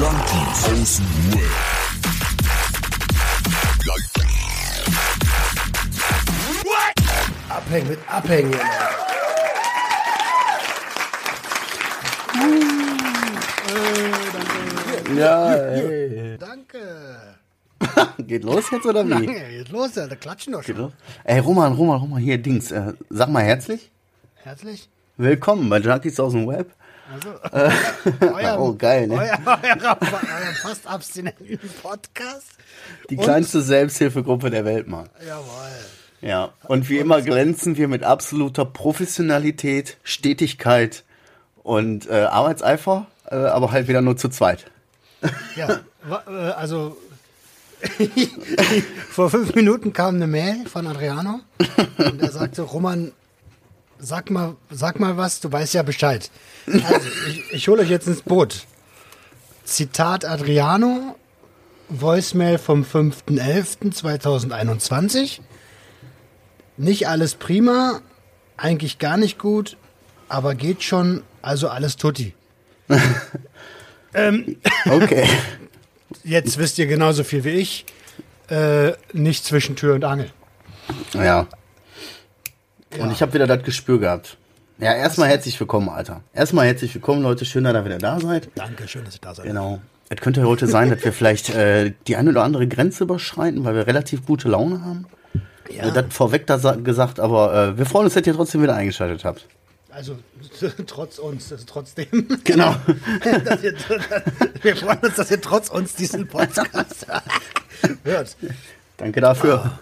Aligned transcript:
Junkies 0.00 0.64
aus 0.64 0.96
dem 0.96 1.34
Web. 1.34 1.50
Abhängen 7.50 7.88
mit 7.88 7.98
Abhängen. 8.08 8.54
Ja, 15.14 15.54
ey. 15.54 16.38
Danke. 16.38 16.78
Geht 18.26 18.44
los 18.44 18.70
jetzt 18.70 18.86
oder 18.86 19.04
wie? 19.04 19.10
Danke. 19.10 19.48
Jetzt 19.50 19.70
los, 19.70 19.98
Alter. 19.98 20.16
Klatschen 20.16 20.54
doch 20.54 20.62
Geht 20.62 20.76
schon. 20.76 20.84
los? 20.86 20.92
Ey, 21.24 21.40
Roman, 21.40 21.74
Roman, 21.74 22.00
Roman, 22.00 22.22
hier, 22.22 22.38
Dings. 22.38 22.70
Äh, 22.70 22.94
sag 23.10 23.28
mal 23.28 23.42
herzlich. 23.42 23.90
Herzlich. 24.36 24.88
Willkommen 25.18 25.68
bei 25.68 25.76
Junkies 25.76 26.18
aus 26.18 26.32
dem 26.32 26.48
Web. 26.48 26.72
Also, 27.12 28.58
oh, 28.58 28.74
geil, 28.74 29.08
ne? 29.08 29.14
Euer, 29.14 29.38
euer, 29.46 29.98
euer 30.00 30.54
fast 30.62 30.86
abstinenten 30.86 31.58
Podcast. 31.82 32.46
Die 33.08 33.16
Und- 33.16 33.24
kleinste 33.24 33.62
Selbsthilfegruppe 33.62 34.50
der 34.50 34.64
Welt, 34.64 34.86
Mann. 34.86 35.08
Jawohl. 35.26 35.44
Ja. 36.20 36.52
Und 36.68 36.88
wie 36.88 36.98
immer 36.98 37.22
glänzen 37.22 37.76
wir 37.76 37.88
mit 37.88 38.04
absoluter 38.04 38.64
Professionalität, 38.64 39.96
Stetigkeit 40.04 41.04
und 41.62 42.08
äh, 42.08 42.24
Arbeitseifer, 42.24 43.06
äh, 43.30 43.36
aber 43.36 43.72
halt 43.72 43.88
wieder 43.88 44.02
nur 44.02 44.16
zu 44.16 44.28
zweit. 44.28 44.66
Ja, 45.56 45.80
äh, 46.26 46.30
also 46.52 46.96
vor 49.10 49.30
fünf 49.30 49.54
Minuten 49.54 49.92
kam 49.92 50.16
eine 50.16 50.26
Mail 50.26 50.66
von 50.66 50.86
Adriano 50.86 51.40
und 51.98 52.22
er 52.22 52.30
sagte, 52.30 52.62
Roman, 52.62 53.12
sag 54.00 54.30
mal, 54.30 54.56
sag 54.70 55.00
mal 55.00 55.16
was, 55.16 55.40
du 55.40 55.50
weißt 55.52 55.74
ja 55.74 55.82
Bescheid. 55.82 56.30
Also, 56.66 57.08
ich, 57.28 57.52
ich 57.52 57.68
hole 57.68 57.82
euch 57.82 57.90
jetzt 57.90 58.06
ins 58.06 58.22
Boot. 58.22 58.66
Zitat 59.64 60.24
Adriano, 60.24 61.16
Voicemail 61.88 62.58
vom 62.58 62.82
5.11.2021. 62.82 65.40
Nicht 66.76 67.08
alles 67.08 67.34
prima, 67.34 68.00
eigentlich 68.56 68.98
gar 68.98 69.16
nicht 69.16 69.38
gut, 69.38 69.76
aber 70.28 70.54
geht 70.54 70.82
schon, 70.82 71.22
also 71.42 71.68
alles 71.68 71.96
tutti. 71.96 72.34
Okay. 74.86 75.28
Jetzt 76.24 76.58
wisst 76.58 76.78
ihr 76.78 76.86
genauso 76.86 77.22
viel 77.22 77.44
wie 77.44 77.50
ich. 77.50 77.84
Äh, 78.48 78.92
nicht 79.12 79.44
zwischen 79.44 79.76
Tür 79.76 79.94
und 79.94 80.04
Angel. 80.04 80.30
ja. 81.14 81.46
Und 82.98 83.12
ich 83.12 83.22
habe 83.22 83.32
wieder 83.34 83.46
das 83.46 83.62
Gespür 83.62 84.00
gehabt. 84.00 84.36
Ja, 84.78 84.94
erstmal 84.94 85.28
herzlich 85.28 85.58
willkommen, 85.60 85.88
Alter. 85.88 86.22
Erstmal 86.32 86.66
herzlich 86.66 86.94
willkommen, 86.94 87.22
Leute. 87.22 87.44
Schön, 87.44 87.64
dass 87.64 87.74
ihr 87.74 87.84
wieder 87.84 87.98
da 87.98 88.18
seid. 88.18 88.48
Danke, 88.54 88.88
schön, 88.88 89.04
dass 89.04 89.14
ihr 89.16 89.20
da 89.20 89.34
seid. 89.34 89.46
Genau. 89.46 89.80
Es 90.08 90.20
könnte 90.20 90.42
heute 90.44 90.66
sein, 90.66 90.90
dass 90.90 91.04
wir 91.04 91.12
vielleicht 91.12 91.50
äh, 91.50 91.92
die 92.08 92.16
eine 92.16 92.30
oder 92.30 92.42
andere 92.42 92.66
Grenze 92.66 93.04
überschreiten, 93.04 93.64
weil 93.64 93.74
wir 93.76 93.86
relativ 93.86 94.26
gute 94.26 94.48
Laune 94.48 94.84
haben. 94.84 95.06
Ja. 95.70 95.86
Äh, 95.88 95.92
Das 95.92 96.06
vorweg 96.10 96.46
da 96.46 96.58
sa- 96.58 96.74
gesagt, 96.74 97.20
aber 97.20 97.54
äh, 97.74 97.78
wir 97.78 97.86
freuen 97.86 98.06
uns, 98.06 98.14
dass 98.14 98.26
ihr 98.26 98.34
trotzdem 98.34 98.62
wieder 98.62 98.74
eingeschaltet 98.74 99.24
habt. 99.24 99.46
Also 99.90 100.18
trotz 100.86 101.18
uns, 101.18 101.52
also 101.52 101.64
trotzdem. 101.66 102.06
Genau. 102.44 102.74
ihr, 103.62 103.74
wir 104.62 104.76
freuen 104.76 104.98
uns, 104.98 105.14
dass 105.14 105.30
ihr 105.30 105.40
trotz 105.40 105.68
uns 105.68 105.94
diesen 105.94 106.26
Podcast 106.26 107.06
hört. 108.02 108.36
Danke 108.96 109.20
dafür. 109.20 109.78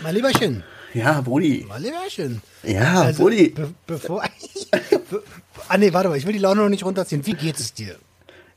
Mein 0.00 0.14
Lieberchen, 0.14 0.64
Ja, 0.94 1.20
Brudi. 1.20 1.64
mein 1.68 1.82
Lieberchen. 1.82 2.42
Ja, 2.62 3.02
Also, 3.02 3.22
Brudi. 3.22 3.50
be 3.50 3.72
bevor. 3.86 4.22
be 5.10 5.22
ah, 5.68 5.76
nee, 5.78 5.92
warte 5.92 6.08
mal, 6.08 6.16
ich 6.16 6.26
will 6.26 6.32
die 6.32 6.38
Laune 6.38 6.62
noch 6.62 6.68
nicht 6.68 6.84
runterziehen. 6.84 7.24
Wie 7.26 7.34
geht 7.34 7.58
es 7.58 7.74
dir? 7.74 7.96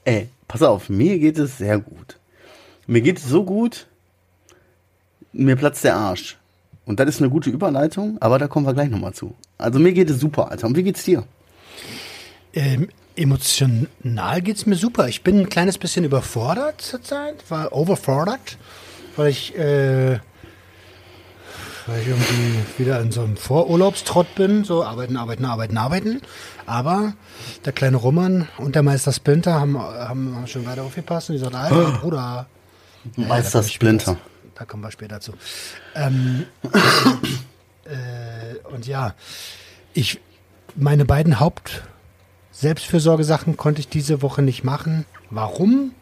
Ey, 0.06 0.30
pass 0.48 0.62
auf, 0.62 0.90
mir 0.90 1.20
geht 1.20 1.38
es 1.38 1.58
sehr 1.58 1.78
gut. 1.80 2.18
Mir 2.88 3.02
geht 3.02 3.18
es 3.20 3.26
so 3.26 3.44
gut, 3.44 3.88
mir 5.34 5.56
platzt 5.56 5.84
der 5.84 5.96
Arsch. 5.96 6.38
Und 6.86 7.00
das 7.00 7.08
ist 7.10 7.20
eine 7.22 7.30
gute 7.30 7.50
Überleitung, 7.50 8.18
aber 8.22 8.40
da 8.40 8.48
kommen 8.48 8.66
wir 8.66 8.74
gleich 8.74 8.90
nochmal 8.90 9.14
zu. 9.14 9.36
Also 9.58 9.78
mir 9.80 9.94
geht 9.94 10.10
es 10.10 10.20
super, 10.20 10.50
Alter. 10.50 10.68
Und 10.68 10.76
wie 10.76 10.84
geht's 10.84 11.04
dir? 11.04 11.24
Ähm, 12.54 12.90
emotional 13.16 14.42
geht's 14.42 14.66
mir 14.66 14.76
super. 14.76 15.08
Ich 15.08 15.22
bin 15.22 15.40
ein 15.40 15.50
kleines 15.50 15.78
bisschen 15.78 16.04
überfordert 16.06 16.82
zurzeit, 16.82 17.36
war 17.50 17.72
overfordert, 17.74 18.58
weil 19.16 19.30
ich, 19.30 19.56
äh, 19.58 20.20
weil 21.88 22.02
ich 22.02 22.08
irgendwie 22.08 22.60
wieder 22.78 23.00
in 23.02 23.12
so 23.12 23.22
einem 23.22 23.38
Vorurlaubstrott 23.38 24.36
bin, 24.36 24.64
so 24.64 24.84
arbeiten, 24.84 25.18
arbeiten, 25.18 25.46
arbeiten, 25.46 25.78
arbeiten. 25.78 26.22
Aber 26.66 27.14
der 27.66 27.74
kleine 27.74 27.98
Roman 27.98 28.48
und 28.58 28.76
der 28.76 28.84
Meister 28.84 29.12
Splinter 29.12 29.60
haben, 29.60 29.78
haben, 29.78 30.36
haben 30.36 30.48
schon 30.48 30.66
weiter 30.66 30.84
aufgepasst 30.84 31.30
und 31.30 31.36
die 31.36 31.40
sagen, 31.40 31.56
Alter, 31.56 32.00
Bruder. 32.02 32.48
Meister 33.16 33.24
da 33.24 33.24
kommen 33.24 33.34
wir 33.34 33.64
später 33.64 33.64
Splinter. 33.64 34.18
Da 34.56 34.66
kommen 34.66 34.84
wir 34.84 34.92
später 34.92 35.20
zu. 35.20 35.34
Ähm, 35.96 36.46
äh, 37.86 38.74
und 38.74 38.86
ja, 38.86 39.16
ich, 39.94 40.20
meine 40.76 41.06
beiden 41.06 41.40
Haupt 41.40 41.84
Selbstfürsorgesachen 42.52 43.58
konnte 43.58 43.80
ich 43.80 43.88
diese 43.88 44.22
Woche 44.22 44.42
nicht 44.42 44.64
machen. 44.64 45.06
Warum? 45.30 45.94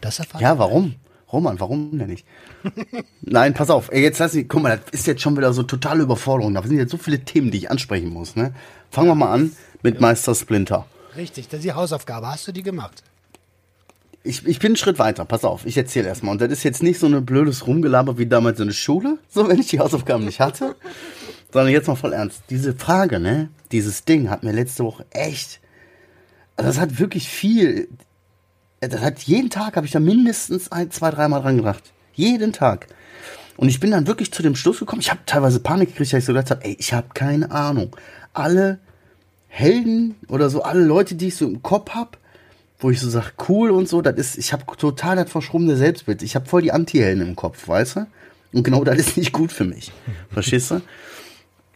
Das 0.00 0.18
erfahren 0.18 0.42
Ja, 0.42 0.58
warum? 0.58 0.94
Roman, 1.32 1.58
warum 1.58 1.98
denn 1.98 2.08
nicht? 2.08 2.24
Nein, 3.22 3.54
pass 3.54 3.70
auf. 3.70 3.90
Ey, 3.90 4.02
jetzt 4.02 4.18
lass 4.18 4.34
mich, 4.34 4.48
guck 4.48 4.62
mal, 4.62 4.78
das 4.78 5.00
ist 5.00 5.06
jetzt 5.06 5.22
schon 5.22 5.36
wieder 5.36 5.52
so 5.52 5.64
totale 5.64 6.04
Überforderung. 6.04 6.54
Da 6.54 6.62
sind 6.62 6.78
jetzt 6.78 6.92
so 6.92 6.98
viele 6.98 7.20
Themen, 7.20 7.50
die 7.50 7.58
ich 7.58 7.70
ansprechen 7.70 8.10
muss, 8.10 8.36
ne? 8.36 8.54
Fangen 8.90 9.08
wir 9.08 9.14
mal 9.14 9.32
an 9.32 9.52
mit 9.82 10.00
Meister 10.00 10.34
Splinter. 10.34 10.86
Richtig, 11.16 11.48
das 11.48 11.58
ist 11.58 11.64
die 11.64 11.72
Hausaufgabe. 11.72 12.28
Hast 12.28 12.46
du 12.46 12.52
die 12.52 12.62
gemacht? 12.62 13.02
Ich, 14.22 14.44
ich 14.46 14.58
bin 14.58 14.70
einen 14.70 14.76
Schritt 14.76 14.98
weiter, 14.98 15.24
pass 15.24 15.44
auf, 15.44 15.66
ich 15.66 15.76
erzähle 15.76 16.08
erstmal. 16.08 16.32
Und 16.32 16.40
das 16.40 16.50
ist 16.50 16.64
jetzt 16.64 16.82
nicht 16.82 16.98
so 16.98 17.06
ein 17.06 17.24
blödes 17.24 17.66
Rumgelaber 17.66 18.18
wie 18.18 18.26
damals 18.26 18.58
in 18.58 18.66
der 18.66 18.74
Schule, 18.74 19.18
so 19.28 19.48
wenn 19.48 19.58
ich 19.58 19.68
die 19.68 19.78
Hausaufgaben 19.78 20.24
nicht 20.24 20.40
hatte, 20.40 20.74
sondern 21.52 21.72
jetzt 21.72 21.86
mal 21.88 21.94
voll 21.94 22.12
ernst. 22.12 22.42
Diese 22.50 22.74
Frage, 22.74 23.20
ne, 23.20 23.50
dieses 23.72 24.04
Ding 24.04 24.28
hat 24.28 24.42
mir 24.42 24.52
letzte 24.52 24.84
Woche 24.84 25.06
echt, 25.10 25.60
also 26.56 26.68
das 26.68 26.80
hat 26.80 26.98
wirklich 26.98 27.28
viel, 27.28 27.88
das 28.88 29.00
hat 29.00 29.20
jeden 29.22 29.50
Tag, 29.50 29.76
habe 29.76 29.86
ich 29.86 29.92
da 29.92 30.00
mindestens 30.00 30.72
ein, 30.72 30.90
zwei, 30.90 31.10
dreimal 31.10 31.42
dran 31.42 31.56
gedacht. 31.56 31.92
Jeden 32.14 32.52
Tag. 32.52 32.88
Und 33.56 33.68
ich 33.68 33.80
bin 33.80 33.90
dann 33.90 34.06
wirklich 34.06 34.32
zu 34.32 34.42
dem 34.42 34.54
Schluss 34.54 34.78
gekommen, 34.78 35.00
ich 35.00 35.10
habe 35.10 35.20
teilweise 35.26 35.60
Panik 35.60 35.90
gekriegt, 35.90 36.12
weil 36.12 36.18
ich 36.18 36.24
so 36.24 36.32
gedacht 36.32 36.50
habe, 36.50 36.64
ey, 36.64 36.76
ich 36.78 36.92
habe 36.92 37.08
keine 37.14 37.50
Ahnung. 37.50 37.96
Alle 38.34 38.78
Helden 39.48 40.16
oder 40.28 40.50
so, 40.50 40.62
alle 40.62 40.84
Leute, 40.84 41.14
die 41.14 41.28
ich 41.28 41.36
so 41.36 41.46
im 41.46 41.62
Kopf 41.62 41.90
hab, 41.90 42.18
wo 42.78 42.90
ich 42.90 43.00
so 43.00 43.08
sag, 43.08 43.32
cool 43.48 43.70
und 43.70 43.88
so, 43.88 44.02
das 44.02 44.16
ist, 44.16 44.38
ich 44.38 44.52
habe 44.52 44.64
total 44.76 45.16
das 45.16 45.30
verschrobene 45.30 45.76
Selbstbild. 45.76 46.22
Ich 46.22 46.34
habe 46.34 46.46
voll 46.46 46.62
die 46.62 46.72
Anti-Helden 46.72 47.26
im 47.26 47.36
Kopf, 47.36 47.66
weißt 47.66 47.96
du? 47.96 48.06
Und 48.52 48.62
genau 48.62 48.84
das 48.84 48.98
ist 48.98 49.16
nicht 49.16 49.32
gut 49.32 49.52
für 49.52 49.64
mich. 49.64 49.92
Verstehst 50.30 50.70
du? 50.70 50.82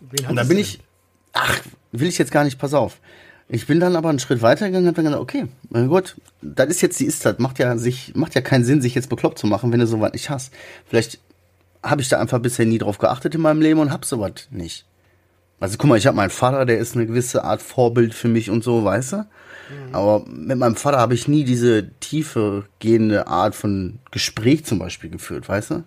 Wen 0.01 0.27
Und 0.27 0.39
hattest 0.39 0.49
bin 0.49 0.59
ich, 0.59 0.81
ach, 1.33 1.61
will 1.93 2.09
ich 2.09 2.19
jetzt 2.19 2.33
gar 2.33 2.45
nicht, 2.45 2.59
pass 2.59 2.75
auf. 2.75 2.99
Ich 3.53 3.67
bin 3.67 3.81
dann 3.81 3.97
aber 3.97 4.09
einen 4.09 4.21
Schritt 4.21 4.43
weiter 4.43 4.67
gegangen 4.67 4.85
und 4.85 4.89
hab 4.91 4.95
dann 4.95 5.07
gesagt, 5.07 5.23
okay, 5.23 5.47
mein 5.71 5.89
Gott, 5.89 6.17
das 6.41 6.69
ist 6.69 6.83
jetzt 6.83 7.01
die 7.01 7.07
Ist-Tat, 7.07 7.41
macht 7.41 7.59
ja 7.59 7.77
sich, 7.77 8.15
macht 8.15 8.37
ja 8.37 8.43
keinen 8.43 8.65
Sinn, 8.65 8.81
sich 8.81 8.95
jetzt 8.95 9.09
bekloppt 9.09 9.41
zu 9.41 9.49
machen, 9.49 9.73
wenn 9.73 9.81
du 9.81 9.89
sowas 9.89 10.13
nicht 10.13 10.31
hast. 10.31 10.53
Vielleicht 10.87 11.19
habe 11.83 12.01
ich 12.01 12.09
da 12.09 12.21
einfach 12.21 12.39
bisher 12.39 12.65
nie 12.65 12.79
drauf 12.79 12.99
geachtet 12.99 13.35
in 13.35 13.41
meinem 13.41 13.61
Leben 13.61 13.81
und 13.81 13.91
hab 13.91 14.05
sowas 14.05 14.33
nicht. 14.51 14.87
Also 15.59 15.79
guck 15.79 15.91
mal, 15.91 15.99
ich 15.99 16.07
habe 16.07 16.17
meinen 16.17 16.31
Vater, 16.31 16.65
der 16.65 16.79
ist 16.79 16.95
eine 16.95 17.07
gewisse 17.07 17.43
Art 17.43 17.61
Vorbild 17.61 18.15
für 18.15 18.29
mich 18.29 18.51
und 18.51 18.63
so, 18.63 18.85
weißt 18.85 19.13
du? 19.15 19.27
Aber 19.93 20.25
mit 20.27 20.59
meinem 20.59 20.77
Vater 20.77 20.99
habe 20.99 21.15
ich 21.15 21.27
nie 21.27 21.45
diese 21.45 21.91
tiefe 22.01 22.67
gehende 22.79 23.27
Art 23.27 23.55
von 23.55 23.99
Gespräch 24.13 24.65
zum 24.65 24.79
Beispiel 24.79 25.11
geführt, 25.11 25.49
weißt 25.49 25.71
du? 25.73 25.85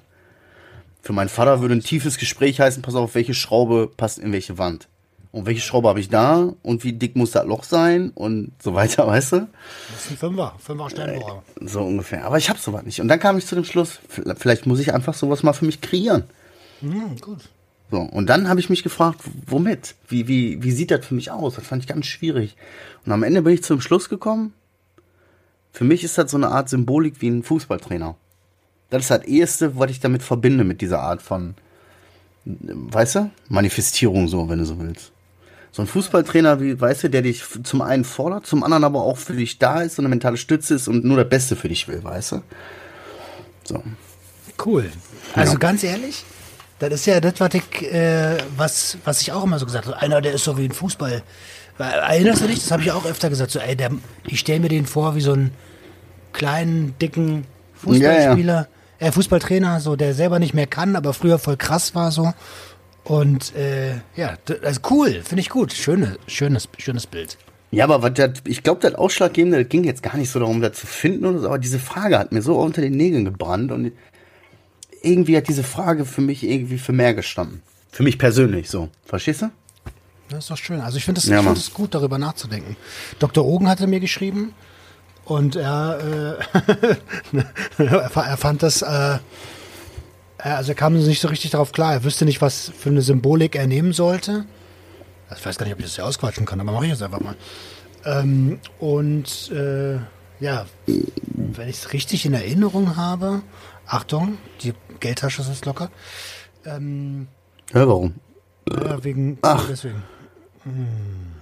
Für 1.01 1.13
meinen 1.13 1.29
Vater 1.29 1.61
würde 1.61 1.75
ein 1.75 1.81
tiefes 1.81 2.17
Gespräch 2.17 2.59
heißen, 2.59 2.81
pass 2.81 2.95
auf, 2.95 3.15
welche 3.15 3.33
Schraube 3.33 3.89
passt 3.95 4.19
in 4.19 4.31
welche 4.31 4.57
Wand. 4.57 4.87
Und 5.33 5.47
welche 5.47 5.61
Schraube 5.61 5.89
habe 5.89 5.99
ich 5.99 6.09
da 6.09 6.53
und 6.61 6.83
wie 6.83 6.93
dick 6.93 7.15
muss 7.15 7.31
das 7.31 7.47
Loch 7.47 7.63
sein 7.63 8.11
und 8.13 8.51
so 8.61 8.75
weiter, 8.75 9.07
weißt 9.07 9.31
du? 9.31 9.47
Das 9.91 10.05
ist 10.05 10.11
ein 10.11 10.17
Fünfer, 10.17 10.55
Fünfer 10.59 10.89
Sternbohrer. 10.91 11.43
So 11.59 11.81
ungefähr. 11.81 12.25
Aber 12.25 12.37
ich 12.37 12.49
habe 12.49 12.59
sowas 12.59 12.83
nicht. 12.83 13.01
Und 13.01 13.07
dann 13.07 13.19
kam 13.19 13.39
ich 13.39 13.47
zu 13.47 13.55
dem 13.55 13.65
Schluss, 13.65 13.99
vielleicht 14.37 14.67
muss 14.67 14.79
ich 14.79 14.93
einfach 14.93 15.15
sowas 15.15 15.41
mal 15.41 15.53
für 15.53 15.65
mich 15.65 15.81
kreieren. 15.81 16.25
Hm, 16.81 17.17
gut. 17.19 17.49
So, 17.89 17.97
und 17.97 18.27
dann 18.27 18.47
habe 18.47 18.59
ich 18.59 18.69
mich 18.69 18.83
gefragt, 18.83 19.21
womit? 19.47 19.95
Wie, 20.07 20.27
wie, 20.27 20.61
wie 20.61 20.71
sieht 20.71 20.91
das 20.91 21.03
für 21.03 21.15
mich 21.15 21.31
aus? 21.31 21.55
Das 21.55 21.65
fand 21.65 21.81
ich 21.81 21.87
ganz 21.87 22.05
schwierig. 22.05 22.55
Und 23.03 23.11
am 23.11 23.23
Ende 23.23 23.41
bin 23.41 23.55
ich 23.55 23.63
zum 23.63 23.81
Schluss 23.81 24.09
gekommen, 24.09 24.53
für 25.71 25.83
mich 25.83 26.03
ist 26.03 26.19
das 26.19 26.29
so 26.29 26.37
eine 26.37 26.49
Art 26.49 26.69
Symbolik 26.69 27.21
wie 27.21 27.29
ein 27.29 27.41
Fußballtrainer. 27.41 28.15
Das 28.91 29.01
ist 29.01 29.09
das 29.09 29.23
Eheste, 29.23 29.79
was 29.79 29.89
ich 29.89 29.99
damit 29.99 30.21
verbinde, 30.21 30.63
mit 30.63 30.81
dieser 30.81 31.01
Art 31.01 31.23
von, 31.23 31.55
weißt 32.45 33.15
du, 33.15 33.31
Manifestierung 33.49 34.27
so, 34.27 34.47
wenn 34.47 34.59
du 34.59 34.65
so 34.65 34.79
willst. 34.79 35.11
So 35.73 35.81
ein 35.81 35.87
Fußballtrainer, 35.87 36.61
wie, 36.61 36.79
weißt 36.79 37.03
du, 37.03 37.09
der 37.09 37.23
dich 37.23 37.43
zum 37.63 37.81
einen 37.81 38.05
fordert, 38.05 38.45
zum 38.45 38.63
anderen 38.63 38.83
aber 38.83 39.01
auch 39.01 39.17
für 39.17 39.33
dich 39.33 39.57
da 39.57 39.81
ist, 39.81 39.95
so 39.95 40.01
eine 40.03 40.09
mentale 40.09 40.37
Stütze 40.37 40.75
ist 40.75 40.87
und 40.87 41.03
nur 41.03 41.17
das 41.17 41.27
Beste 41.27 41.55
für 41.55 41.67
dich 41.67 41.87
will, 41.87 42.03
weißt 42.03 42.33
du? 42.33 42.41
So. 43.63 43.83
Cool. 44.63 44.91
Also 45.33 45.53
Ja. 45.53 45.57
ganz 45.59 45.83
ehrlich, 45.83 46.23
das 46.77 46.93
ist 46.93 47.05
ja 47.07 47.19
das, 47.19 47.33
was 47.39 47.55
ich, 47.55 47.91
äh, 47.91 48.37
was, 48.55 48.97
was 49.03 49.21
ich 49.21 49.31
auch 49.31 49.43
immer 49.43 49.57
so 49.57 49.65
gesagt 49.65 49.87
habe. 49.87 49.97
Einer, 49.97 50.21
der 50.21 50.33
ist 50.33 50.43
so 50.43 50.57
wie 50.57 50.65
ein 50.65 50.71
Fußball. 50.71 51.23
Erinnerst 51.79 52.43
du 52.43 52.47
dich? 52.47 52.59
Das 52.59 52.69
habe 52.69 52.83
ich 52.83 52.91
auch 52.91 53.05
öfter 53.05 53.29
gesagt. 53.29 53.49
So, 53.49 53.57
ey, 53.57 53.75
der, 53.75 53.89
ich 54.27 54.39
stelle 54.39 54.59
mir 54.59 54.69
den 54.69 54.85
vor 54.85 55.15
wie 55.15 55.21
so 55.21 55.33
ein, 55.33 55.51
kleinen, 56.33 56.95
dicken 56.99 57.45
Fußballspieler, 57.75 58.67
äh, 58.99 59.11
Fußballtrainer, 59.11 59.79
so 59.79 59.95
der 59.95 60.13
selber 60.13 60.39
nicht 60.39 60.53
mehr 60.53 60.67
kann, 60.67 60.95
aber 60.95 61.13
früher 61.13 61.39
voll 61.39 61.57
krass 61.57 61.95
war 61.95 62.11
so. 62.11 62.33
Und 63.03 63.53
äh, 63.55 63.95
ja, 64.15 64.37
also 64.63 64.79
cool, 64.89 65.21
finde 65.23 65.41
ich 65.41 65.49
gut. 65.49 65.73
Schöne, 65.73 66.17
schönes, 66.27 66.69
schönes 66.77 67.05
Bild. 67.07 67.37
Ja, 67.71 67.83
aber 67.85 68.01
was 68.03 68.13
das, 68.13 68.31
ich 68.45 68.63
glaube, 68.63 68.81
das 68.81 68.95
Ausschlaggebende, 68.95 69.59
das 69.63 69.69
ging 69.69 69.83
jetzt 69.83 70.03
gar 70.03 70.15
nicht 70.15 70.29
so 70.29 70.39
darum, 70.39 70.61
das 70.61 70.77
zu 70.77 70.87
finden 70.87 71.25
oder 71.25 71.39
so, 71.39 71.47
aber 71.47 71.57
diese 71.59 71.79
Frage 71.79 72.17
hat 72.19 72.31
mir 72.31 72.41
so 72.41 72.55
unter 72.59 72.81
den 72.81 72.95
Nägeln 72.95 73.25
gebrannt 73.25 73.71
und 73.71 73.91
irgendwie 75.01 75.35
hat 75.35 75.47
diese 75.49 75.63
Frage 75.63 76.05
für 76.05 76.21
mich 76.21 76.43
irgendwie 76.43 76.77
für 76.77 76.93
mehr 76.93 77.13
gestanden. 77.13 77.61
Für 77.91 78.03
mich 78.03 78.17
persönlich 78.17 78.69
so. 78.69 78.89
Verstehst 79.05 79.41
du? 79.41 79.49
Das 80.29 80.39
ist 80.45 80.51
doch 80.51 80.57
schön. 80.57 80.79
Also 80.81 80.97
ich 80.97 81.03
finde 81.05 81.19
es 81.19 81.25
Ja, 81.27 81.41
find 81.43 81.73
gut, 81.73 81.93
darüber 81.93 82.17
nachzudenken. 82.17 82.77
Dr. 83.19 83.43
Ogen 83.45 83.67
hatte 83.67 83.85
mir 83.87 83.99
geschrieben 83.99 84.53
und 85.25 85.55
er, 85.55 86.37
äh, 87.33 87.43
er, 87.83 88.09
fa- 88.09 88.37
fand 88.37 88.63
das, 88.63 88.81
äh, 88.81 89.17
also 90.51 90.71
er 90.71 90.75
kam 90.75 90.93
nicht 90.93 91.21
so 91.21 91.27
richtig 91.27 91.51
darauf 91.51 91.71
klar. 91.71 91.93
Er 91.93 92.03
wüsste 92.03 92.25
nicht, 92.25 92.41
was 92.41 92.71
für 92.77 92.89
eine 92.89 93.01
Symbolik 93.01 93.55
er 93.55 93.67
nehmen 93.67 93.93
sollte. 93.93 94.45
Also 95.29 95.39
Ich 95.39 95.45
weiß 95.45 95.57
gar 95.57 95.65
nicht, 95.65 95.73
ob 95.73 95.79
ich 95.79 95.85
das 95.85 95.95
hier 95.95 96.05
ausquatschen 96.05 96.45
kann, 96.45 96.59
aber 96.59 96.71
mache 96.71 96.85
ich 96.85 96.91
jetzt 96.91 97.03
einfach 97.03 97.21
mal. 97.21 97.35
Ähm, 98.05 98.59
und 98.79 99.51
äh, 99.51 99.95
ja, 100.39 100.65
wenn 100.85 101.69
ich 101.69 101.77
es 101.77 101.93
richtig 101.93 102.25
in 102.25 102.33
Erinnerung 102.33 102.95
habe, 102.97 103.41
Achtung, 103.87 104.37
die 104.61 104.73
Geldtasche 104.99 105.41
ist 105.41 105.65
locker. 105.65 105.89
Ähm, 106.65 107.27
Ja, 107.73 107.87
warum? 107.87 108.15
ja, 108.69 109.03
wegen 109.03 109.37
deswegen. 109.69 110.03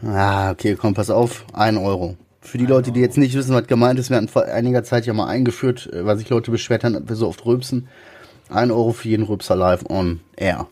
Ah, 0.06 0.52
okay, 0.52 0.76
komm, 0.76 0.94
pass 0.94 1.10
auf. 1.10 1.46
Ein 1.54 1.78
Euro. 1.78 2.18
Für 2.42 2.58
die 2.58 2.66
Leute, 2.66 2.92
die 2.92 3.02
jetzt 3.02 3.18
nicht 3.18 3.36
wissen, 3.36 3.54
was 3.54 3.68
gemeint 3.68 4.00
ist, 4.00 4.10
wir 4.10 4.18
hatten 4.18 4.28
vor 4.28 4.46
einiger 4.46 4.84
Zeit 4.84 5.06
ja 5.06 5.14
mal 5.14 5.28
eingeführt, 5.28 5.88
äh, 5.94 6.06
weil 6.06 6.18
sich 6.18 6.30
Leute 6.30 6.50
beschwert 6.52 6.84
haben, 6.84 6.94
dass 6.94 7.08
wir 7.08 7.16
so 7.16 7.28
oft 7.28 7.46
rülpsen. 7.46 7.88
Ein 8.52 8.72
Euro 8.72 8.92
für 8.92 9.08
jeden 9.10 9.24
Rülpser 9.24 9.56
live 9.56 9.84
on 9.90 10.20
air. 10.36 10.68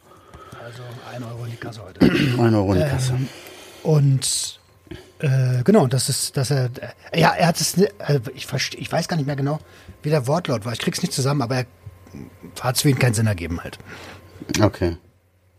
Also 0.63 0.83
ein 1.13 1.23
Euro 1.23 1.45
in 1.45 1.51
die 1.51 1.57
Kasse 1.57 1.81
heute. 1.83 1.99
Ein 2.41 2.55
Euro 2.55 2.73
in 2.73 2.79
die 2.79 2.85
Kasse. 2.85 3.13
Ähm, 3.13 3.27
und 3.83 4.59
äh, 5.19 5.63
genau, 5.63 5.87
das 5.87 6.09
ist, 6.09 6.37
dass 6.37 6.51
er, 6.51 6.65
äh, 7.11 7.19
ja, 7.19 7.33
er 7.33 7.47
hat 7.47 7.59
es, 7.59 7.77
ne- 7.77 7.89
äh, 7.99 8.19
ich 8.35 8.45
verstehe, 8.45 8.79
ich 8.79 8.91
weiß 8.91 9.07
gar 9.07 9.17
nicht 9.17 9.25
mehr 9.25 9.35
genau, 9.35 9.59
wie 10.03 10.09
der 10.09 10.27
Wortlaut 10.27 10.65
war. 10.65 10.73
Ich 10.73 10.79
krieg's 10.79 11.01
nicht 11.01 11.13
zusammen, 11.13 11.41
aber 11.41 11.55
er 11.57 11.65
hat 12.61 12.75
es 12.75 12.81
für 12.81 12.89
ihn 12.89 12.99
keinen 12.99 13.13
Sinn 13.13 13.27
ergeben 13.27 13.61
halt. 13.63 13.79
Okay. 14.61 14.97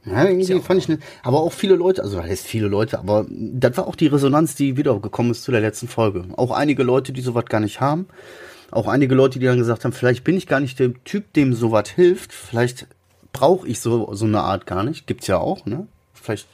Ja, 0.05 0.25
irgendwie 0.25 0.61
fand 0.61 0.81
ich 0.81 0.89
nicht. 0.89 1.03
Aber 1.23 1.41
auch 1.41 1.53
viele 1.53 1.75
Leute, 1.75 2.03
also 2.03 2.17
das 2.17 2.27
heißt 2.27 2.47
viele 2.47 2.69
Leute, 2.69 2.99
aber 2.99 3.27
das 3.29 3.77
war 3.77 3.87
auch 3.87 3.97
die 3.97 4.07
Resonanz, 4.07 4.55
die 4.55 4.79
wiedergekommen 4.79 5.31
ist 5.33 5.43
zu 5.43 5.53
der 5.53 5.61
letzten 5.61 5.89
Folge. 5.89 6.25
Auch 6.37 6.53
einige 6.53 6.83
Leute, 6.83 7.13
die 7.13 7.21
sowas 7.21 7.45
gar 7.47 7.61
nicht 7.61 7.81
haben. 7.81 8.09
Auch 8.71 8.87
einige 8.87 9.15
Leute, 9.15 9.39
die 9.39 9.47
dann 9.47 9.59
gesagt 9.59 9.85
haben, 9.85 9.93
vielleicht 9.93 10.25
bin 10.25 10.37
ich 10.37 10.47
gar 10.47 10.61
nicht 10.61 10.79
der 10.79 10.93
Typ, 11.05 11.33
dem 11.33 11.55
sowas 11.55 11.89
hilft. 11.89 12.33
Vielleicht 12.33 12.87
brauche 13.33 13.67
ich 13.67 13.81
so, 13.81 14.13
so 14.15 14.25
eine 14.25 14.41
Art 14.41 14.67
gar 14.67 14.83
nicht. 14.85 15.07
Gibt's 15.07 15.27
ja 15.27 15.39
auch, 15.39 15.67
ne? 15.67 15.87
Vielleicht 16.15 16.47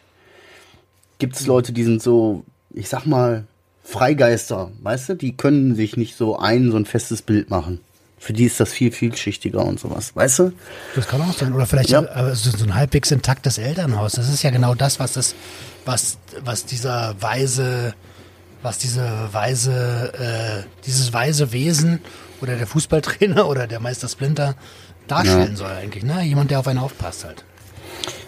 gibt's 1.18 1.46
Leute, 1.46 1.72
die 1.72 1.84
sind 1.84 2.02
so, 2.02 2.44
ich 2.70 2.88
sag 2.88 3.06
mal, 3.06 3.44
Freigeister, 3.84 4.70
weißt 4.82 5.10
du? 5.10 5.14
Die 5.14 5.36
können 5.36 5.74
sich 5.76 5.96
nicht 5.96 6.16
so 6.16 6.38
ein, 6.38 6.70
so 6.70 6.76
ein 6.76 6.86
festes 6.86 7.22
Bild 7.22 7.50
machen. 7.50 7.80
Für 8.18 8.32
die 8.32 8.44
ist 8.44 8.58
das 8.58 8.72
viel, 8.72 8.90
vielschichtiger 8.92 9.64
und 9.64 9.78
sowas, 9.78 10.16
weißt 10.16 10.38
du? 10.40 10.52
Das 10.94 11.06
kann 11.06 11.20
auch 11.22 11.32
sein. 11.34 11.52
Oder 11.52 11.66
vielleicht 11.66 11.90
Ja. 11.90 12.34
so 12.34 12.50
so 12.50 12.64
ein 12.64 12.74
halbwegs 12.74 13.10
intaktes 13.10 13.58
Elternhaus. 13.58 14.12
Das 14.12 14.28
ist 14.28 14.42
ja 14.42 14.50
genau 14.50 14.74
das, 14.74 14.98
was 14.98 15.12
das, 15.12 15.34
was, 15.84 16.18
was 16.44 16.64
dieser 16.64 17.14
weise, 17.20 17.94
was 18.66 18.78
diese 18.78 19.08
weise, 19.30 20.12
äh, 20.18 20.68
dieses 20.84 21.12
weise 21.12 21.52
Wesen 21.52 22.00
oder 22.42 22.56
der 22.56 22.66
Fußballtrainer 22.66 23.48
oder 23.48 23.68
der 23.68 23.78
Meister 23.78 24.08
Splinter 24.08 24.56
darstellen 25.06 25.54
soll 25.54 25.70
eigentlich. 25.70 26.02
Ne? 26.02 26.22
Jemand, 26.24 26.50
der 26.50 26.58
auf 26.58 26.66
einen 26.66 26.80
aufpasst 26.80 27.24
halt. 27.24 27.44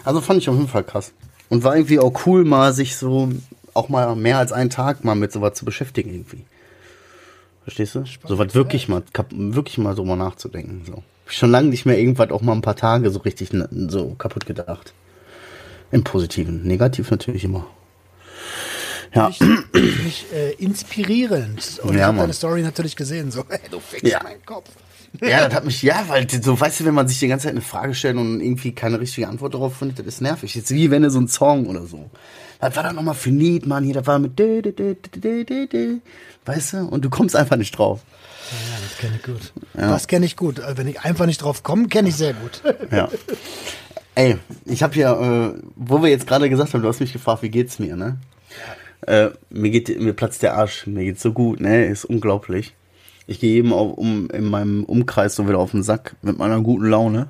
Also 0.05 0.21
fand 0.21 0.41
ich 0.41 0.49
auf 0.49 0.55
jeden 0.55 0.69
Fall 0.69 0.85
krass. 0.85 1.11
Und 1.49 1.63
war 1.63 1.75
irgendwie 1.75 1.99
auch 1.99 2.25
cool, 2.25 2.45
mal 2.45 2.73
sich 2.73 2.95
so 2.95 3.29
auch 3.73 3.89
mal 3.89 4.15
mehr 4.15 4.37
als 4.37 4.53
einen 4.53 4.69
Tag 4.69 5.03
mal 5.03 5.15
mit 5.15 5.33
sowas 5.33 5.55
zu 5.55 5.65
beschäftigen 5.65 6.11
irgendwie. 6.11 6.45
Verstehst 7.63 7.95
du? 7.95 8.05
So 8.23 8.37
was 8.37 8.55
wirklich 8.55 8.87
mal, 8.87 9.03
wirklich 9.31 9.77
mal 9.77 9.95
so 9.95 10.05
mal 10.05 10.15
nachzudenken. 10.15 10.83
So. 10.87 11.03
Schon 11.25 11.51
lange 11.51 11.67
nicht 11.67 11.85
mehr 11.85 11.99
irgendwas 11.99 12.31
auch 12.31 12.41
mal 12.41 12.53
ein 12.53 12.61
paar 12.61 12.77
Tage 12.77 13.11
so 13.11 13.19
richtig 13.19 13.49
so 13.89 14.15
kaputt 14.17 14.45
gedacht. 14.45 14.93
Im 15.91 16.05
Positiven. 16.05 16.63
Negativ 16.63 17.11
natürlich 17.11 17.43
immer. 17.43 17.67
Ja. 19.13 19.31
Finde 19.31 19.63
ich 20.07 20.25
äh, 20.33 20.51
inspirierend. 20.53 21.79
Und 21.83 21.91
ich 21.91 21.97
Ja, 21.99 22.05
habe 22.07 22.13
Mann. 22.17 22.23
deine 22.25 22.33
Story 22.33 22.61
natürlich 22.61 22.95
gesehen. 22.95 23.31
So, 23.31 23.43
hey, 23.49 23.59
du 23.71 23.79
fickst 23.79 24.11
Ja. 24.11 24.21
meinen 24.23 24.45
Kopf. 24.45 24.69
Ja, 25.21 25.45
das 25.47 25.55
hat 25.55 25.65
mich, 25.65 25.81
ja, 25.81 26.03
weil 26.07 26.27
so, 26.29 26.59
weißt 26.59 26.81
du, 26.81 26.85
wenn 26.85 26.93
man 26.93 27.07
sich 27.07 27.17
die 27.17 27.27
ganze 27.27 27.45
Zeit 27.45 27.53
eine 27.53 27.61
Frage 27.61 27.95
stellt 27.95 28.15
und 28.17 28.41
irgendwie 28.41 28.73
keine 28.73 28.99
richtige 28.99 29.27
Antwort 29.27 29.55
darauf 29.55 29.77
findet, 29.77 29.97
das 29.99 30.05
ist 30.05 30.21
nervig. 30.21 30.53
Jetzt 30.53 30.69
wie 30.69 30.91
wenn 30.91 31.01
du 31.01 31.09
so 31.09 31.19
ein 31.19 31.27
Song 31.27 31.65
oder 31.65 31.87
so. 31.87 32.11
Was 32.59 32.75
war 32.75 32.83
da 32.83 32.93
nochmal 32.93 33.15
für 33.15 33.31
Lied, 33.31 33.65
Mann? 33.65 33.83
Hier, 33.85 33.95
das 33.95 34.05
war 34.05 34.19
mit 34.19 34.37
dä, 34.37 34.61
dä, 34.61 34.71
dä, 34.71 34.95
dä, 35.15 35.43
dä, 35.43 35.65
dä. 35.65 35.95
Weißt 36.45 36.73
du? 36.73 36.77
Und 36.85 37.03
du 37.05 37.09
kommst 37.09 37.35
einfach 37.35 37.55
nicht 37.55 37.75
drauf. 37.75 38.01
Ja, 38.51 38.77
das 38.87 38.97
kenne 38.99 39.15
ich 39.15 39.23
gut. 39.23 39.53
Das 39.73 40.07
kenne 40.07 40.25
ich 40.27 40.35
gut. 40.35 40.59
Äh, 40.59 40.77
Wenn 40.77 40.87
ich 40.87 40.99
einfach 41.01 41.25
nicht 41.25 41.41
drauf 41.41 41.63
komme, 41.63 41.87
kenne 41.87 42.09
ich 42.09 42.15
sehr 42.15 42.33
gut. 42.33 42.61
Ja. 42.91 43.09
Ey, 44.15 44.37
ich 44.65 44.83
habe 44.83 44.93
hier, 44.93 45.09
äh, 45.57 45.59
wo 45.75 46.01
wir 46.03 46.09
jetzt 46.09 46.27
gerade 46.27 46.49
gesagt 46.49 46.73
haben, 46.73 46.81
du 46.81 46.87
hast 46.87 46.99
mich 46.99 47.13
gefragt, 47.13 47.41
wie 47.41 47.49
geht's 47.49 47.79
mir, 47.79 47.95
ne? 47.95 48.17
Äh, 49.01 49.29
mir 49.49 49.69
geht, 49.71 49.99
mir 49.99 50.13
platzt 50.13 50.43
der 50.43 50.55
Arsch, 50.55 50.87
mir 50.87 51.05
geht's 51.05 51.21
so 51.21 51.31
gut, 51.31 51.59
ne? 51.59 51.85
Ist 51.85 52.05
unglaublich. 52.05 52.75
Ich 53.27 53.39
gehe 53.39 53.53
jedem 53.53 53.73
auf, 53.73 53.97
um, 53.97 54.29
in 54.31 54.45
meinem 54.45 54.83
Umkreis 54.83 55.35
so 55.35 55.47
wieder 55.47 55.59
auf 55.59 55.71
den 55.71 55.83
Sack 55.83 56.15
mit 56.21 56.37
meiner 56.37 56.61
guten 56.61 56.89
Laune. 56.89 57.29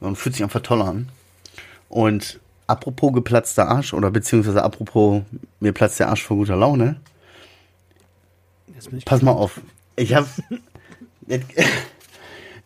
Und 0.00 0.16
fühlt 0.16 0.34
sich 0.34 0.44
einfach 0.44 0.60
toll 0.60 0.80
an. 0.82 1.08
Und 1.88 2.40
apropos 2.66 3.12
geplatzter 3.12 3.68
Arsch, 3.68 3.92
oder 3.92 4.10
beziehungsweise 4.10 4.62
apropos 4.62 5.22
mir 5.58 5.72
platzt 5.72 6.00
der 6.00 6.08
Arsch 6.08 6.22
vor 6.22 6.36
guter 6.38 6.56
Laune, 6.56 6.96
Pass 9.04 9.22
mal 9.22 9.32
auf. 9.32 9.60
Ich 9.96 10.14
hab. 10.14 10.26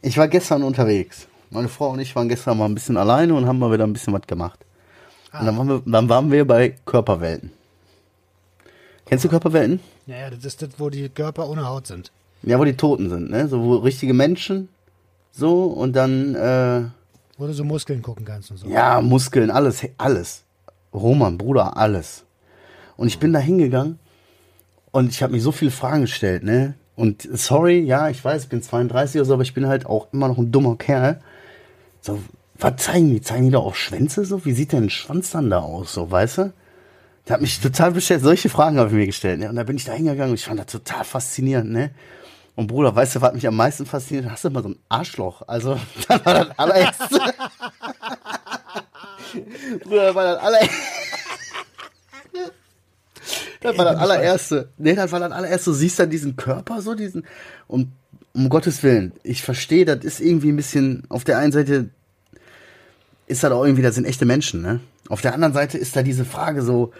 Ich 0.01 0.19
war 0.19 0.29
gestern 0.29 0.63
unterwegs. 0.65 1.29
Meine 1.49 1.69
Frau 1.69 1.89
und 1.89 1.99
ich 1.99 2.15
waren 2.15 2.29
gestern 2.29 2.59
mal 2.59 2.67
ein 2.67 2.75
bisschen 2.75 2.99
alleine 2.99 3.35
und 3.35 3.47
haben 3.47 3.59
mal 3.59 3.73
wieder 3.73 3.85
ein 3.85 3.95
bisschen 3.95 4.13
was 4.13 4.27
gemacht. 4.27 4.59
Und 5.33 5.47
dann 5.47 5.57
waren, 5.57 5.69
wir, 5.69 5.83
dann 5.87 6.09
waren 6.11 6.31
wir 6.31 6.47
bei 6.47 6.75
Körperwelten. 6.85 7.51
Kennst 9.15 9.27
du 9.27 9.29
Körperwelten? 9.29 9.79
Ja, 10.09 10.17
ja, 10.17 10.31
das 10.31 10.45
ist 10.45 10.61
das, 10.61 10.71
wo 10.79 10.91
die 10.91 11.09
Körper 11.09 11.49
ohne 11.49 11.69
Haut 11.69 11.87
sind. 11.87 12.11
Ja, 12.43 12.59
wo 12.59 12.65
die 12.65 12.77
Toten 12.77 13.09
sind, 13.09 13.31
ne? 13.31 13.47
So, 13.47 13.63
wo 13.63 13.77
richtige 13.77 14.13
Menschen. 14.13 14.69
So, 15.31 15.67
und 15.67 15.95
dann, 15.95 16.35
äh, 16.35 16.83
Wo 17.39 17.47
du 17.47 17.53
so 17.53 17.63
Muskeln 17.63 18.03
gucken 18.03 18.25
kannst 18.25 18.51
und 18.51 18.57
so. 18.57 18.67
ja, 18.67 19.01
Muskeln, 19.01 19.53
alles, 19.53 19.87
alles. 19.99 20.43
Roman, 20.93 21.39
Bruder, 21.39 21.77
alles. 21.77 22.25
Und 22.97 23.07
ich 23.07 23.21
bin 23.21 23.33
da 23.33 23.39
hingegangen 23.39 24.01
und 24.91 25.11
ich 25.13 25.23
habe 25.23 25.33
mir 25.33 25.41
so 25.41 25.53
viele 25.53 25.71
Fragen 25.71 26.01
gestellt, 26.01 26.43
ne? 26.43 26.75
Und 26.97 27.23
sorry, 27.33 27.79
ja, 27.79 28.09
ich 28.09 28.25
weiß, 28.25 28.43
ich 28.43 28.49
bin 28.49 28.63
32 28.65 29.21
oder 29.21 29.27
so, 29.27 29.35
aber 29.35 29.45
ich 29.45 29.55
bin 29.55 29.69
halt 29.69 29.87
auch 29.87 30.09
immer 30.13 30.27
noch 30.27 30.39
ein 30.39 30.51
dummer 30.51 30.75
Kerl. 30.75 31.21
So, 32.01 32.19
was 32.59 32.83
zeigen 32.83 33.11
die? 33.11 33.21
Zeigen 33.21 33.45
die 33.45 33.53
da 33.53 33.59
auch 33.59 33.77
Schwänze 33.77 34.25
so? 34.25 34.45
Wie 34.45 34.55
sieht 34.55 34.73
denn 34.73 34.87
ein 34.87 34.91
Schwanz 34.91 35.31
dann 35.31 35.51
da 35.51 35.61
aus, 35.61 35.95
so, 35.95 36.11
weißt 36.11 36.39
du? 36.39 36.53
Der 37.27 37.35
hat 37.35 37.41
mich 37.41 37.61
total 37.61 37.93
bestellt. 37.93 38.23
Solche 38.23 38.49
Fragen 38.51 38.79
habe 38.79 38.91
ich 38.91 38.95
mir 38.95 39.07
gestellt. 39.07 39.41
Ne? 39.41 39.49
Und 39.49 39.57
da 39.57 39.63
bin 39.65 39.77
ich 39.77 39.85
da 39.85 39.93
hingegangen 39.93 40.31
und 40.31 40.35
ich 40.35 40.45
fand 40.45 40.61
das 40.61 40.67
total 40.67 41.05
faszinierend, 41.05 41.71
ne? 41.71 41.91
Und 42.57 42.69
Bruder, 42.69 42.95
weißt 42.95 43.17
du, 43.17 43.21
was 43.21 43.35
mich 43.35 43.47
am 43.49 43.57
meisten 43.57 43.85
fasziniert? 43.85 44.31
Hast 44.31 44.45
du 44.45 44.51
mal 44.51 44.63
so 44.63 44.69
ein 44.69 44.79
Arschloch? 44.89 45.43
Also, 45.49 45.79
das 46.07 46.25
war 46.25 46.45
das 46.45 46.59
allererste. 46.59 47.21
Bruder, 49.83 50.15
war 50.15 50.25
das 50.25 50.43
allererste. 50.43 50.79
Das 53.61 53.79
war 53.79 53.85
das 53.87 53.97
allererste. 53.97 54.69
Nee, 54.77 54.95
das 54.95 55.11
war 55.11 55.21
das 55.21 55.33
allererste. 55.33 55.71
Du 55.71 55.75
siehst 55.75 55.99
dann 55.99 56.11
diesen 56.11 56.37
Körper 56.37 56.81
so, 56.81 56.95
diesen. 56.95 57.27
Und 57.67 57.91
um 58.35 58.49
Gottes 58.49 58.83
Willen, 58.83 59.13
ich 59.23 59.43
verstehe, 59.43 59.85
das 59.85 60.05
ist 60.05 60.21
irgendwie 60.21 60.53
ein 60.53 60.57
bisschen. 60.57 61.05
Auf 61.09 61.25
der 61.25 61.39
einen 61.39 61.51
Seite 61.51 61.89
ist 63.27 63.43
das 63.43 63.51
auch 63.51 63.65
irgendwie, 63.65 63.83
das 63.83 63.95
sind 63.95 64.05
echte 64.05 64.27
Menschen, 64.27 64.63
ne? 64.63 64.81
Auf 65.09 65.23
der 65.23 65.35
anderen 65.35 65.55
Seite 65.55 65.79
ist 65.79 65.97
da 65.97 66.03
diese 66.03 66.25
Frage 66.25 66.63
so, 66.63 66.93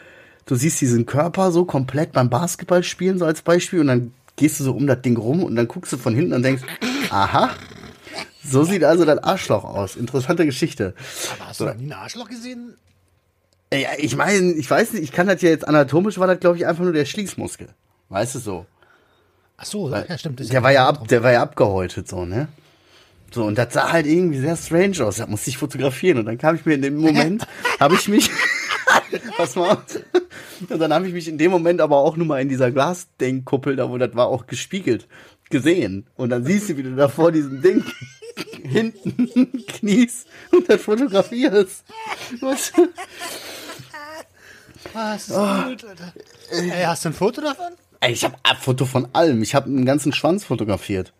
du 0.47 0.55
siehst 0.55 0.81
diesen 0.81 1.07
Körper 1.07 1.53
so 1.53 1.65
komplett 1.65 2.13
beim 2.13 2.31
Basketballspielen, 2.31 3.19
so 3.19 3.25
als 3.25 3.43
Beispiel, 3.43 3.81
und 3.81 3.87
dann 3.89 4.13
gehst 4.37 4.61
du 4.61 4.65
so 4.65 4.73
um 4.73 4.87
das 4.87 5.03
Ding 5.03 5.17
rum 5.17 5.43
und 5.43 5.57
dann 5.57 5.69
guckst 5.69 5.93
du 5.93 5.97
von 5.97 6.15
hinten 6.15 6.33
und 6.33 6.43
denkst, 6.43 6.63
aha, 7.11 7.51
so 8.43 8.65
sieht 8.65 8.85
also 8.85 9.05
das 9.05 9.19
Arschloch 9.19 9.65
aus. 9.65 9.97
Interessante 9.97 10.45
Geschichte. 10.45 10.95
Aber 11.39 11.49
hast 11.49 11.61
du 11.61 11.65
noch 11.65 11.75
nie 11.75 11.87
ein 11.87 11.93
Arschloch 11.93 12.29
gesehen? 12.29 12.77
Ja, 13.73 13.91
ich 13.99 14.17
meine, 14.17 14.53
ich 14.53 14.71
weiß 14.71 14.93
nicht, 14.93 15.03
ich 15.03 15.13
kann 15.13 15.27
das 15.27 15.43
ja 15.43 15.49
jetzt 15.49 15.67
anatomisch 15.67 16.19
war 16.19 16.27
das, 16.27 16.41
glaube 16.41 16.57
ich, 16.57 16.67
einfach 16.67 16.85
nur 16.85 16.93
der 16.93 17.07
Schließmuskel. 17.07 17.69
Weißt 18.09 18.35
du 18.35 18.39
so? 18.39 18.67
Ach 19.57 19.65
so, 19.65 19.91
ja, 19.91 20.19
stimmt. 20.19 20.53
Der 20.53 20.63
war 20.63 20.73
ja 20.73 20.89
ab, 20.89 21.09
der 21.09 21.23
war 21.23 21.33
ja 21.33 21.43
abgehäutet, 21.43 22.09
so, 22.09 22.25
ne? 22.25 22.49
So, 23.33 23.45
und 23.45 23.57
das 23.59 23.73
sah 23.73 23.93
halt 23.93 24.07
irgendwie 24.07 24.39
sehr 24.39 24.57
strange 24.57 25.05
aus. 25.05 25.17
Da 25.17 25.27
musste 25.27 25.51
ich 25.51 25.59
fotografieren. 25.59 26.19
Und 26.19 26.27
dann 26.27 26.39
kam 26.39 26.55
ich 26.55 26.65
mir 26.67 26.75
in 26.75 26.83
dem 26.83 26.97
Moment, 26.97 27.47
habe 27.81 27.95
ich 27.95 28.09
mich, 28.09 28.31
was 29.39 29.57
mal, 29.57 29.79
und 30.69 30.79
dann 30.79 30.93
habe 30.93 31.07
ich 31.07 31.13
mich 31.13 31.29
in 31.29 31.39
dem 31.39 31.51
Moment 31.51 31.81
aber 31.81 31.99
auch 31.99 32.17
nur 32.17 32.27
mal 32.27 32.41
in 32.41 32.49
dieser 32.49 32.71
Glasdenkkuppel, 32.71 33.77
da 33.77 33.91
wo 33.91 33.99
das 33.99 34.15
war, 34.15 34.29
auch 34.29 34.47
gespiegelt, 34.47 35.07
gesehen. 35.51 36.07
Und 36.17 36.31
dann 36.31 36.45
siehst 36.45 36.69
du, 36.69 36.77
wie 36.77 36.83
du 36.83 36.95
da 36.95 37.09
vor 37.09 37.33
diesem 37.33 37.63
Ding 37.63 37.85
hinten 38.63 39.65
kniest 39.67 40.27
und 40.51 40.69
dann 40.69 40.79
fotografierst. 40.79 41.85
Was? 42.41 42.73
Was? 44.93 45.29
Gut, 45.29 45.85
Alter. 45.85 46.13
Ey, 46.51 46.85
hast 46.85 47.05
du 47.05 47.09
ein 47.11 47.15
Foto 47.15 47.41
davon? 47.41 47.73
Ey, 48.01 48.13
ich 48.13 48.25
habe 48.25 48.37
ein 48.43 48.57
Foto 48.57 48.85
von 48.85 49.09
allem. 49.13 49.43
Ich 49.43 49.55
habe 49.55 49.67
einen 49.67 49.87
ganzen 49.87 50.13
Schwanz 50.13 50.45
fotografiert. 50.45 51.13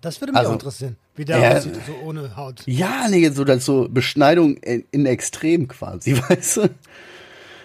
Das 0.00 0.20
würde 0.20 0.32
mich 0.32 0.38
Also- 0.38 0.50
auch 0.50 0.54
interessieren. 0.54 0.96
Wie 1.16 1.24
der 1.26 1.38
Ja. 1.38 1.56
aussieht, 1.58 1.74
so 1.86 1.92
ohne 2.06 2.34
Haut. 2.36 2.62
Ja, 2.66 3.06
nee, 3.10 3.28
so, 3.28 3.44
das 3.44 3.64
so 3.66 3.88
Beschneidung 3.90 4.56
in, 4.58 4.84
in 4.90 5.04
Extrem 5.06 5.68
quasi, 5.68 6.16
weißt 6.28 6.56
du? 6.58 6.60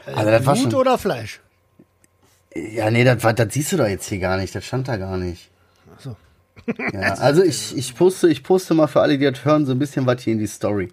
Also 0.08 0.30
das 0.32 0.46
war 0.46 0.54
Blut 0.56 0.72
schon, 0.72 0.82
oder 0.82 0.98
Fleisch? 0.98 1.40
ja, 2.56 2.90
nee, 2.92 3.04
das, 3.04 3.22
das 3.36 3.54
siehst 3.54 3.72
du 3.72 3.78
doch 3.78 3.88
jetzt 3.88 4.08
hier 4.10 4.20
gar 4.20 4.38
nicht. 4.38 4.54
Das 4.56 4.66
stand 4.66 4.88
da 4.88 4.98
gar 4.98 5.18
nicht. 5.18 5.50
Ach 5.96 6.02
so. 6.02 6.16
Ja, 6.94 7.14
also 7.16 7.44
ich, 7.44 7.78
ich 7.78 7.96
poste, 7.96 8.28
ich 8.30 8.44
poste 8.44 8.74
mal 8.74 8.88
für 8.88 9.02
alle, 9.02 9.18
die 9.18 9.30
das 9.30 9.46
hören, 9.46 9.66
so 9.66 9.72
ein 9.74 9.80
bisschen 9.80 10.06
was 10.06 10.22
hier 10.22 10.34
in 10.34 10.40
die 10.40 10.48
Story. 10.48 10.92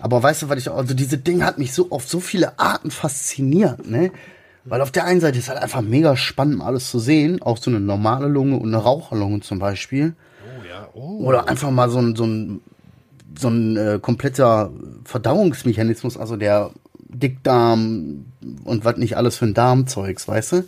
Aber 0.00 0.22
weißt 0.22 0.42
du, 0.42 0.48
was 0.48 0.58
ich 0.58 0.68
auch, 0.68 0.76
also 0.76 0.94
diese 0.94 1.16
Ding 1.18 1.42
hat 1.44 1.58
mich 1.58 1.72
so 1.72 1.90
auf 1.90 2.06
so 2.08 2.20
viele 2.20 2.58
Arten 2.58 2.90
fasziniert, 2.90 3.86
ne? 3.88 4.10
Weil 4.66 4.80
auf 4.80 4.90
der 4.90 5.04
einen 5.04 5.20
Seite 5.20 5.38
ist 5.38 5.48
halt 5.48 5.58
einfach 5.60 5.82
mega 5.82 6.16
spannend, 6.16 6.58
mal 6.58 6.66
alles 6.66 6.90
zu 6.90 6.98
sehen. 6.98 7.40
Auch 7.42 7.58
so 7.58 7.70
eine 7.70 7.80
normale 7.80 8.28
Lunge 8.28 8.56
und 8.56 8.68
eine 8.68 8.78
Raucherlunge 8.82 9.40
zum 9.40 9.58
Beispiel. 9.58 10.14
Oh. 10.94 11.24
Oder 11.24 11.48
einfach 11.48 11.70
mal 11.70 11.90
so 11.90 11.98
ein, 11.98 12.16
so 12.16 12.24
ein, 12.24 12.60
so 13.38 13.48
ein 13.48 13.76
äh, 13.76 13.98
kompletter 14.00 14.70
Verdauungsmechanismus, 15.04 16.16
also 16.16 16.36
der 16.36 16.70
Dickdarm 17.08 18.26
und 18.64 18.84
was 18.84 18.96
nicht 18.96 19.16
alles 19.16 19.36
für 19.36 19.46
ein 19.46 19.54
Darmzeugs, 19.54 20.26
weißt 20.26 20.52
du? 20.52 20.64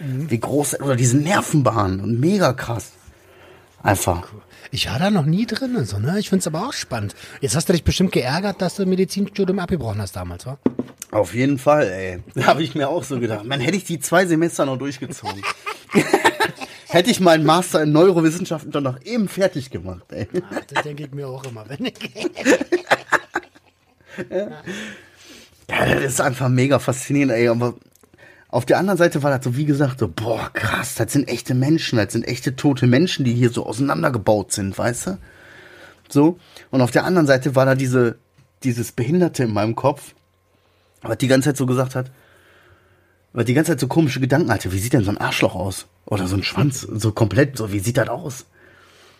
Wie 0.00 0.40
groß, 0.40 0.80
oder 0.80 0.96
diese 0.96 1.18
Nervenbahnen 1.18 2.00
und 2.00 2.20
mega 2.20 2.52
krass. 2.54 2.92
Einfach. 3.82 4.28
Ich 4.70 4.88
war 4.88 4.98
da 4.98 5.10
noch 5.10 5.26
nie 5.26 5.46
drin, 5.46 5.84
so, 5.84 5.98
ne? 5.98 6.18
Ich 6.18 6.30
find's 6.30 6.46
aber 6.46 6.66
auch 6.66 6.72
spannend. 6.72 7.14
Jetzt 7.40 7.56
hast 7.56 7.68
du 7.68 7.72
dich 7.72 7.84
bestimmt 7.84 8.12
geärgert, 8.12 8.62
dass 8.62 8.76
du 8.76 8.86
Medizinstudium 8.86 9.58
abgebrochen 9.58 10.00
hast 10.00 10.16
damals, 10.16 10.46
wa? 10.46 10.58
Auf 11.10 11.34
jeden 11.34 11.58
Fall, 11.58 11.88
ey. 11.88 12.22
Da 12.34 12.46
habe 12.46 12.62
ich 12.62 12.74
mir 12.74 12.88
auch 12.88 13.04
so 13.04 13.18
gedacht. 13.18 13.44
Man, 13.44 13.60
hätte 13.60 13.76
ich 13.76 13.84
die 13.84 14.00
zwei 14.00 14.26
Semester 14.26 14.64
noch 14.64 14.78
durchgezogen. 14.78 15.42
hätte 16.90 17.10
ich 17.10 17.20
meinen 17.20 17.44
Master 17.44 17.82
in 17.82 17.92
Neurowissenschaften 17.92 18.72
dann 18.72 18.84
noch 18.84 19.00
eben 19.02 19.28
fertig 19.28 19.70
gemacht, 19.70 20.04
ey. 20.10 20.28
Das 20.72 20.84
denke 20.84 21.04
ich 21.04 21.12
mir 21.12 21.28
auch 21.28 21.44
immer. 21.44 21.64
Wenn 21.68 21.86
ich 21.86 21.94
Ja, 25.68 25.94
das 25.94 26.04
ist 26.04 26.20
einfach 26.20 26.48
mega 26.48 26.78
faszinierend, 26.78 27.32
ey. 27.32 27.48
Aber 27.48 27.74
auf 28.48 28.66
der 28.66 28.78
anderen 28.78 28.98
Seite 28.98 29.22
war 29.22 29.30
das 29.30 29.44
so, 29.44 29.56
wie 29.56 29.64
gesagt, 29.64 30.00
so, 30.00 30.08
boah, 30.08 30.50
krass, 30.52 30.96
das 30.96 31.12
sind 31.12 31.28
echte 31.28 31.54
Menschen, 31.54 31.96
das 31.98 32.12
sind 32.12 32.26
echte 32.26 32.56
tote 32.56 32.86
Menschen, 32.86 33.24
die 33.24 33.32
hier 33.32 33.50
so 33.50 33.64
auseinandergebaut 33.64 34.52
sind, 34.52 34.76
weißt 34.76 35.06
du? 35.06 35.18
So. 36.08 36.38
Und 36.70 36.80
auf 36.80 36.90
der 36.90 37.04
anderen 37.04 37.28
Seite 37.28 37.54
war 37.54 37.66
da 37.66 37.76
diese, 37.76 38.18
dieses 38.64 38.90
Behinderte 38.90 39.44
in 39.44 39.52
meinem 39.52 39.76
Kopf, 39.76 40.14
was 41.02 41.18
die 41.18 41.28
ganze 41.28 41.50
Zeit 41.50 41.56
so 41.56 41.66
gesagt 41.66 41.94
hat, 41.94 42.10
was 43.32 43.44
die 43.44 43.54
ganze 43.54 43.72
Zeit 43.72 43.80
so 43.80 43.86
komische 43.86 44.20
Gedanken 44.20 44.50
hatte. 44.52 44.72
Wie 44.72 44.78
sieht 44.78 44.92
denn 44.92 45.04
so 45.04 45.10
ein 45.10 45.18
Arschloch 45.18 45.54
aus? 45.54 45.86
Oder 46.06 46.26
so 46.26 46.36
ein 46.36 46.42
Schwanz, 46.42 46.80
so 46.80 47.12
komplett, 47.12 47.56
so, 47.56 47.72
wie 47.72 47.78
sieht 47.78 47.96
das 47.96 48.08
aus? 48.08 48.46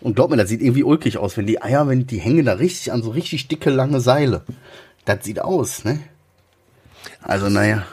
Und 0.01 0.15
glaub 0.15 0.31
mir, 0.31 0.37
das 0.37 0.49
sieht 0.49 0.63
irgendwie 0.63 0.83
ulkig 0.83 1.19
aus, 1.19 1.37
wenn 1.37 1.47
die 1.47 1.63
Eier, 1.63 1.87
wenn 1.87 2.07
die 2.07 2.19
hängen 2.19 2.47
da 2.47 2.55
richtig 2.55 2.93
an 2.93 3.03
so 3.03 3.11
richtig 3.11 3.49
dicke, 3.49 3.71
lange 3.71 4.01
Seile. 4.01 4.43
Das 5.05 5.25
sieht 5.25 5.41
aus, 5.41 5.85
ne? 5.85 6.01
Also, 7.23 7.49
naja. 7.49 7.85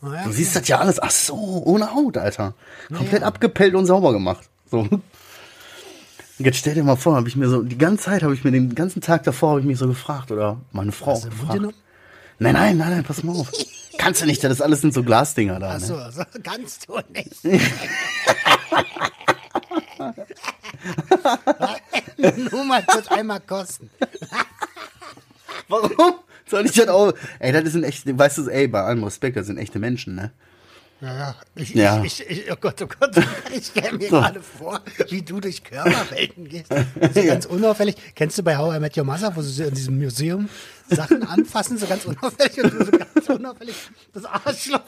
Naja, 0.00 0.24
Du 0.24 0.32
siehst 0.32 0.56
das 0.56 0.66
ja 0.68 0.78
alles, 0.78 1.00
ach 1.00 1.10
so, 1.10 1.34
ohne 1.34 1.94
Haut, 1.94 2.16
Alter. 2.16 2.54
Komplett 2.92 3.22
abgepellt 3.22 3.74
und 3.74 3.86
sauber 3.86 4.12
gemacht. 4.12 4.48
So. 4.70 4.88
Jetzt 6.38 6.56
stell 6.56 6.74
dir 6.74 6.82
mal 6.82 6.96
vor, 6.96 7.16
habe 7.16 7.28
ich 7.28 7.36
mir 7.36 7.48
so, 7.50 7.62
die 7.62 7.76
ganze 7.76 8.04
Zeit 8.04 8.22
habe 8.22 8.32
ich 8.32 8.42
mir 8.44 8.50
den 8.50 8.74
ganzen 8.74 9.02
Tag 9.02 9.24
davor 9.24 9.50
habe 9.50 9.60
ich 9.60 9.66
mich 9.66 9.78
so 9.78 9.86
gefragt 9.86 10.32
oder 10.32 10.58
meine 10.72 10.92
Frau 10.92 11.12
Hast 11.12 11.28
gefragt. 11.28 11.60
Nein, 12.38 12.54
nein, 12.54 12.78
nein, 12.78 12.90
nein, 12.90 13.04
pass 13.04 13.22
mal 13.22 13.36
auf. 13.36 13.50
Kannst 13.98 14.22
du 14.22 14.26
nicht, 14.26 14.42
das 14.44 14.60
alles 14.60 14.80
sind 14.80 14.94
so 14.94 15.02
Glasdinger 15.02 15.58
da. 15.58 15.70
Achso, 15.74 15.96
Ne? 15.96 16.04
also 16.04 16.22
kannst 16.42 16.88
du 16.88 16.98
nicht. 17.12 17.44
Nur 22.52 22.64
mal 22.64 22.82
kurz 22.84 23.08
einmal 23.08 23.40
kosten. 23.40 23.90
Warum? 25.68 26.14
Soll 26.46 26.66
ich 26.66 26.72
das 26.72 26.88
auch? 26.88 27.12
Ey, 27.38 27.52
das 27.52 27.72
sind 27.72 27.84
echte, 27.84 28.18
weißt 28.18 28.38
du, 28.38 28.48
ey, 28.48 28.66
bei 28.66 28.82
allem 28.82 29.04
Respekt, 29.04 29.36
das 29.36 29.46
sind 29.46 29.58
echte 29.58 29.78
Menschen, 29.78 30.14
ne? 30.16 30.32
Ja, 31.00 31.16
ja. 31.16 31.34
Ich, 31.54 31.74
Ja. 31.74 32.02
Ich, 32.04 32.28
ich, 32.28 32.52
oh 32.52 32.56
Gott, 32.60 32.82
oh 32.82 32.86
Gott. 32.98 33.16
Ich 33.56 33.66
stelle 33.66 33.96
mir 33.96 34.08
gerade 34.08 34.40
vor, 34.42 34.80
wie 35.08 35.22
du 35.22 35.40
durch 35.40 35.62
Körperwelten 35.64 36.48
gehst. 36.48 36.66
So 37.14 37.22
ganz 37.22 37.46
unauffällig. 37.46 37.94
Kennst 38.14 38.36
du 38.36 38.42
bei 38.42 38.56
How 38.58 38.76
I 38.76 38.80
Met 38.80 38.96
Your 38.98 39.04
Mother, 39.04 39.34
wo 39.34 39.40
sie 39.40 39.50
so 39.52 39.64
in 39.64 39.74
diesem 39.74 39.96
Museum 39.98 40.48
Sachen 40.90 41.22
anfassen, 41.22 41.78
so 41.78 41.86
ganz 41.86 42.04
unauffällig 42.04 42.62
und 42.62 42.72
du 42.72 42.84
so 42.84 42.90
ganz 42.90 43.28
unauffällig 43.28 43.76
das 44.12 44.24
Arschloch. 44.24 44.80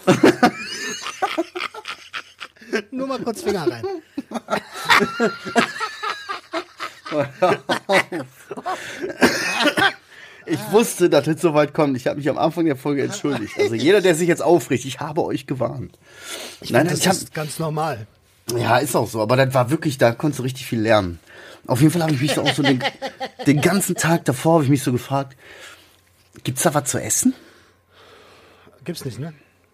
Nur 2.90 3.06
mal 3.06 3.18
kurz 3.20 3.42
Finger 3.42 3.66
rein. 3.70 3.84
Ich 10.46 10.72
wusste, 10.72 11.08
dass 11.08 11.26
es 11.26 11.40
so 11.40 11.54
weit 11.54 11.72
kommt. 11.72 11.96
Ich 11.96 12.06
habe 12.06 12.16
mich 12.16 12.28
am 12.28 12.38
Anfang 12.38 12.64
der 12.64 12.76
Folge 12.76 13.02
entschuldigt. 13.04 13.54
Also 13.58 13.74
jeder, 13.74 14.00
der 14.00 14.14
sich 14.14 14.28
jetzt 14.28 14.42
aufricht, 14.42 14.84
ich 14.84 15.00
habe 15.00 15.22
euch 15.24 15.46
gewarnt. 15.46 15.98
nein, 16.62 16.70
nein, 16.70 16.88
das 16.88 16.98
ich 16.98 17.08
hab, 17.08 17.14
ist 17.14 17.34
ganz 17.34 17.58
normal. 17.58 18.06
ja, 18.56 18.78
ist 18.78 18.96
auch 18.96 19.08
so. 19.08 19.20
Aber 19.20 19.36
das 19.36 19.54
war 19.54 19.70
wirklich, 19.70 19.98
da 19.98 20.12
konntest 20.12 20.40
du 20.40 20.42
richtig 20.42 20.66
viel 20.66 20.80
lernen. 20.80 21.20
Auf 21.66 21.80
jeden 21.80 21.92
Fall 21.92 22.02
habe 22.02 22.12
ich 22.12 22.20
mich 22.20 22.34
so 22.34 22.42
auch 22.42 22.54
so 22.54 22.62
den, 22.62 22.82
den 23.46 23.60
ganzen 23.60 23.94
Tag 23.94 24.24
davor 24.24 24.54
habe 24.54 24.64
ich 24.64 24.70
mich 24.70 24.82
so 24.82 24.90
gefragt, 24.90 25.36
gibt's 26.44 26.62
da 26.62 26.74
was 26.74 26.84
zu 26.84 27.00
essen? 27.00 27.34
Gibt's 28.84 29.04
nicht, 29.04 29.18
ne? 29.18 29.32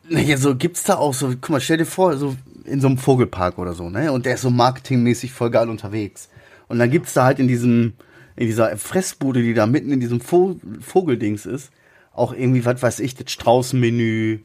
Naja, 0.08 0.36
so 0.36 0.54
gibt's 0.56 0.84
da 0.84 0.96
auch 0.96 1.14
so, 1.14 1.28
guck 1.28 1.50
mal, 1.50 1.60
stell 1.60 1.76
dir 1.76 1.86
vor, 1.86 2.16
so 2.16 2.36
in 2.64 2.80
so 2.80 2.88
einem 2.88 2.98
Vogelpark 2.98 3.58
oder 3.58 3.74
so, 3.74 3.90
ne? 3.90 4.12
Und 4.12 4.26
der 4.26 4.34
ist 4.34 4.42
so 4.42 4.50
marketingmäßig 4.50 5.32
voll 5.32 5.50
geil 5.50 5.68
unterwegs. 5.68 6.28
Und 6.68 6.78
dann 6.78 6.90
gibt's 6.90 7.14
da 7.14 7.24
halt 7.24 7.38
in 7.38 7.48
diesem, 7.48 7.94
in 8.36 8.46
dieser 8.46 8.76
Fressbude, 8.76 9.42
die 9.42 9.54
da 9.54 9.66
mitten 9.66 9.92
in 9.92 10.00
diesem 10.00 10.20
Vo 10.20 10.60
Vogeldings 10.80 11.46
ist, 11.46 11.70
auch 12.12 12.32
irgendwie, 12.32 12.64
was 12.64 12.82
weiß 12.82 13.00
ich, 13.00 13.14
das 13.14 13.30
Straußenmenü 13.30 14.40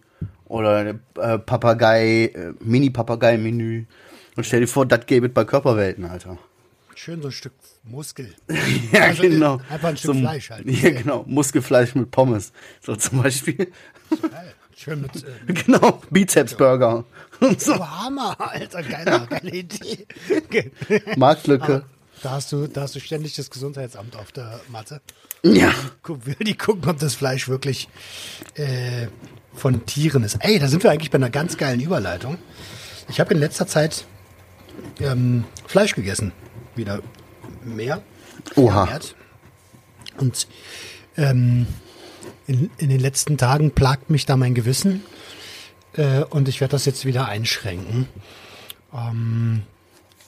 oder 0.46 0.96
äh, 1.18 1.40
Papagei, 1.40 2.32
äh, 2.34 2.54
Mini-Papagei-Menü. 2.60 3.86
Und 4.36 4.46
stell 4.46 4.62
dir 4.62 4.68
vor, 4.68 4.86
das 4.86 5.06
gäbe 5.06 5.28
es 5.28 5.34
bei 5.34 5.46
Körperwelten, 5.46 6.06
Alter. 6.06 6.38
Schön 6.96 7.22
so 7.22 7.28
ein 7.30 7.32
Stück 7.32 7.54
Muskel. 7.84 8.34
Ja, 8.92 9.02
Also, 9.06 9.24
genau. 9.24 9.60
einfach 9.70 9.90
ein 9.90 9.98
Stück 9.98 10.16
Fleisch 10.18 10.50
halt. 10.50 10.70
Ja, 10.70 10.92
genau. 10.92 11.24
Muskelfleisch 11.28 11.96
mit 11.96 12.12
Pommes. 12.12 12.52
So 12.82 12.96
zum 12.96 13.22
Beispiel. 13.22 13.56
Geil. 13.56 14.54
Schön 14.76 15.02
mit. 15.02 15.16
Äh, 15.16 15.54
genau. 15.66 16.02
Bizepsburger. 16.10 17.06
Und 17.40 17.62
so. 17.62 17.74
oh, 17.76 17.80
Hammer, 17.80 18.36
Alter, 18.40 18.84
geile, 18.84 19.28
geile 19.30 19.52
Idee. 19.52 20.06
Marktlücke. 21.16 21.86
Da 22.22 22.32
hast, 22.32 22.52
du, 22.52 22.68
da 22.68 22.82
hast 22.82 22.96
du 22.96 23.00
ständig 23.00 23.36
das 23.36 23.50
Gesundheitsamt 23.50 24.16
auf 24.16 24.32
der 24.32 24.62
Matte. 24.70 25.02
Ja. 25.44 25.74
Will 26.08 26.36
die 26.40 26.56
gucken, 26.56 26.90
ob 26.90 27.00
das 27.00 27.16
Fleisch 27.16 27.50
wirklich 27.50 27.90
äh, 28.56 29.08
von 29.54 29.86
Tieren 29.86 30.24
ist. 30.24 30.38
Ey, 30.40 30.58
da 30.58 30.68
sind 30.70 30.84
wir 30.84 30.92
eigentlich 30.92 31.12
bei 31.12 31.18
einer 31.18 31.30
ganz 31.30 31.58
geilen 31.58 31.82
Überleitung. 31.82 32.38
Ich 33.10 33.20
habe 33.20 33.34
in 33.34 33.40
letzter 33.42 33.68
Zeit 33.68 34.06
ähm, 35.02 35.44
Fleisch 35.68 35.96
gegessen. 35.96 36.32
Wieder 36.76 37.02
mehr. 37.64 38.02
Oha. 38.56 38.86
vermehrt. 38.86 39.16
Und 40.18 40.48
ähm, 41.18 41.68
in, 42.48 42.70
in 42.78 42.90
den 42.90 43.00
letzten 43.00 43.38
Tagen 43.38 43.72
plagt 43.72 44.10
mich 44.10 44.26
da 44.26 44.38
mein 44.38 44.54
Gewissen. 44.56 45.04
Äh, 45.94 46.24
und 46.24 46.48
ich 46.48 46.62
werde 46.62 46.72
das 46.72 46.86
jetzt 46.86 47.06
wieder 47.06 47.28
einschränken. 47.28 48.08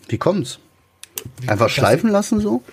Wie 0.07 0.17
kommt's? 0.17 0.59
Einfach 1.47 1.65
das- 1.67 1.73
schleifen 1.73 2.09
lassen 2.09 2.39
so? 2.39 2.63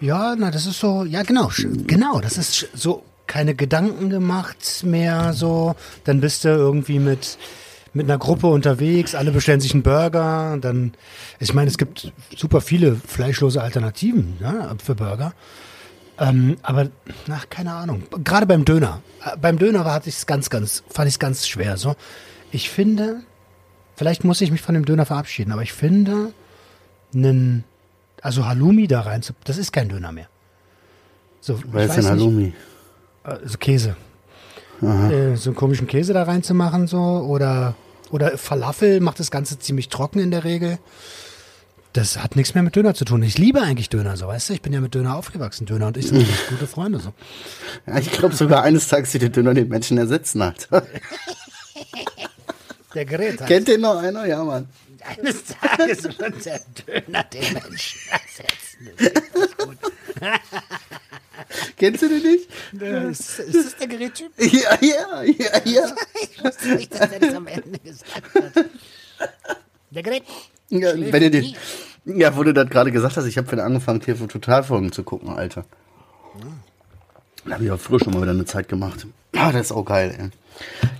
Ja, 0.00 0.34
na, 0.36 0.50
das 0.50 0.66
ist 0.66 0.80
so, 0.80 1.04
ja, 1.04 1.22
genau, 1.22 1.50
genau, 1.86 2.20
das 2.20 2.36
ist 2.38 2.68
so 2.74 3.04
keine 3.26 3.54
Gedanken 3.54 4.10
gemacht 4.10 4.82
mehr, 4.84 5.32
so. 5.32 5.74
Dann 6.04 6.20
bist 6.20 6.44
du 6.44 6.48
irgendwie 6.48 6.98
mit, 6.98 7.38
mit 7.94 8.06
einer 8.10 8.18
Gruppe 8.18 8.48
unterwegs, 8.48 9.14
alle 9.14 9.30
bestellen 9.30 9.60
sich 9.60 9.72
einen 9.72 9.82
Burger, 9.82 10.58
dann, 10.60 10.92
ich 11.38 11.54
meine, 11.54 11.68
es 11.70 11.78
gibt 11.78 12.12
super 12.36 12.60
viele 12.60 12.96
fleischlose 12.96 13.62
Alternativen, 13.62 14.36
ja, 14.40 14.74
für 14.82 14.94
Burger. 14.94 15.32
Ähm, 16.18 16.56
aber, 16.62 16.88
nach 17.26 17.48
keine 17.50 17.72
Ahnung. 17.72 18.02
Gerade 18.22 18.46
beim 18.46 18.64
Döner. 18.64 19.00
Äh, 19.24 19.36
beim 19.36 19.58
Döner 19.58 19.84
hatte 19.84 20.08
ich 20.08 20.16
es 20.16 20.26
ganz, 20.26 20.50
ganz, 20.50 20.84
fand 20.88 21.08
ich 21.08 21.14
es 21.14 21.18
ganz 21.18 21.46
schwer, 21.48 21.76
so. 21.76 21.96
Ich 22.52 22.70
finde, 22.70 23.20
vielleicht 23.96 24.22
muss 24.24 24.40
ich 24.40 24.50
mich 24.52 24.60
von 24.62 24.74
dem 24.74 24.84
Döner 24.84 25.06
verabschieden, 25.06 25.50
aber 25.52 25.62
ich 25.62 25.72
finde, 25.72 26.32
einen, 27.14 27.64
also 28.22 28.46
Halloumi 28.46 28.86
da 28.86 29.00
rein, 29.00 29.22
zu- 29.22 29.32
das 29.44 29.56
ist 29.58 29.72
kein 29.72 29.88
Döner 29.88 30.12
mehr. 30.12 30.28
So, 31.40 31.54
ich 31.54 31.62
ist 31.64 31.72
denn 31.74 31.96
nicht, 31.96 32.06
Halloumi? 32.10 32.52
äh, 33.24 33.36
so 33.44 33.58
Käse. 33.58 33.96
Äh, 34.82 35.36
so 35.36 35.50
einen 35.50 35.56
komischen 35.56 35.86
Käse 35.86 36.12
da 36.12 36.24
reinzumachen, 36.24 36.86
so, 36.86 36.98
oder, 36.98 37.74
oder 38.10 38.36
Falafel 38.38 39.00
macht 39.00 39.20
das 39.20 39.30
Ganze 39.30 39.58
ziemlich 39.58 39.88
trocken 39.88 40.18
in 40.20 40.30
der 40.30 40.44
Regel. 40.44 40.78
das 41.92 42.18
hat 42.18 42.36
nichts 42.36 42.54
mehr 42.54 42.62
mit 42.62 42.74
Döner 42.76 42.94
zu 42.94 43.04
tun. 43.04 43.22
Ich 43.22 43.38
liebe 43.38 43.60
eigentlich 43.62 43.88
Döner, 43.88 44.16
so 44.16 44.26
weißt 44.26 44.48
du. 44.48 44.52
Ich 44.54 44.62
bin 44.62 44.72
ja 44.72 44.80
mit 44.80 44.94
Döner 44.94 45.16
aufgewachsen. 45.16 45.64
Döner 45.66 45.86
und 45.88 45.96
ich 45.96 46.08
sind 46.08 46.26
gute 46.48 46.66
Freunde. 46.66 46.98
So. 47.00 47.12
Ja, 47.86 47.98
ich 47.98 48.10
glaube 48.10 48.34
sogar 48.34 48.62
eines 48.62 48.88
Tages 48.88 49.12
wird 49.14 49.22
der 49.22 49.30
Döner 49.30 49.54
den 49.54 49.68
Menschen 49.68 49.96
ersetzen, 49.98 50.42
Alter. 50.42 50.84
Der 52.94 53.04
Gerät 53.06 53.40
hat 53.40 53.48
Kennt 53.48 53.66
den 53.66 53.80
noch 53.80 53.96
einer? 53.96 54.24
Ja, 54.24 54.44
Mann. 54.44 54.68
eines 55.04 55.42
Tages 55.46 56.04
wird 56.04 56.46
der 56.46 56.60
Döner 56.86 57.24
den 57.24 57.52
Menschen 57.52 58.00
ersetzen. 58.08 59.24
Das 59.34 59.44
ist 59.44 59.58
gut. 59.58 59.76
Kennst 61.76 62.02
du 62.02 62.08
den 62.08 62.22
nicht? 62.22 62.48
Ist, 63.10 63.38
ist 63.38 63.54
das 63.54 63.76
der 63.76 63.86
Gerättyp? 63.86 64.30
Ja, 64.38 64.78
ja, 64.80 65.22
ja, 65.22 65.60
ja. 65.64 65.94
Ich 66.22 66.44
wusste 66.44 66.68
nicht, 66.74 66.94
dass 66.94 67.10
er 67.12 67.20
das 67.20 67.34
am 67.34 67.46
Ende 67.46 67.78
gesagt 67.78 68.34
hat. 68.34 68.64
Der 69.90 70.02
Gerät. 70.02 70.24
ja 70.70 70.92
wenn 70.94 71.22
ihr 71.22 71.30
den, 71.30 71.54
ja, 72.04 72.36
wo 72.36 72.42
du 72.42 72.52
das 72.52 72.68
gerade 72.68 72.90
gesagt 72.90 73.16
hast, 73.16 73.26
ich 73.26 73.38
habe 73.38 73.50
wieder 73.50 73.64
angefangen, 73.64 74.00
TV 74.00 74.26
Totalfolgen 74.26 74.92
zu 74.92 75.04
gucken, 75.04 75.30
Alter. 75.30 75.64
Da 77.44 77.54
habe 77.54 77.64
ich 77.64 77.70
auch 77.70 77.78
früher 77.78 78.00
schon 78.00 78.12
mal 78.12 78.22
wieder 78.22 78.32
eine 78.32 78.44
Zeit 78.44 78.68
gemacht. 78.68 79.06
Ah, 79.36 79.52
das 79.52 79.66
ist 79.66 79.72
auch 79.72 79.84
geil, 79.84 80.14
ey. 80.18 80.30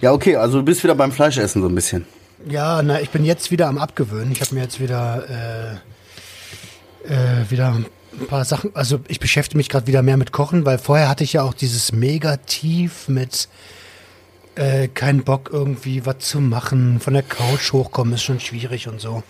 Ja, 0.00 0.12
okay, 0.12 0.36
also 0.36 0.58
du 0.58 0.64
bist 0.64 0.82
wieder 0.82 0.94
beim 0.94 1.12
Fleischessen 1.12 1.62
so 1.62 1.68
ein 1.68 1.74
bisschen. 1.74 2.06
Ja, 2.48 2.82
na, 2.82 3.00
ich 3.00 3.10
bin 3.10 3.24
jetzt 3.24 3.50
wieder 3.50 3.68
am 3.68 3.78
Abgewöhnen. 3.78 4.32
Ich 4.32 4.40
habe 4.40 4.54
mir 4.54 4.62
jetzt 4.62 4.80
wieder, 4.80 5.80
äh, 7.06 7.12
äh, 7.12 7.50
wieder 7.50 7.80
ein 8.20 8.26
paar 8.26 8.44
Sachen, 8.44 8.74
also 8.74 9.00
ich 9.08 9.20
beschäftige 9.20 9.56
mich 9.56 9.68
gerade 9.68 9.86
wieder 9.86 10.02
mehr 10.02 10.16
mit 10.16 10.32
Kochen, 10.32 10.64
weil 10.64 10.78
vorher 10.78 11.08
hatte 11.08 11.24
ich 11.24 11.34
ja 11.34 11.42
auch 11.42 11.54
dieses 11.54 11.92
Mega-Tief 11.92 13.08
mit 13.08 13.48
äh, 14.54 14.88
keinen 14.88 15.24
Bock 15.24 15.50
irgendwie 15.52 16.06
was 16.06 16.18
zu 16.18 16.40
machen, 16.40 17.00
von 17.00 17.14
der 17.14 17.22
Couch 17.22 17.72
hochkommen 17.72 18.14
ist 18.14 18.22
schon 18.22 18.40
schwierig 18.40 18.88
und 18.88 19.00
so. 19.00 19.22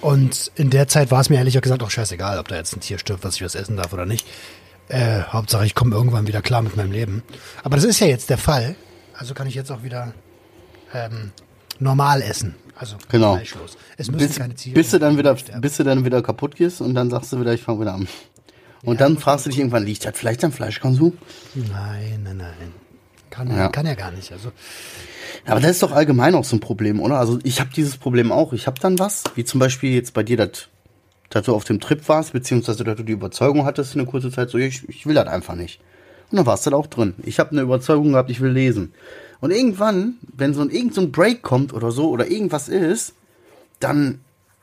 Und 0.00 0.50
in 0.54 0.70
der 0.70 0.88
Zeit 0.88 1.10
war 1.10 1.20
es 1.20 1.28
mir 1.28 1.36
ehrlich 1.36 1.60
gesagt 1.60 1.82
auch 1.82 1.90
scheißegal, 1.90 2.38
ob 2.38 2.48
da 2.48 2.56
jetzt 2.56 2.74
ein 2.74 2.80
Tier 2.80 2.98
stirbt, 2.98 3.24
was 3.24 3.36
ich 3.36 3.42
was 3.42 3.54
essen 3.54 3.76
darf 3.76 3.92
oder 3.92 4.06
nicht. 4.06 4.26
Äh, 4.88 5.22
Hauptsache, 5.24 5.66
ich 5.66 5.74
komme 5.74 5.94
irgendwann 5.94 6.26
wieder 6.26 6.42
klar 6.42 6.62
mit 6.62 6.76
meinem 6.76 6.92
Leben. 6.92 7.22
Aber 7.62 7.76
das 7.76 7.84
ist 7.84 8.00
ja 8.00 8.06
jetzt 8.06 8.30
der 8.30 8.38
Fall. 8.38 8.76
Also 9.14 9.34
kann 9.34 9.46
ich 9.46 9.54
jetzt 9.54 9.70
auch 9.70 9.82
wieder 9.82 10.14
ähm, 10.94 11.32
normal 11.78 12.22
essen. 12.22 12.54
Also 12.80 12.96
Genau. 13.10 13.34
fleischlos. 13.34 13.76
Es 13.98 14.10
müssen 14.10 14.26
Bis, 14.26 14.36
keine 14.38 14.54
Tiere 14.54 14.74
bis, 14.74 14.90
du 14.90 14.98
dann 14.98 15.18
wieder, 15.18 15.34
bis 15.60 15.76
du 15.76 15.84
dann 15.84 16.02
wieder 16.06 16.22
kaputt 16.22 16.56
gehst 16.56 16.80
und 16.80 16.94
dann 16.94 17.10
sagst 17.10 17.30
du 17.30 17.38
wieder, 17.38 17.52
ich 17.52 17.60
fange 17.60 17.82
wieder 17.82 17.92
an. 17.92 18.08
Und 18.82 19.02
dann 19.02 19.18
fragst 19.18 19.44
du 19.44 19.50
dich 19.50 19.58
irgendwann, 19.58 19.84
liegt 19.84 20.06
das 20.06 20.16
vielleicht 20.16 20.42
am 20.44 20.52
Fleischkonsum? 20.52 21.12
Nein, 21.54 22.22
nein, 22.24 22.38
nein. 22.38 22.72
Kann, 23.28 23.48
ja. 23.50 23.56
Ja. 23.56 23.68
kann 23.68 23.84
ja 23.84 23.94
gar 23.94 24.10
nicht. 24.12 24.32
Also 24.32 24.50
Aber 25.44 25.60
das 25.60 25.72
ist 25.72 25.82
doch 25.82 25.92
allgemein 25.92 26.34
auch 26.34 26.44
so 26.44 26.56
ein 26.56 26.60
Problem, 26.60 27.00
oder? 27.00 27.18
Also 27.18 27.38
ich 27.44 27.60
habe 27.60 27.68
dieses 27.76 27.98
Problem 27.98 28.32
auch. 28.32 28.54
Ich 28.54 28.66
habe 28.66 28.80
dann 28.80 28.98
was, 28.98 29.24
wie 29.34 29.44
zum 29.44 29.60
Beispiel 29.60 29.92
jetzt 29.92 30.14
bei 30.14 30.22
dir, 30.22 30.38
das, 30.38 30.68
dass 31.28 31.44
du 31.44 31.54
auf 31.54 31.64
dem 31.64 31.80
Trip 31.80 32.08
warst, 32.08 32.32
beziehungsweise 32.32 32.82
dass 32.82 32.96
du 32.96 33.02
die 33.02 33.12
Überzeugung 33.12 33.66
hattest 33.66 33.94
in 33.94 34.00
einer 34.00 34.10
kurzen 34.10 34.32
Zeit, 34.32 34.48
so 34.48 34.56
ich, 34.56 34.88
ich 34.88 35.04
will 35.04 35.14
das 35.14 35.28
einfach 35.28 35.54
nicht. 35.54 35.80
Und 36.30 36.38
dann 36.38 36.46
warst 36.46 36.64
du 36.64 36.70
da 36.70 36.76
auch 36.76 36.86
drin. 36.86 37.12
Ich 37.24 37.38
habe 37.38 37.50
eine 37.50 37.60
Überzeugung 37.60 38.12
gehabt, 38.12 38.30
ich 38.30 38.40
will 38.40 38.52
lesen. 38.52 38.94
Und 39.40 39.50
irgendwann, 39.50 40.14
wenn 40.36 40.54
so 40.54 40.60
ein 40.60 40.70
irgend 40.70 40.94
so 40.94 41.00
ein 41.00 41.12
Break 41.12 41.42
kommt 41.42 41.72
oder 41.72 41.90
so 41.92 42.10
oder 42.10 42.30
irgendwas 42.30 42.68
ist, 42.68 43.14
dann 43.78 44.20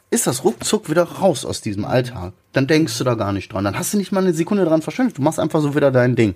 ist 0.10 0.28
das 0.28 0.44
ruckzuck 0.44 0.90
wieder 0.90 1.04
raus 1.04 1.46
aus 1.46 1.62
diesem 1.62 1.84
Alltag. 1.84 2.34
Dann 2.54 2.68
denkst 2.68 2.98
du 2.98 3.04
da 3.04 3.16
gar 3.16 3.34
nicht 3.34 3.52
dran. 3.52 3.64
Dann 3.64 3.78
hast 3.78 3.94
du 3.94 3.98
nicht 3.98 4.12
mal 4.12 4.22
eine 4.22 4.34
Sekunde 4.34 4.66
dran 4.66 4.82
verschwendet. 4.82 5.18
Du 5.18 5.22
machst 5.22 5.40
einfach 5.40 5.62
so 5.62 5.76
wieder 5.76 5.92
dein 5.92 6.16
Ding. 6.16 6.36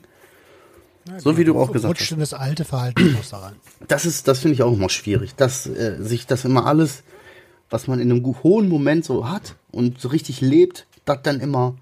So 1.18 1.38
wie 1.38 1.44
du 1.44 1.60
auch 1.60 1.72
gesagt 1.72 1.90
rutscht 1.90 2.04
hast. 2.04 2.12
in 2.12 2.20
das 2.20 2.34
alte 2.34 2.64
Verhalten 2.64 3.18
da 3.32 3.38
rein. 3.38 3.56
Das 3.88 4.06
ist, 4.06 4.28
das 4.28 4.40
finde 4.40 4.54
ich 4.56 4.64
auch 4.64 4.74
immer 4.74 4.90
schwierig, 4.90 5.36
dass 5.36 5.66
äh, 5.66 5.98
sich 6.00 6.28
das 6.28 6.46
immer 6.46 6.68
alles, 6.68 7.04
was 7.70 7.88
man 7.88 8.00
in 8.00 8.12
einem 8.12 8.26
hohen 8.44 8.70
Moment 8.70 9.04
so 9.06 9.28
hat 9.28 9.56
und 9.72 10.00
so 10.00 10.10
richtig 10.10 10.42
lebt, 10.42 10.86
das 11.06 11.20
dann 11.24 11.40
immer 11.40 11.76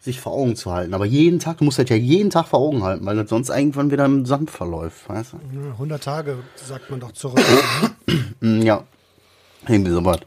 sich 0.00 0.18
vor 0.20 0.32
Augen 0.32 0.56
zu 0.56 0.72
halten. 0.72 0.94
Aber 0.94 1.04
jeden 1.04 1.38
Tag, 1.38 1.58
du 1.58 1.64
musst 1.64 1.78
das 1.78 1.88
ja 1.90 1.96
jeden 1.96 2.30
Tag 2.30 2.48
vor 2.48 2.58
Augen 2.60 2.82
halten, 2.82 3.04
weil 3.04 3.16
das 3.16 3.28
sonst 3.28 3.50
irgendwann 3.50 3.90
wieder 3.90 4.06
im 4.06 4.24
Sand 4.24 4.50
verläuft, 4.50 5.08
weißt 5.08 5.34
du? 5.34 5.36
Ja, 5.60 5.72
100 5.72 6.02
Tage 6.02 6.38
sagt 6.56 6.90
man 6.90 7.00
doch 7.00 7.12
zurück. 7.12 7.40
Mm, 8.40 8.62
Ja, 8.62 8.84
irgendwie 9.68 9.90
sowas. 9.92 10.18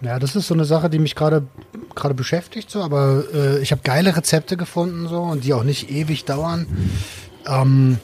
Ja, 0.00 0.18
das 0.18 0.34
ist 0.34 0.46
so 0.48 0.54
eine 0.54 0.64
Sache, 0.64 0.88
die 0.90 0.98
mich 0.98 1.14
gerade 1.14 1.46
gerade 1.94 2.14
beschäftigt, 2.14 2.70
so, 2.70 2.82
aber 2.82 3.24
äh, 3.32 3.58
ich 3.60 3.70
habe 3.70 3.82
geile 3.84 4.16
Rezepte 4.16 4.56
gefunden 4.56 5.06
so 5.06 5.20
und 5.20 5.44
die 5.44 5.52
auch 5.52 5.62
nicht 5.62 5.90
ewig 5.90 6.24
dauern. 6.24 6.66
Ähm, 7.46 7.98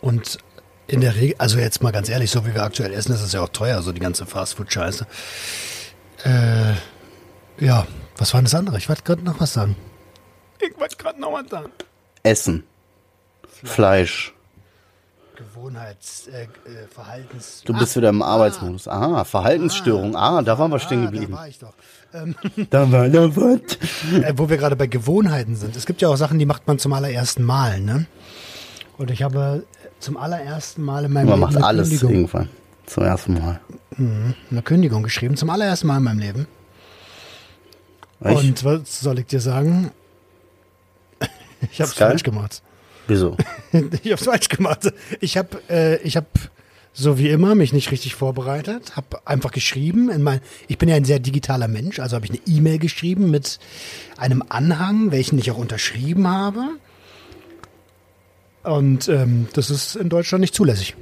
und 0.00 0.38
in 0.86 1.00
der 1.00 1.14
Regel, 1.16 1.34
also 1.38 1.58
jetzt 1.58 1.82
mal 1.82 1.90
ganz 1.92 2.08
ehrlich, 2.08 2.30
so 2.30 2.46
wie 2.46 2.54
wir 2.54 2.62
aktuell 2.62 2.92
essen, 2.92 3.12
ist 3.12 3.22
es 3.22 3.32
ja 3.32 3.42
auch 3.42 3.48
teuer, 3.48 3.82
so 3.82 3.92
die 3.92 4.00
ganze 4.00 4.26
Fastfood-Scheiße. 4.26 5.06
Äh, 6.24 7.64
ja, 7.64 7.86
was 8.22 8.32
war 8.34 8.40
denn 8.40 8.44
das 8.44 8.54
andere? 8.54 8.78
Ich 8.78 8.88
wollte 8.88 9.02
gerade 9.02 9.22
noch 9.22 9.40
was 9.40 9.52
sagen. 9.52 9.74
Ich 10.60 10.78
wollte 10.78 10.96
gerade 10.96 11.20
noch 11.20 11.32
was 11.32 11.50
sagen. 11.50 11.72
Essen, 12.22 12.62
Fleisch. 13.64 14.32
Gewohnheits, 15.34 16.28
äh, 16.28 16.44
äh, 16.44 16.86
Verhaltens. 16.88 17.62
Du 17.64 17.76
bist 17.76 17.96
wieder 17.96 18.10
im 18.10 18.22
Arbeitsmodus. 18.22 18.86
Ah, 18.86 19.24
Verhaltensstörung. 19.24 20.14
Ah, 20.14 20.40
da 20.40 20.56
waren 20.56 20.70
wir 20.70 20.78
stehen 20.78 21.02
ah, 21.02 21.10
geblieben. 21.10 21.32
Da 21.32 21.38
war 21.38 21.48
ich 21.48 21.58
doch. 21.58 21.74
Ähm, 22.14 22.36
Da 22.70 22.92
war 22.92 23.08
da 23.08 23.34
was. 23.34 24.22
äh, 24.22 24.32
wo 24.36 24.48
wir 24.48 24.56
gerade 24.56 24.76
bei 24.76 24.86
Gewohnheiten 24.86 25.56
sind. 25.56 25.74
Es 25.74 25.84
gibt 25.84 26.00
ja 26.00 26.08
auch 26.08 26.16
Sachen, 26.16 26.38
die 26.38 26.46
macht 26.46 26.68
man 26.68 26.78
zum 26.78 26.92
allerersten 26.92 27.42
Mal, 27.42 27.80
ne? 27.80 28.06
Und 28.98 29.10
ich 29.10 29.24
habe 29.24 29.64
zum 29.98 30.16
allerersten 30.16 30.82
Mal 30.82 31.06
in 31.06 31.12
meinem 31.12 31.28
Man 31.28 31.40
Leben 31.40 31.40
macht 31.40 31.56
eine 31.56 31.66
alles 31.66 31.88
Kündigung, 31.88 32.14
irgendwann. 32.14 32.48
Zum 32.86 33.02
ersten 33.02 33.34
Mal. 33.34 33.60
eine 33.98 34.62
Kündigung 34.62 35.02
geschrieben, 35.02 35.36
zum 35.36 35.50
allerersten 35.50 35.88
Mal 35.88 35.96
in 35.96 36.04
meinem 36.04 36.18
Leben. 36.20 36.46
Echt? 38.24 38.44
Und 38.44 38.64
was 38.64 39.00
soll 39.00 39.18
ich 39.18 39.26
dir 39.26 39.40
sagen? 39.40 39.90
Ich 41.70 41.80
habe 41.80 41.90
es 41.90 41.94
falsch 41.94 42.24
gemacht. 42.24 42.60
Wieso? 43.06 43.36
Ich 44.02 44.10
habe 44.10 44.22
falsch 44.22 44.48
gemacht. 44.48 44.92
Ich 45.20 45.36
habe, 45.36 45.62
äh, 45.70 45.96
ich 46.02 46.16
habe 46.16 46.26
so 46.92 47.18
wie 47.18 47.30
immer 47.30 47.54
mich 47.54 47.72
nicht 47.72 47.90
richtig 47.90 48.14
vorbereitet, 48.14 48.96
habe 48.96 49.26
einfach 49.26 49.50
geschrieben. 49.50 50.10
In 50.10 50.22
mein, 50.22 50.40
ich 50.68 50.78
bin 50.78 50.88
ja 50.88 50.96
ein 50.96 51.04
sehr 51.04 51.20
digitaler 51.20 51.68
Mensch, 51.68 52.00
also 52.00 52.16
habe 52.16 52.26
ich 52.26 52.32
eine 52.32 52.40
E-Mail 52.46 52.78
geschrieben 52.78 53.30
mit 53.30 53.58
einem 54.18 54.42
Anhang, 54.48 55.10
welchen 55.10 55.38
ich 55.38 55.50
auch 55.50 55.58
unterschrieben 55.58 56.28
habe. 56.28 56.68
Und 58.62 59.08
ähm, 59.08 59.48
das 59.54 59.70
ist 59.70 59.96
in 59.96 60.08
Deutschland 60.08 60.40
nicht 60.40 60.54
zulässig. 60.54 60.94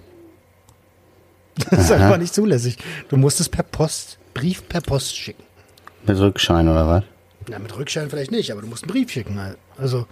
Das 1.70 1.85
ist 1.85 1.92
einfach 1.92 2.16
nicht 2.16 2.33
zulässig. 2.33 2.78
Du 3.09 3.18
musst 3.18 3.38
es 3.38 3.50
per 3.50 3.64
Post, 3.64 4.18
Brief 4.33 4.66
per 4.68 4.80
Post 4.80 5.16
schicken. 5.16 5.42
Mit 6.06 6.18
Rückschein 6.18 6.68
oder 6.68 6.86
was? 6.88 7.04
Ja, 7.48 7.58
mit 7.58 7.76
Rückschein 7.76 8.10
vielleicht 8.10 8.30
nicht, 8.30 8.50
aber 8.52 8.60
du 8.60 8.66
musst 8.66 8.84
einen 8.84 8.92
Brief 8.92 9.10
schicken. 9.10 9.40
halt. 9.40 9.56
Also, 9.76 10.06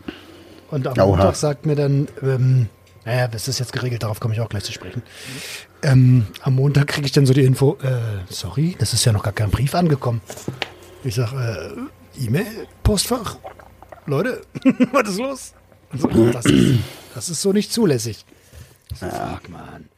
und 0.70 0.86
am 0.86 0.98
Oha. 0.98 1.06
Montag 1.06 1.36
sagt 1.36 1.66
mir 1.66 1.76
dann, 1.76 2.08
ähm, 2.22 2.68
naja, 3.04 3.28
das 3.28 3.48
ist 3.48 3.58
jetzt 3.58 3.72
geregelt, 3.72 4.02
darauf 4.02 4.20
komme 4.20 4.34
ich 4.34 4.40
auch 4.40 4.48
gleich 4.48 4.64
zu 4.64 4.72
sprechen. 4.72 5.02
Ähm, 5.82 6.26
am 6.42 6.56
Montag 6.56 6.88
kriege 6.88 7.06
ich 7.06 7.12
dann 7.12 7.26
so 7.26 7.32
die 7.32 7.44
Info, 7.44 7.78
äh, 7.82 7.98
sorry, 8.28 8.76
das 8.78 8.92
ist 8.92 9.04
ja 9.04 9.12
noch 9.12 9.22
gar 9.22 9.32
kein 9.32 9.50
Brief 9.50 9.74
angekommen. 9.74 10.20
Ich 11.04 11.14
sag, 11.14 11.32
äh, 11.32 11.70
E-Mail, 12.20 12.66
Postfach. 12.82 13.36
Leute, 14.06 14.42
was 14.92 15.08
ist 15.08 15.18
los? 15.18 15.54
So, 15.94 16.30
das, 16.30 16.44
ist, 16.46 16.80
das 17.14 17.28
ist 17.30 17.40
so 17.40 17.52
nicht 17.52 17.72
zulässig. 17.72 18.24
Ich 18.90 18.98
sag, 18.98 19.12
fuck, 19.12 19.48
man. 19.48 19.88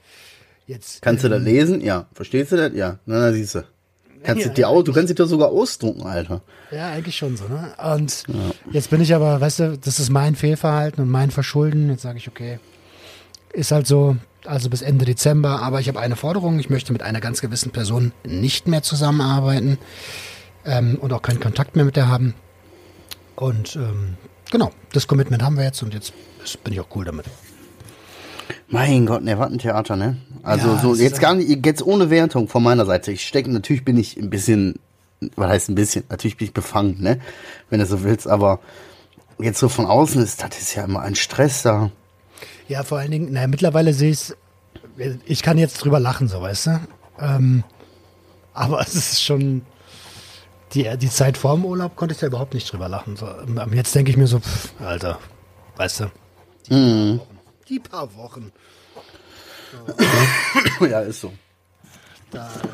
Jetzt, 0.66 1.02
Kannst 1.02 1.24
du 1.24 1.28
ähm, 1.28 1.32
das 1.32 1.42
lesen? 1.42 1.80
Ja. 1.80 2.06
Verstehst 2.12 2.52
du 2.52 2.56
das? 2.56 2.72
Ja. 2.74 2.98
Na, 3.06 3.18
na 3.18 3.32
siehst 3.32 3.56
du. 3.56 3.64
Kannst 4.22 4.42
Ja, 4.42 4.48
du 4.48 4.54
dir 4.54 4.68
auch, 4.68 4.82
du 4.82 4.92
kannst 4.92 5.08
dich 5.08 5.16
doch 5.16 5.26
sogar 5.26 5.48
ausdrucken, 5.48 6.02
Alter. 6.02 6.42
Ja, 6.70 6.90
eigentlich 6.90 7.16
schon 7.16 7.36
so, 7.36 7.44
ne? 7.48 7.72
Und 7.94 8.24
jetzt 8.70 8.90
bin 8.90 9.00
ich 9.00 9.14
aber, 9.14 9.40
weißt 9.40 9.58
du, 9.60 9.78
das 9.78 9.98
ist 9.98 10.10
mein 10.10 10.34
Fehlverhalten 10.36 11.02
und 11.02 11.10
mein 11.10 11.30
Verschulden. 11.30 11.88
Jetzt 11.90 12.02
sage 12.02 12.18
ich, 12.18 12.28
okay, 12.28 12.58
ist 13.52 13.72
halt 13.72 13.86
so, 13.86 14.16
also 14.44 14.68
bis 14.68 14.82
Ende 14.82 15.04
Dezember, 15.04 15.62
aber 15.62 15.80
ich 15.80 15.88
habe 15.88 16.00
eine 16.00 16.16
Forderung, 16.16 16.58
ich 16.58 16.70
möchte 16.70 16.92
mit 16.92 17.02
einer 17.02 17.20
ganz 17.20 17.40
gewissen 17.40 17.70
Person 17.70 18.12
nicht 18.24 18.68
mehr 18.68 18.82
zusammenarbeiten 18.82 19.78
ähm, 20.64 20.98
und 21.00 21.12
auch 21.12 21.22
keinen 21.22 21.40
Kontakt 21.40 21.74
mehr 21.76 21.84
mit 21.84 21.96
der 21.96 22.08
haben. 22.08 22.34
Und 23.36 23.76
ähm, 23.76 24.16
genau, 24.50 24.70
das 24.92 25.06
Commitment 25.06 25.42
haben 25.42 25.56
wir 25.56 25.64
jetzt 25.64 25.82
und 25.82 25.94
jetzt 25.94 26.12
bin 26.62 26.72
ich 26.74 26.80
auch 26.80 26.88
cool 26.94 27.04
damit. 27.06 27.24
Mein 28.70 29.06
Gott, 29.06 29.22
ne, 29.22 29.38
was 29.38 29.50
ein 29.50 29.58
Theater, 29.58 29.96
ne? 29.96 30.16
Also 30.42 30.68
Ja, 30.68 30.78
so, 30.78 30.94
jetzt 30.94 31.20
gar 31.20 31.34
nicht, 31.34 31.66
jetzt 31.66 31.82
ohne 31.82 32.08
Wertung 32.08 32.48
von 32.48 32.62
meiner 32.62 32.86
Seite. 32.86 33.12
Ich 33.12 33.26
stecke, 33.26 33.50
natürlich 33.50 33.84
bin 33.84 33.96
ich 33.98 34.16
ein 34.16 34.30
bisschen, 34.30 34.76
was 35.36 35.48
heißt 35.48 35.68
ein 35.68 35.74
bisschen, 35.74 36.04
natürlich 36.08 36.36
bin 36.36 36.46
ich 36.46 36.54
befangen, 36.54 36.96
ne? 37.00 37.20
Wenn 37.68 37.80
du 37.80 37.86
so 37.86 38.02
willst, 38.04 38.28
aber 38.28 38.60
jetzt 39.40 39.58
so 39.58 39.68
von 39.68 39.86
außen 39.86 40.22
ist, 40.22 40.42
das 40.42 40.58
ist 40.58 40.74
ja 40.74 40.84
immer 40.84 41.00
ein 41.00 41.16
Stress 41.16 41.62
da. 41.62 41.90
Ja, 42.68 42.84
vor 42.84 42.98
allen 42.98 43.10
Dingen, 43.10 43.32
naja, 43.32 43.48
mittlerweile 43.48 43.92
sehe 43.92 44.10
ich 44.10 44.34
ich 45.26 45.42
kann 45.42 45.58
jetzt 45.58 45.78
drüber 45.78 46.00
lachen, 46.00 46.28
so 46.28 46.40
weißt 46.40 46.66
du. 46.66 46.80
Ähm, 47.20 47.64
aber 48.54 48.80
es 48.86 48.94
ist 48.94 49.22
schon, 49.22 49.62
die, 50.74 50.88
die 50.98 51.10
Zeit 51.10 51.36
vor 51.36 51.54
dem 51.54 51.64
Urlaub 51.64 51.96
konnte 51.96 52.14
ich 52.14 52.20
da 52.20 52.26
überhaupt 52.26 52.54
nicht 52.54 52.70
drüber 52.70 52.88
lachen. 52.88 53.16
So, 53.16 53.26
ähm, 53.26 53.72
jetzt 53.74 53.94
denke 53.94 54.10
ich 54.10 54.16
mir 54.16 54.26
so, 54.26 54.40
pff, 54.40 54.72
Alter, 54.80 55.18
weißt 55.76 56.00
du. 56.00 56.04
Die, 57.70 57.78
paar 57.78 58.12
Wochen, 58.16 58.50
Wochen, 59.86 60.90
ja, 60.90 61.00
ist 61.00 61.20
so. 61.20 61.32
da 62.32 62.48
äh, 62.48 62.68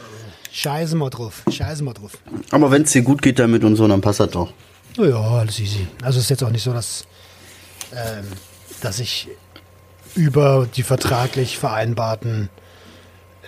Scheiße 0.51 0.97
mal 0.97 1.11
drauf. 1.11 1.43
Scheiße 1.51 1.85
mal 1.85 1.93
drauf. 1.93 2.17
Aber 2.51 2.71
wenn 2.71 2.83
es 2.83 2.93
dir 2.93 3.03
gut 3.03 3.21
geht 3.21 3.39
damit 3.39 3.63
und 3.63 3.77
so, 3.77 3.87
dann 3.87 4.01
passt 4.01 4.21
das 4.21 4.31
doch. 4.31 4.55
Ja, 4.97 5.21
alles 5.21 5.61
easy. 5.61 5.87
Also 6.03 6.19
es 6.19 6.25
ist 6.25 6.31
jetzt 6.31 6.43
auch 6.43 6.51
nicht 6.51 6.63
so, 6.63 6.73
dass, 6.73 7.05
ähm, 7.93 8.25
dass 8.81 8.99
ich 8.99 9.29
über 10.15 10.67
die 10.75 10.83
vertraglich 10.83 11.59
vereinbarten 11.59 12.49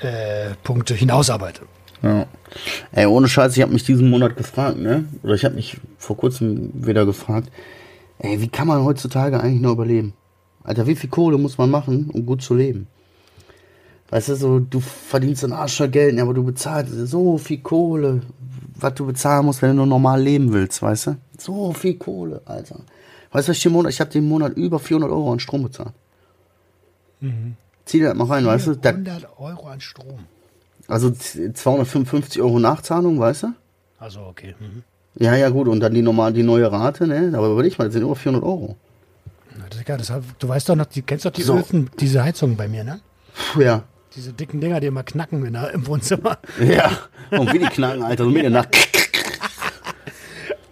äh, 0.02 0.50
Punkte 0.62 0.94
hinausarbeite. 0.94 1.62
Ja. 2.02 2.26
Ey, 2.92 3.06
ohne 3.06 3.26
Scheiß, 3.26 3.56
ich 3.56 3.62
habe 3.62 3.72
mich 3.72 3.84
diesen 3.84 4.10
Monat 4.10 4.36
gefragt, 4.36 4.76
ne? 4.76 5.06
Oder 5.22 5.32
ich 5.32 5.46
habe 5.46 5.54
mich 5.54 5.78
vor 5.96 6.18
kurzem 6.18 6.70
wieder 6.74 7.06
gefragt, 7.06 7.50
ey, 8.18 8.42
wie 8.42 8.48
kann 8.48 8.68
man 8.68 8.84
heutzutage 8.84 9.40
eigentlich 9.40 9.62
noch 9.62 9.72
überleben? 9.72 10.12
Alter, 10.68 10.86
wie 10.86 10.96
viel 10.96 11.08
Kohle 11.08 11.38
muss 11.38 11.56
man 11.56 11.70
machen, 11.70 12.10
um 12.12 12.26
gut 12.26 12.42
zu 12.42 12.54
leben? 12.54 12.88
Weißt 14.10 14.28
du, 14.28 14.34
so, 14.36 14.58
du 14.60 14.80
verdienst 14.80 15.42
ein 15.44 15.54
Arsch 15.54 15.78
voll 15.78 15.88
Geld, 15.88 16.18
aber 16.20 16.34
du 16.34 16.44
bezahlst 16.44 16.92
so 17.08 17.38
viel 17.38 17.60
Kohle, 17.60 18.20
was 18.74 18.92
du 18.92 19.06
bezahlen 19.06 19.46
musst, 19.46 19.62
wenn 19.62 19.70
du 19.70 19.76
nur 19.76 19.86
normal 19.86 20.20
leben 20.20 20.52
willst, 20.52 20.82
weißt 20.82 21.06
du? 21.06 21.16
So 21.38 21.72
viel 21.72 21.94
Kohle, 21.94 22.42
Alter. 22.44 22.80
Weißt 23.32 23.48
du, 23.48 23.52
was 23.52 23.56
ich 23.56 23.68
Monat, 23.70 23.92
ich 23.92 24.00
habe 24.00 24.10
den 24.10 24.28
Monat 24.28 24.58
über 24.58 24.78
400 24.78 25.10
Euro 25.10 25.32
an 25.32 25.40
Strom 25.40 25.62
bezahlt. 25.62 25.92
Zieh 27.86 28.00
dir 28.00 28.08
das 28.08 28.16
mal 28.18 28.26
rein, 28.26 28.44
weißt 28.44 28.66
du? 28.66 28.76
Da, 28.76 28.90
100 28.90 29.26
Euro 29.38 29.68
an 29.68 29.80
Strom. 29.80 30.20
also 30.86 31.10
255 31.10 32.42
Euro 32.42 32.58
Nachzahlung, 32.58 33.18
weißt 33.18 33.44
du? 33.44 33.46
Also 33.98 34.20
okay. 34.20 34.54
Mhm. 34.60 34.82
Ja, 35.18 35.34
ja, 35.34 35.48
gut, 35.48 35.66
und 35.66 35.80
dann 35.80 35.94
die 35.94 36.02
normal, 36.02 36.34
die 36.34 36.42
neue 36.42 36.70
Rate, 36.70 37.06
ne? 37.06 37.32
Aber 37.34 37.48
überleg 37.48 37.78
mal, 37.78 37.86
das 37.86 37.94
sind 37.94 38.02
über 38.02 38.14
400 38.14 38.44
Euro. 38.44 38.76
Das 39.68 39.76
ist 39.76 39.82
egal. 39.82 39.98
Das, 39.98 40.12
du 40.38 40.48
weißt 40.48 40.68
doch 40.68 40.76
noch, 40.76 40.86
die, 40.86 41.02
kennst 41.02 41.24
doch 41.24 41.30
die 41.30 41.42
So. 41.42 41.58
Öfen, 41.58 41.90
diese 42.00 42.22
Heizungen 42.22 42.56
bei 42.56 42.68
mir, 42.68 42.84
ne? 42.84 43.00
Ja. 43.58 43.84
Diese 44.14 44.32
dicken 44.32 44.60
Dinger, 44.60 44.80
die 44.80 44.86
immer 44.86 45.02
knacken 45.02 45.44
in 45.44 45.52
der, 45.52 45.72
im 45.72 45.86
Wohnzimmer. 45.86 46.38
Ja. 46.60 46.90
Und 47.30 47.52
wie 47.52 47.58
die 47.58 47.66
knacken, 47.66 48.02
Alter, 48.02 48.24
so 48.24 48.30
der 48.30 48.50
Nacht. 48.50 48.74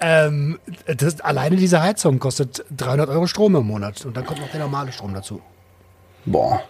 Ähm, 0.01 0.59
das, 0.87 1.21
alleine 1.21 1.57
diese 1.57 1.83
Heizung 1.83 2.19
kostet 2.19 2.65
300 2.77 3.09
Euro 3.09 3.27
Strom 3.27 3.57
im 3.57 3.67
Monat. 3.67 4.05
Und 4.05 4.17
dann 4.17 4.25
kommt 4.25 4.41
noch 4.41 4.51
der 4.51 4.61
normale 4.61 4.93
Strom 4.93 5.15
dazu. 5.15 5.41
Boah. 6.25 6.63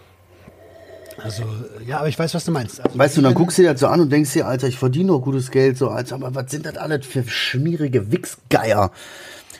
Also, 1.21 1.43
ja, 1.85 1.97
aber 1.99 2.09
ich 2.09 2.17
weiß, 2.17 2.33
was 2.35 2.45
du 2.45 2.51
meinst. 2.51 2.79
Also, 2.79 2.97
Weißt 2.97 3.17
du, 3.17 3.21
dann 3.21 3.33
guckst 3.33 3.57
du 3.57 3.63
dir 3.63 3.71
das 3.71 3.79
so 3.79 3.87
an 3.87 4.01
und 4.01 4.11
denkst 4.11 4.33
dir, 4.33 4.47
Alter, 4.47 4.67
ich 4.67 4.77
verdiene 4.77 5.09
doch 5.09 5.19
gutes 5.19 5.49
Geld, 5.49 5.77
so, 5.77 5.89
Alter, 5.89 6.15
aber 6.15 6.35
was 6.35 6.51
sind 6.51 6.65
das 6.65 6.77
alles 6.77 7.05
für 7.07 7.27
schmierige 7.27 8.11
Wichsgeier? 8.11 8.91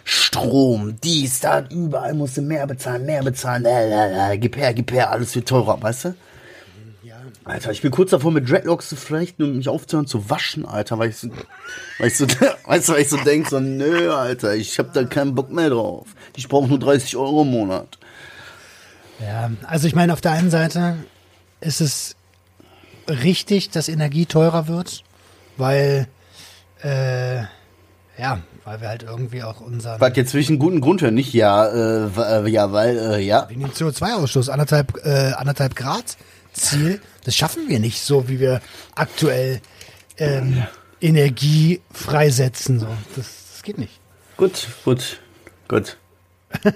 Strom, 0.09 0.95
dies, 1.03 1.41
das, 1.41 1.65
überall 1.69 2.13
musst 2.13 2.37
du 2.37 2.41
mehr 2.41 2.65
bezahlen, 2.65 3.05
mehr 3.05 3.21
bezahlen, 3.21 3.65
äh, 3.65 3.89
äh, 3.89 4.33
äh, 4.33 4.37
gib 4.37 4.55
her, 4.55 4.73
gib 4.73 4.89
her, 4.93 5.11
alles 5.11 5.35
wird 5.35 5.49
teurer, 5.49 5.81
weißt 5.81 6.05
du? 6.05 6.15
ja, 7.03 7.17
Alter, 7.43 7.71
ich 7.71 7.81
bin 7.81 7.91
kurz 7.91 8.11
davor, 8.11 8.31
mit 8.31 8.49
Dreadlocks 8.49 8.87
zu 8.87 8.95
flechten 8.95 9.43
und 9.43 9.57
mich 9.57 9.67
aufzuhören 9.67 10.07
zu 10.07 10.29
waschen, 10.29 10.65
Alter, 10.65 10.97
weil 10.97 11.09
ich 11.09 11.17
so, 11.17 11.27
weil 11.99 12.07
ich 12.07 12.15
so, 12.15 12.25
weißt 12.65 12.87
du, 12.87 12.93
weil 12.93 13.01
ich 13.01 13.09
so 13.09 13.17
denk, 13.17 13.49
so, 13.49 13.59
nö, 13.59 14.13
Alter, 14.13 14.55
ich 14.55 14.79
hab 14.79 14.93
da 14.93 15.03
keinen 15.03 15.35
Bock 15.35 15.51
mehr 15.51 15.71
drauf. 15.71 16.07
Ich 16.37 16.47
brauche 16.47 16.69
nur 16.69 16.79
30 16.79 17.17
Euro 17.17 17.41
im 17.41 17.51
Monat. 17.51 17.97
ja, 19.19 19.51
also 19.63 19.87
ich 19.87 19.95
meine, 19.95 20.13
auf 20.13 20.21
der 20.21 20.31
einen 20.31 20.51
Seite 20.51 20.95
ist 21.59 21.81
es 21.81 22.15
richtig, 23.09 23.71
dass 23.71 23.89
Energie 23.89 24.25
teurer 24.25 24.69
wird, 24.69 25.03
weil, 25.57 26.07
äh, 26.81 27.39
ja, 28.17 28.39
weil 28.67 28.81
wir 28.81 28.89
halt 28.89 29.03
irgendwie 29.03 29.43
auch 29.43 29.61
unseren, 29.61 30.01
Was 30.01 30.11
jetzt 30.17 30.35
einen 30.35 30.59
guten 30.59 30.81
Grund 30.81 31.01
hören, 31.01 31.13
nicht 31.13 31.33
ja, 31.33 31.67
äh, 31.67 32.09
äh, 32.17 32.49
ja, 32.49 32.73
weil, 32.73 32.97
äh, 32.97 33.21
ja. 33.21 33.49
wegen 33.49 33.61
dem 33.61 33.71
CO2-Ausstoß, 33.71 34.49
anderthalb, 34.49 35.05
äh, 35.05 35.31
anderthalb 35.37 35.73
Grad 35.77 36.17
Ziel, 36.51 36.99
das 37.23 37.33
schaffen 37.33 37.69
wir 37.69 37.79
nicht, 37.79 38.01
so 38.01 38.27
wie 38.27 38.41
wir 38.41 38.59
aktuell 38.93 39.61
ähm, 40.17 40.63
Energie 40.99 41.79
freisetzen. 41.93 42.81
So. 42.81 42.87
Das, 43.15 43.27
das 43.53 43.63
geht 43.63 43.77
nicht. 43.77 44.01
Gut, 44.35 44.67
gut, 44.83 45.21
gut. 45.69 45.97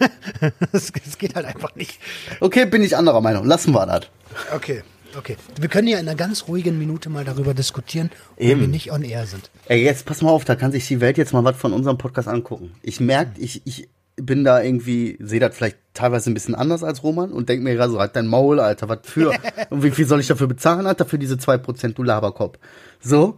Das, 0.71 0.91
das 0.93 1.17
geht 1.17 1.36
halt 1.36 1.45
einfach 1.45 1.75
nicht. 1.75 1.99
Okay, 2.39 2.65
bin 2.65 2.84
ich 2.84 2.95
anderer 2.95 3.19
Meinung. 3.19 3.45
Lassen 3.45 3.73
wir 3.73 3.86
das. 3.86 4.08
Okay, 4.54 4.84
okay. 5.17 5.38
Wir 5.60 5.69
können 5.69 5.88
ja 5.88 6.00
in 6.00 6.08
einer 6.08 6.17
ganz 6.17 6.47
ruhigen 6.47 6.78
Minute 6.78 7.10
mal 7.10 7.26
darüber 7.26 7.54
diskutieren, 7.54 8.12
wenn 8.38 8.50
Eben. 8.50 8.62
wir 8.62 8.67
nicht 8.67 8.91
on 8.91 9.04
air 9.04 9.26
sind. 9.26 9.50
Ey, 9.67 9.84
jetzt 9.84 10.06
pass 10.06 10.21
mal 10.21 10.30
auf, 10.30 10.45
da 10.45 10.56
kann 10.56 10.71
sich 10.71 10.88
die 10.88 11.02
Welt 11.02 11.17
jetzt 11.17 11.34
mal 11.34 11.43
was 11.43 11.58
von 11.58 11.74
unserem 11.74 11.97
Podcast 11.97 12.28
angucken. 12.28 12.71
Ich 12.82 13.00
merke, 13.00 13.39
ich, 13.39 13.62
ich 13.65 13.89
bin 14.15 14.43
da 14.43 14.62
irgendwie, 14.62 15.17
sehe 15.19 15.39
das 15.39 15.56
vielleicht 15.56 15.78
teilweise 15.93 16.30
ein 16.30 16.34
bisschen 16.34 16.56
anders 16.56 16.84
als 16.84 17.04
Roman 17.04 17.32
und 17.32 17.50
denke 17.50 17.63
mir 17.63 17.76
gerade 17.76 17.91
so, 17.91 18.00
halt 18.00 18.15
dein 18.15 18.28
Maul, 18.28 18.60
Alter, 18.60 18.89
was 18.89 19.00
für, 19.04 19.34
und 19.69 19.84
wie 19.84 19.91
viel 19.91 20.06
soll 20.06 20.19
ich 20.19 20.28
dafür 20.28 20.47
bezahlen, 20.47 20.86
Alter, 20.86 21.06
für 21.06 21.17
diese 21.17 21.36
2%, 21.36 21.93
du 21.93 22.04
Laberkopf. 22.04 22.58
So, 23.02 23.38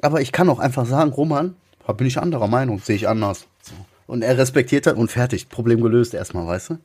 aber 0.00 0.20
ich 0.20 0.32
kann 0.32 0.48
auch 0.48 0.58
einfach 0.58 0.86
sagen, 0.86 1.10
Roman, 1.10 1.54
da 1.86 1.92
bin 1.92 2.06
ich 2.06 2.18
anderer 2.18 2.48
Meinung, 2.48 2.80
sehe 2.80 2.96
ich 2.96 3.08
anders. 3.08 3.46
So. 3.62 3.74
Und 4.06 4.22
er 4.22 4.38
respektiert 4.38 4.86
das 4.86 4.94
und 4.94 5.10
fertig, 5.10 5.48
Problem 5.48 5.80
gelöst 5.80 6.14
erstmal, 6.14 6.46
weißt 6.46 6.70
du? 6.70 6.78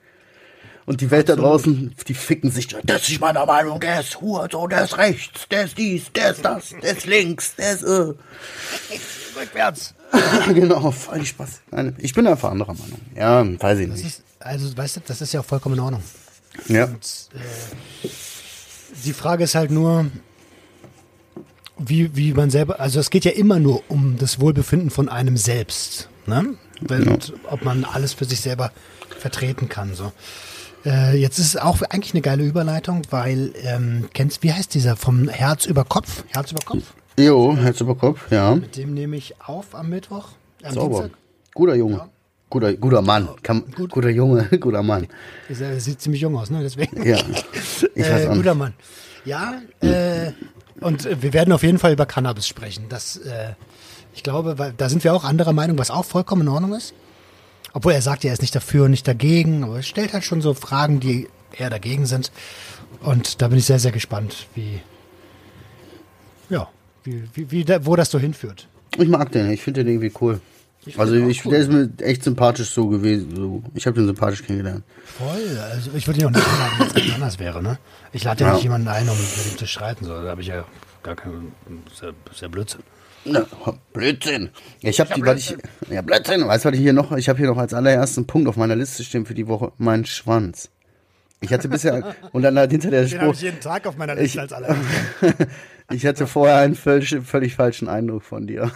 Und 0.87 1.01
die 1.01 1.11
Welt 1.11 1.27
da 1.27 1.35
draußen, 1.35 1.93
die 2.07 2.13
ficken 2.13 2.49
sich, 2.49 2.69
das 2.85 3.09
ist 3.09 3.19
meiner 3.19 3.45
Meinung, 3.45 3.77
der 3.81 3.99
ist 3.99 4.21
Hurensohn, 4.21 4.69
der 4.69 4.85
ist 4.85 4.97
rechts, 4.97 5.45
der 5.51 5.65
ist 5.65 5.77
dies, 5.77 6.03
der 6.15 6.31
ist 6.31 6.45
das, 6.45 6.73
der 6.81 6.95
ist 6.97 7.05
links, 7.05 7.55
der 7.55 7.73
ist, 7.73 7.83
äh. 7.83 8.13
Rückwärts. 9.39 9.93
genau, 10.47 10.89
voll 10.91 11.25
Spaß. 11.25 11.59
Nein, 11.71 11.93
ich 11.99 12.13
bin 12.13 12.25
einfach 12.25 12.51
anderer 12.51 12.73
Meinung. 12.73 12.99
Ja, 13.15 13.45
weiß 13.61 13.79
ich 13.79 13.89
Das 13.89 13.97
nicht. 13.97 14.07
ist, 14.07 14.23
also, 14.39 14.77
weißt 14.77 14.95
du, 14.95 15.01
das 15.05 15.19
ist 15.21 15.33
ja 15.33 15.41
auch 15.41 15.45
vollkommen 15.45 15.75
in 15.75 15.81
Ordnung. 15.81 16.03
Ja. 16.69 16.85
Und, 16.85 17.29
äh, 17.33 18.07
die 19.03 19.13
Frage 19.13 19.43
ist 19.43 19.55
halt 19.55 19.71
nur, 19.71 20.07
wie, 21.77 22.15
wie 22.15 22.33
man 22.33 22.49
selber, 22.49 22.79
also 22.79 23.01
es 23.01 23.09
geht 23.09 23.25
ja 23.25 23.31
immer 23.31 23.59
nur 23.59 23.83
um 23.89 24.17
das 24.17 24.39
Wohlbefinden 24.39 24.89
von 24.89 25.09
einem 25.09 25.35
selbst, 25.35 26.07
ne? 26.25 26.55
Und 26.89 27.33
ob 27.49 27.63
man 27.65 27.83
alles 27.83 28.13
für 28.13 28.25
sich 28.25 28.39
selber 28.39 28.71
vertreten 29.19 29.67
kann, 29.67 29.93
so. 29.93 30.13
Äh, 30.87 31.17
jetzt 31.17 31.37
ist 31.37 31.47
es 31.47 31.57
auch 31.57 31.81
eigentlich 31.81 32.13
eine 32.13 32.21
geile 32.21 32.43
Überleitung, 32.43 33.01
weil, 33.09 33.51
ähm, 33.61 34.07
kennst, 34.13 34.41
wie 34.41 34.53
heißt 34.53 34.73
dieser 34.73 34.95
vom 34.95 35.27
Herz 35.27 35.65
über 35.65 35.83
Kopf? 35.83 36.23
Herz 36.29 36.51
über 36.51 36.63
Kopf? 36.63 36.93
Jo, 37.19 37.57
Herz 37.57 37.81
über 37.81 37.95
Kopf, 37.95 38.31
ja. 38.31 38.55
Mit 38.55 38.77
dem 38.77 38.93
nehme 38.93 39.17
ich 39.17 39.35
auf 39.41 39.75
am 39.75 39.89
Mittwoch. 39.89 40.29
Am 40.63 40.73
Sauber. 40.73 40.99
Dienstag. 41.01 41.19
Guter 41.53 41.75
Junge. 41.75 42.09
Guter, 42.49 42.73
guter 42.75 43.01
Mann. 43.01 43.27
Kann, 43.43 43.65
Gut. 43.75 43.91
Guter 43.91 44.09
Junge, 44.09 44.45
guter 44.59 44.81
Mann. 44.81 45.07
Äh, 45.49 45.79
sieht 45.79 45.99
ziemlich 45.99 46.21
jung 46.21 46.37
aus, 46.37 46.49
ne? 46.49 46.61
Deswegen. 46.63 47.05
Ja. 47.05 47.17
Ich 47.95 48.03
weiß 48.03 48.25
äh, 48.25 48.35
guter. 48.35 48.55
Mann. 48.55 48.73
Ja, 49.25 49.61
äh, 49.81 50.31
und 50.79 51.21
wir 51.21 51.33
werden 51.33 51.51
auf 51.51 51.63
jeden 51.63 51.79
Fall 51.79 51.91
über 51.91 52.05
Cannabis 52.05 52.47
sprechen. 52.47 52.85
Das, 52.87 53.17
äh, 53.17 53.53
ich 54.13 54.23
glaube, 54.23 54.57
weil, 54.57 54.73
da 54.77 54.87
sind 54.87 55.03
wir 55.03 55.13
auch 55.13 55.25
anderer 55.25 55.53
Meinung, 55.53 55.77
was 55.77 55.91
auch 55.91 56.05
vollkommen 56.05 56.43
in 56.43 56.47
Ordnung 56.47 56.73
ist. 56.75 56.93
Obwohl 57.73 57.93
er 57.93 58.01
sagt, 58.01 58.25
er 58.25 58.33
ist 58.33 58.41
nicht 58.41 58.55
dafür 58.55 58.85
und 58.85 58.91
nicht 58.91 59.07
dagegen, 59.07 59.63
aber 59.63 59.77
er 59.77 59.83
stellt 59.83 60.13
halt 60.13 60.23
schon 60.23 60.41
so 60.41 60.53
Fragen, 60.53 60.99
die 60.99 61.27
eher 61.51 61.69
dagegen 61.69 62.05
sind. 62.05 62.31
Und 63.01 63.41
da 63.41 63.47
bin 63.49 63.57
ich 63.59 63.65
sehr, 63.65 63.79
sehr 63.79 63.91
gespannt, 63.91 64.47
wie, 64.55 64.79
ja, 66.49 66.67
wie, 67.03 67.23
wie, 67.33 67.51
wie 67.51 67.65
da, 67.65 67.85
wo 67.85 67.95
das 67.95 68.09
so 68.11 68.19
hinführt. 68.19 68.67
Ich 68.97 69.07
mag 69.07 69.31
den, 69.31 69.51
ich 69.51 69.61
finde 69.61 69.83
den 69.83 69.93
irgendwie 69.93 70.13
cool. 70.21 70.39
Ich 70.85 70.97
Also 70.97 71.15
ich, 71.15 71.45
cool. 71.45 71.51
der 71.51 71.59
ist 71.59 71.69
mir 71.71 71.89
echt 71.99 72.23
sympathisch 72.23 72.69
so 72.69 72.87
gewesen. 72.87 73.35
So. 73.35 73.61
Ich 73.75 73.85
habe 73.85 73.97
den 73.99 74.07
sympathisch 74.07 74.41
kennengelernt. 74.43 74.83
Voll. 75.05 75.59
Also 75.71 75.91
ich 75.93 76.07
würde 76.07 76.21
ihn 76.21 76.27
auch 76.27 76.31
nicht 76.31 76.47
einladen, 76.47 76.91
wenn 76.95 77.03
es 77.07 77.13
anders 77.13 77.39
wäre, 77.39 77.61
ne? 77.61 77.77
Ich 78.13 78.23
lade 78.23 78.41
ja, 78.41 78.47
Ja. 78.49 78.53
nicht 78.53 78.63
jemanden 78.63 78.87
ein, 78.87 79.07
um 79.09 79.17
mit 79.17 79.51
ihm 79.51 79.57
zu 79.57 79.67
streiten. 79.67 80.05
So. 80.05 80.21
Da 80.21 80.29
habe 80.29 80.41
ich 80.41 80.47
ja 80.47 80.63
gar 81.03 81.15
keinen. 81.15 81.51
Ist 81.91 82.41
ja 82.41 82.47
Blödsinn. 82.47 82.81
Na, 83.25 83.45
Blödsinn. 83.93 84.49
Ich 84.81 84.99
habe 84.99 85.13
die, 85.13 85.21
was 85.25 85.37
ich, 85.37 85.57
ja 85.89 86.01
Blödsinn. 86.01 86.47
Weißt 86.47 86.63
du, 86.65 86.69
was 86.69 86.75
ich 86.75 86.81
hier 86.81 86.93
noch? 86.93 87.11
Ich 87.13 87.27
habe 87.29 87.37
hier 87.39 87.47
noch 87.47 87.57
als 87.57 87.73
allerersten 87.73 88.25
Punkt 88.27 88.47
auf 88.47 88.55
meiner 88.55 88.75
Liste 88.75 89.03
stehen 89.03 89.25
für 89.25 89.33
die 89.33 89.47
Woche 89.47 89.71
mein 89.77 90.05
Schwanz. 90.05 90.69
Ich 91.41 91.51
hatte 91.53 91.67
bisher 91.67 92.15
und 92.31 92.41
dann 92.41 92.57
halt 92.57 92.71
hinter 92.71 92.89
der 92.89 93.01
Den 93.05 93.09
Spruch. 93.19 93.33
ich 93.33 93.41
jeden 93.41 93.59
Tag 93.59 93.85
auf 93.85 93.97
meiner 93.97 94.13
Ich- 94.15 94.35
Liste 94.35 94.41
als 94.41 94.53
aller. 94.53 94.75
Ich 95.89 96.05
hatte 96.05 96.27
vorher 96.27 96.57
einen 96.57 96.75
völlig, 96.75 97.15
völlig 97.23 97.55
falschen 97.55 97.87
Eindruck 97.87 98.21
von 98.23 98.45
dir. 98.45 98.69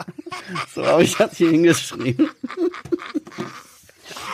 so 0.72 0.86
habe 0.86 1.02
ich 1.02 1.16
das 1.16 1.36
hier 1.36 1.50
hingeschrieben. 1.50 2.30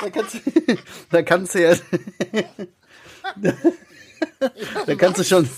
da 0.03 0.11
kannst, 0.11 0.35
du- 0.35 0.77
da 1.11 1.23
kannst 1.23 1.55
du 1.55 1.63
ja. 1.63 1.75
da 4.87 4.95
kannst 4.95 5.21
du 5.21 5.25
schon. 5.25 5.49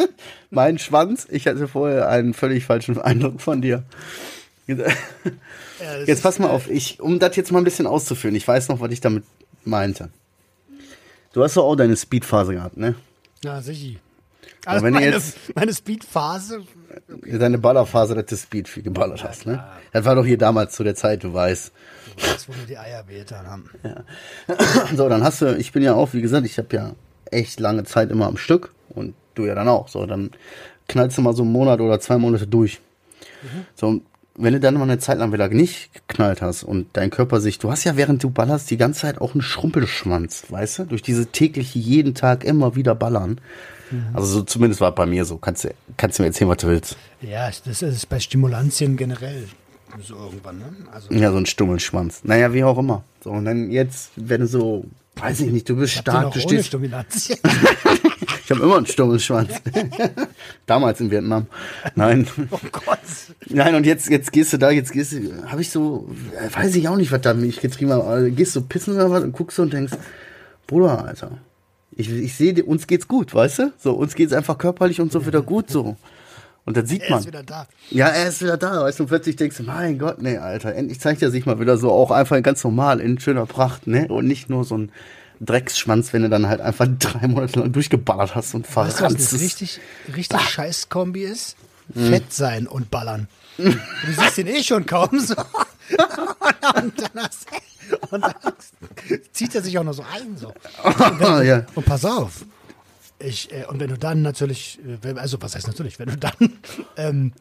mein 0.50 0.78
Schwanz, 0.78 1.26
ich 1.30 1.46
hatte 1.46 1.68
vorher 1.68 2.08
einen 2.08 2.34
völlig 2.34 2.64
falschen 2.64 2.98
Eindruck 3.00 3.40
von 3.40 3.60
dir. 3.60 3.84
Jetzt 6.06 6.22
pass 6.22 6.38
mal 6.38 6.50
auf, 6.50 6.68
ich, 6.68 7.00
um 7.00 7.18
das 7.18 7.36
jetzt 7.36 7.52
mal 7.52 7.58
ein 7.58 7.64
bisschen 7.64 7.86
auszuführen, 7.86 8.34
ich 8.34 8.46
weiß 8.46 8.68
noch, 8.68 8.80
was 8.80 8.90
ich 8.92 9.00
damit 9.00 9.24
meinte. 9.64 10.10
Du 11.32 11.42
hast 11.42 11.56
doch 11.56 11.64
auch 11.64 11.76
deine 11.76 11.96
Speedphase 11.96 12.54
gehabt, 12.54 12.76
ne? 12.76 12.94
Ja, 13.44 13.60
sicher. 13.62 13.98
Also 14.66 14.84
wenn 14.84 14.92
du 14.94 15.00
meine, 15.00 15.12
jetzt- 15.12 15.36
meine 15.54 15.72
Speedphase. 15.72 16.64
Deine 17.24 17.58
Ballerphase, 17.58 18.14
dass 18.14 18.26
du 18.26 18.36
Speed 18.36 18.68
viel 18.68 18.82
geballert 18.82 19.22
hast, 19.22 19.46
ne? 19.46 19.64
Das 19.92 20.04
war 20.04 20.14
doch 20.14 20.24
hier 20.24 20.38
damals 20.38 20.74
zu 20.74 20.84
der 20.84 20.94
Zeit, 20.94 21.22
du 21.22 21.32
weißt. 21.32 21.70
Das, 22.20 22.48
wo 22.48 22.52
mir 22.52 22.66
die 22.66 22.76
Eier 22.76 23.04
haben. 23.46 23.70
So, 24.96 25.08
dann 25.08 25.22
hast 25.22 25.42
du, 25.42 25.56
ich 25.56 25.72
bin 25.72 25.82
ja 25.82 25.94
auch, 25.94 26.12
wie 26.12 26.20
gesagt, 26.22 26.44
ich 26.46 26.58
habe 26.58 26.74
ja 26.74 26.92
echt 27.30 27.60
lange 27.60 27.84
Zeit 27.84 28.10
immer 28.10 28.26
am 28.26 28.36
Stück 28.36 28.72
und 28.90 29.14
du 29.34 29.46
ja 29.46 29.54
dann 29.54 29.68
auch. 29.68 29.88
So, 29.88 30.04
dann 30.06 30.30
knallst 30.88 31.18
du 31.18 31.22
mal 31.22 31.34
so 31.34 31.42
einen 31.42 31.52
Monat 31.52 31.80
oder 31.80 32.00
zwei 32.00 32.18
Monate 32.18 32.46
durch. 32.46 32.80
So, 33.74 33.86
und 33.88 34.02
wenn 34.36 34.52
du 34.52 34.60
dann 34.60 34.74
mal 34.74 34.82
eine 34.82 34.98
Zeit 34.98 35.18
lang 35.18 35.32
wieder 35.32 35.48
nicht 35.48 35.92
geknallt 35.92 36.42
hast 36.42 36.62
und 36.62 36.88
dein 36.92 37.10
Körper 37.10 37.40
sich, 37.40 37.58
du 37.58 37.70
hast 37.70 37.84
ja 37.84 37.96
während 37.96 38.22
du 38.22 38.30
ballerst 38.30 38.70
die 38.70 38.76
ganze 38.76 39.00
Zeit 39.00 39.20
auch 39.20 39.32
einen 39.34 39.42
Schrumpelschwanz, 39.42 40.44
weißt 40.48 40.80
du? 40.80 40.84
Durch 40.84 41.02
diese 41.02 41.26
tägliche, 41.26 41.78
jeden 41.78 42.14
Tag 42.14 42.44
immer 42.44 42.76
wieder 42.76 42.94
ballern. 42.94 43.40
Also 44.12 44.26
so 44.26 44.42
zumindest 44.42 44.80
war 44.80 44.90
es 44.90 44.94
bei 44.94 45.06
mir 45.06 45.24
so. 45.24 45.38
Kannst 45.38 45.64
du, 45.64 45.70
kannst 45.96 46.18
du 46.18 46.22
mir 46.22 46.28
erzählen, 46.28 46.50
was 46.50 46.58
du 46.58 46.66
willst. 46.68 46.96
Ja, 47.22 47.50
das 47.64 47.82
ist 47.82 48.08
bei 48.08 48.20
Stimulantien 48.20 48.96
generell 48.96 49.44
so 50.02 50.14
irgendwann, 50.16 50.58
ne? 50.58 50.66
Also, 50.92 51.12
Ja, 51.12 51.30
so 51.30 51.38
ein 51.38 51.46
Stummelschwanz. 51.46 52.20
Naja, 52.24 52.52
wie 52.52 52.62
auch 52.64 52.78
immer. 52.78 53.02
So, 53.24 53.30
und 53.30 53.46
dann 53.46 53.70
jetzt, 53.70 54.10
wenn 54.16 54.42
du 54.42 54.46
so, 54.46 54.84
weiß 55.20 55.40
ich 55.40 55.52
nicht, 55.52 55.68
du 55.68 55.76
bist 55.76 55.94
ich 55.94 56.00
stark, 56.00 56.32
du 56.32 56.40
stehst. 56.40 56.74
Ich 58.48 58.50
habe 58.50 58.64
immer 58.64 58.78
einen 58.78 58.86
Stummelschwanz. 58.86 59.60
Damals 60.66 61.02
in 61.02 61.10
Vietnam. 61.10 61.48
Nein. 61.94 62.26
oh 62.50 62.58
Gott. 62.72 62.98
Nein, 63.46 63.74
und 63.74 63.84
jetzt, 63.84 64.08
jetzt 64.08 64.32
gehst 64.32 64.54
du 64.54 64.56
da, 64.56 64.70
jetzt 64.70 64.90
gehst 64.90 65.12
du, 65.12 65.46
habe 65.46 65.60
ich 65.60 65.68
so, 65.68 66.08
äh, 66.34 66.56
weiß 66.56 66.74
ich 66.76 66.88
auch 66.88 66.96
nicht, 66.96 67.12
was 67.12 67.20
da 67.20 67.34
mich 67.34 67.60
getrieben 67.60 67.92
hat, 67.92 68.00
aber 68.00 68.30
gehst 68.30 68.56
du 68.56 68.62
pissen 68.62 68.94
oder 68.94 69.10
was 69.10 69.22
und 69.22 69.32
guckst 69.32 69.56
so 69.56 69.62
und 69.64 69.74
denkst, 69.74 69.92
Bruder, 70.66 71.04
Alter, 71.04 71.32
ich, 71.94 72.10
ich 72.10 72.36
sehe, 72.36 72.64
uns 72.64 72.86
geht's 72.86 73.06
gut, 73.06 73.34
weißt 73.34 73.58
du? 73.58 73.72
So, 73.76 73.92
uns 73.92 74.14
geht's 74.14 74.32
einfach 74.32 74.56
körperlich 74.56 75.02
und 75.02 75.12
so 75.12 75.26
wieder 75.26 75.42
gut, 75.42 75.68
so. 75.68 75.98
Und 76.64 76.76
das 76.76 76.88
sieht 76.88 77.02
Er 77.02 77.10
man. 77.10 77.20
ist 77.20 77.26
wieder 77.26 77.42
da. 77.42 77.66
Ja, 77.90 78.08
er 78.08 78.28
ist 78.28 78.42
wieder 78.42 78.56
da, 78.58 78.82
weißt 78.82 78.98
du, 78.98 79.04
und 79.04 79.08
plötzlich 79.08 79.36
denkst 79.36 79.56
du, 79.56 79.62
mein 79.62 79.98
Gott, 79.98 80.20
nee, 80.20 80.36
Alter, 80.36 80.74
endlich 80.74 81.00
zeigt 81.00 81.22
er 81.22 81.30
sich 81.30 81.46
mal 81.46 81.58
wieder 81.60 81.78
so 81.78 81.90
auch 81.90 82.10
einfach 82.10 82.40
ganz 82.42 82.62
normal 82.62 83.00
in 83.00 83.18
schöner 83.18 83.46
Pracht, 83.46 83.86
ne? 83.86 84.06
Und 84.08 84.26
nicht 84.26 84.50
nur 84.50 84.64
so 84.64 84.76
ein 84.76 84.92
Drecksschwanz, 85.40 86.12
wenn 86.12 86.22
du 86.22 86.28
dann 86.28 86.46
halt 86.48 86.60
einfach 86.60 86.86
drei 86.98 87.26
Monate 87.28 87.60
lang 87.60 87.72
durchgeballert 87.72 88.34
hast 88.34 88.54
und 88.54 88.64
Weißt 88.66 88.76
du, 88.76 89.04
was 89.04 89.12
verranzt 89.14 89.32
eine 89.32 89.42
richtig, 89.42 89.80
richtig 90.14 90.40
scheiß 90.40 90.88
Kombi 90.88 91.22
ist? 91.22 91.56
Fett 91.94 92.32
sein 92.32 92.66
und 92.66 92.90
ballern. 92.90 93.28
Du 93.58 93.72
siehst 94.16 94.36
den 94.38 94.46
eh 94.46 94.62
schon 94.62 94.86
kaum 94.86 95.18
so. 95.18 95.34
und 96.76 96.92
dann, 97.00 97.24
hast, 97.24 97.46
und 98.10 98.22
dann 98.22 98.34
zieht 99.32 99.52
er 99.54 99.62
sich 99.62 99.76
auch 99.78 99.82
noch 99.84 99.94
so 99.94 100.04
ein. 100.14 100.36
So. 100.36 100.52
Ah, 100.84 101.42
ja. 101.42 101.64
Und 101.74 101.84
pass 101.84 102.04
auf. 102.04 102.44
Ich, 103.20 103.52
äh, 103.52 103.64
und 103.66 103.80
wenn 103.80 103.88
du 103.90 103.98
dann 103.98 104.22
natürlich, 104.22 104.78
äh, 105.04 105.14
also 105.18 105.42
was 105.42 105.54
heißt 105.56 105.66
natürlich, 105.66 105.98
wenn 105.98 106.08
du 106.08 106.16
dann 106.16 106.32
ähm, 106.96 107.32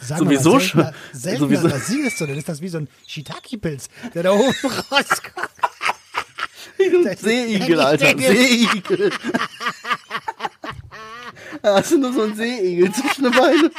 sagen 0.00 0.28
wir 0.28 0.40
Sowieso 0.40 0.52
mal, 0.54 0.60
schon. 0.60 0.80
seltener, 0.80 0.94
seltener 1.12 1.38
Sowieso. 1.60 1.68
rasierst, 1.68 2.20
dann 2.20 2.30
ist 2.30 2.48
das 2.48 2.60
wie 2.60 2.68
so 2.68 2.78
ein 2.78 2.88
Shiitake-Pilz, 3.06 3.88
der 4.14 4.24
da 4.24 4.32
oben 4.32 4.52
rauskommt. 4.90 5.50
Seeigel, 7.20 7.80
Alter, 7.80 8.06
Seeigel. 8.06 8.36
Seeigel. 8.36 9.12
Da 11.62 11.74
hast 11.76 11.92
du 11.92 11.98
nur 11.98 12.12
so 12.12 12.22
einen 12.22 12.34
Seeigel 12.34 12.92
zwischen 12.92 13.24
den 13.24 13.32
Beinen. 13.32 13.70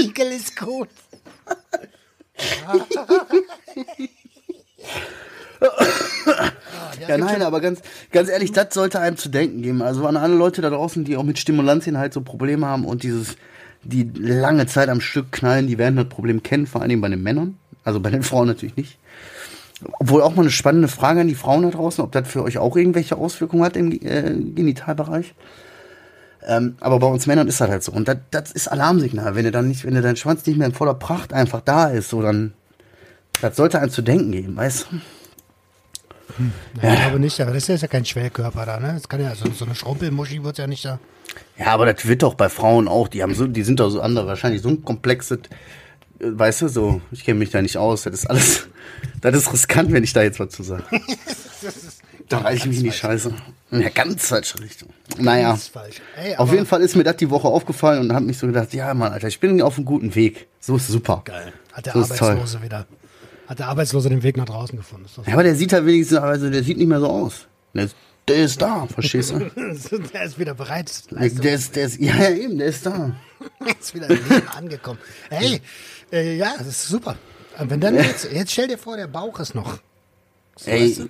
Igel 0.00 0.32
ist 0.32 0.56
gut. 0.56 0.88
Ja, 7.08 7.18
nein, 7.18 7.42
aber 7.42 7.60
ganz, 7.60 7.80
ganz 8.10 8.28
ehrlich, 8.28 8.52
das 8.52 8.74
sollte 8.74 9.00
einem 9.00 9.16
zu 9.16 9.28
denken 9.28 9.62
geben. 9.62 9.82
Also 9.82 10.06
an 10.06 10.16
alle 10.16 10.34
Leute 10.34 10.62
da 10.62 10.70
draußen, 10.70 11.04
die 11.04 11.16
auch 11.16 11.24
mit 11.24 11.38
Stimulantien 11.38 11.98
halt 11.98 12.12
so 12.12 12.20
Probleme 12.20 12.66
haben 12.66 12.84
und 12.84 13.02
dieses, 13.02 13.36
die 13.82 14.10
lange 14.14 14.66
Zeit 14.66 14.88
am 14.88 15.00
Stück 15.00 15.32
knallen, 15.32 15.66
die 15.66 15.78
werden 15.78 15.96
das 15.96 16.08
Problem 16.08 16.42
kennen, 16.42 16.66
vor 16.66 16.80
allen 16.80 16.90
Dingen 16.90 17.00
bei 17.00 17.08
den 17.08 17.22
Männern. 17.22 17.58
Also 17.84 18.00
bei 18.00 18.10
den 18.10 18.22
Frauen 18.22 18.48
natürlich 18.48 18.76
nicht. 18.76 18.98
Obwohl 19.98 20.22
auch 20.22 20.34
mal 20.34 20.42
eine 20.42 20.50
spannende 20.50 20.88
Frage 20.88 21.20
an 21.20 21.28
die 21.28 21.34
Frauen 21.34 21.62
da 21.62 21.70
draußen, 21.70 22.04
ob 22.04 22.12
das 22.12 22.28
für 22.28 22.42
euch 22.44 22.58
auch 22.58 22.76
irgendwelche 22.76 23.16
Auswirkungen 23.16 23.64
hat 23.64 23.76
im 23.76 23.90
äh, 23.90 24.32
Genitalbereich. 24.54 25.34
Ähm, 26.46 26.76
aber 26.80 26.98
bei 26.98 27.06
uns 27.06 27.26
Männern 27.26 27.48
ist 27.48 27.60
das 27.60 27.70
halt 27.70 27.82
so. 27.82 27.92
Und 27.92 28.08
das, 28.08 28.18
das 28.30 28.52
ist 28.52 28.68
Alarmsignal. 28.68 29.34
Wenn 29.34 29.44
du 29.44 29.50
dann 29.50 29.68
nicht, 29.68 29.84
wenn 29.84 29.94
du 29.94 30.02
dein 30.02 30.16
Schwanz 30.16 30.44
nicht 30.46 30.56
mehr 30.56 30.66
in 30.66 30.74
voller 30.74 30.94
Pracht 30.94 31.32
einfach 31.32 31.60
da 31.60 31.88
ist, 31.88 32.10
so 32.10 32.22
dann, 32.22 32.52
das 33.40 33.56
sollte 33.56 33.80
einem 33.80 33.90
zu 33.90 34.02
denken 34.02 34.32
geben, 34.32 34.56
weißt 34.56 34.86
du? 34.90 34.96
Ja, 36.82 36.94
ich 36.94 37.00
glaube 37.00 37.18
nicht, 37.20 37.40
aber 37.40 37.52
das 37.52 37.68
ist 37.68 37.82
ja 37.82 37.88
kein 37.88 38.04
Schwellkörper 38.04 38.64
da, 38.66 38.80
ne? 38.80 38.94
Das 38.94 39.08
kann 39.08 39.20
ja, 39.20 39.34
so, 39.34 39.50
so 39.50 39.64
eine 39.64 39.74
Schrumpelmuschi 39.74 40.42
wird 40.42 40.58
ja 40.58 40.66
nicht 40.66 40.84
da. 40.84 40.98
Ja, 41.58 41.66
aber 41.68 41.92
das 41.92 42.06
wird 42.06 42.22
doch 42.22 42.34
bei 42.34 42.48
Frauen 42.48 42.88
auch. 42.88 43.08
Die 43.08 43.22
haben 43.22 43.34
so, 43.34 43.46
die 43.46 43.62
sind 43.62 43.80
doch 43.80 43.90
so 43.90 44.00
andere, 44.00 44.26
wahrscheinlich 44.26 44.62
so 44.62 44.68
ein 44.68 44.84
komplexes, 44.84 45.38
äh, 45.38 45.40
weißt 46.20 46.62
du, 46.62 46.68
so, 46.68 47.00
ich 47.10 47.24
kenne 47.24 47.38
mich 47.38 47.50
da 47.50 47.60
nicht 47.62 47.76
aus. 47.76 48.02
Das 48.02 48.14
ist 48.14 48.26
alles, 48.26 48.68
das 49.20 49.36
ist 49.36 49.52
riskant, 49.52 49.92
wenn 49.92 50.04
ich 50.04 50.12
da 50.12 50.22
jetzt 50.22 50.40
was 50.40 50.50
zu 50.50 50.62
sage. 50.62 50.84
Da 52.28 52.38
reiß 52.38 52.60
ich 52.60 52.66
mich 52.66 52.78
in 52.78 52.84
die 52.84 52.92
Scheiße. 52.92 53.34
Ja, 53.72 53.88
ganz 53.90 54.28
falsche 54.28 54.58
Richtung. 54.60 54.88
Naja. 55.18 55.52
Ist 55.52 55.68
falsch. 55.68 56.00
Ey, 56.16 56.34
Auf 56.36 56.50
jeden 56.50 56.64
Fall 56.64 56.80
ist 56.80 56.96
mir 56.96 57.04
das 57.04 57.16
die 57.16 57.28
Woche 57.28 57.46
aufgefallen 57.46 58.00
und 58.00 58.14
habe 58.14 58.24
mich 58.24 58.38
so 58.38 58.46
gedacht, 58.46 58.72
ja, 58.72 58.94
Mann, 58.94 59.12
Alter, 59.12 59.28
ich 59.28 59.38
bin 59.38 59.60
auf 59.60 59.76
einem 59.76 59.84
guten 59.84 60.14
Weg. 60.14 60.46
So 60.58 60.76
ist 60.76 60.88
super. 60.88 61.20
Geil. 61.26 61.52
Hat 61.72 61.84
der 61.84 61.92
So. 61.92 62.00
Arbeitslose 62.00 62.62
wieder. 62.62 62.86
Hat 63.46 63.58
der 63.58 63.68
Arbeitslose 63.68 64.08
den 64.08 64.22
Weg 64.22 64.36
nach 64.36 64.44
draußen 64.46 64.76
gefunden. 64.76 65.06
Ja, 65.26 65.34
aber 65.34 65.42
der 65.42 65.54
sieht 65.56 65.72
halt 65.72 65.84
wenigstens, 65.86 66.18
also 66.18 66.48
der 66.50 66.62
sieht 66.62 66.78
nicht 66.78 66.86
mehr 66.86 67.00
so 67.00 67.08
aus. 67.08 67.46
Der 67.74 67.84
ist, 67.84 67.96
der 68.28 68.36
ist 68.44 68.62
da, 68.62 68.86
verstehst 68.86 69.30
du? 69.32 69.38
der 70.14 70.22
ist 70.24 70.38
wieder 70.38 70.54
bereit. 70.54 71.10
Der, 71.10 71.18
Leistung. 71.18 71.42
der 71.42 71.54
ist, 71.54 71.76
der 71.76 71.86
ist, 71.86 72.00
ja, 72.00 72.14
ja, 72.16 72.30
eben, 72.30 72.58
der 72.58 72.68
ist 72.68 72.86
da. 72.86 73.14
Der 73.66 73.76
ist 73.80 73.92
wieder 73.92 74.08
im 74.08 74.28
Leben 74.28 74.48
angekommen. 74.56 75.00
Hey, 75.28 75.60
äh, 76.12 76.36
ja, 76.36 76.54
das 76.58 76.68
ist 76.68 76.86
super. 76.86 77.16
Wenn 77.58 77.80
dann 77.80 77.96
jetzt, 77.96 78.30
jetzt 78.32 78.52
stell 78.52 78.68
dir 78.68 78.78
vor, 78.78 78.96
der 78.96 79.08
Bauch 79.08 79.40
ist 79.40 79.56
noch. 79.56 79.78
So, 80.54 80.70
weißt 80.70 81.00
Ey, 81.00 81.08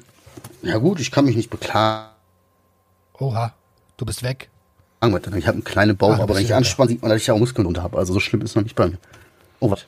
du? 0.63 0.67
ja 0.67 0.79
gut, 0.79 0.99
ich 1.01 1.11
kann 1.11 1.27
mich 1.27 1.37
nicht 1.37 1.51
beklagen. 1.51 2.09
Oha, 3.19 3.53
du 3.99 4.07
bist 4.07 4.23
weg. 4.23 4.49
Warte, 5.01 5.37
Ich 5.37 5.47
habe 5.47 5.57
einen 5.57 5.65
kleinen 5.65 5.97
Bauch, 5.97 6.17
du 6.17 6.23
aber 6.23 6.37
wenn 6.37 6.45
ich 6.45 6.55
anspanne, 6.55 6.91
sieht 6.91 7.03
man, 7.03 7.11
dass 7.11 7.21
ich 7.21 7.31
auch 7.31 7.39
Muskeln 7.39 7.67
unter 7.67 7.83
habe. 7.83 7.99
Also 7.99 8.15
so 8.15 8.21
schlimm 8.21 8.41
ist 8.43 8.51
es 8.51 8.57
noch 8.57 8.63
nicht 8.63 8.77
bei 8.77 8.87
mir. 8.87 8.99
Oh, 9.61 9.71
was? 9.71 9.85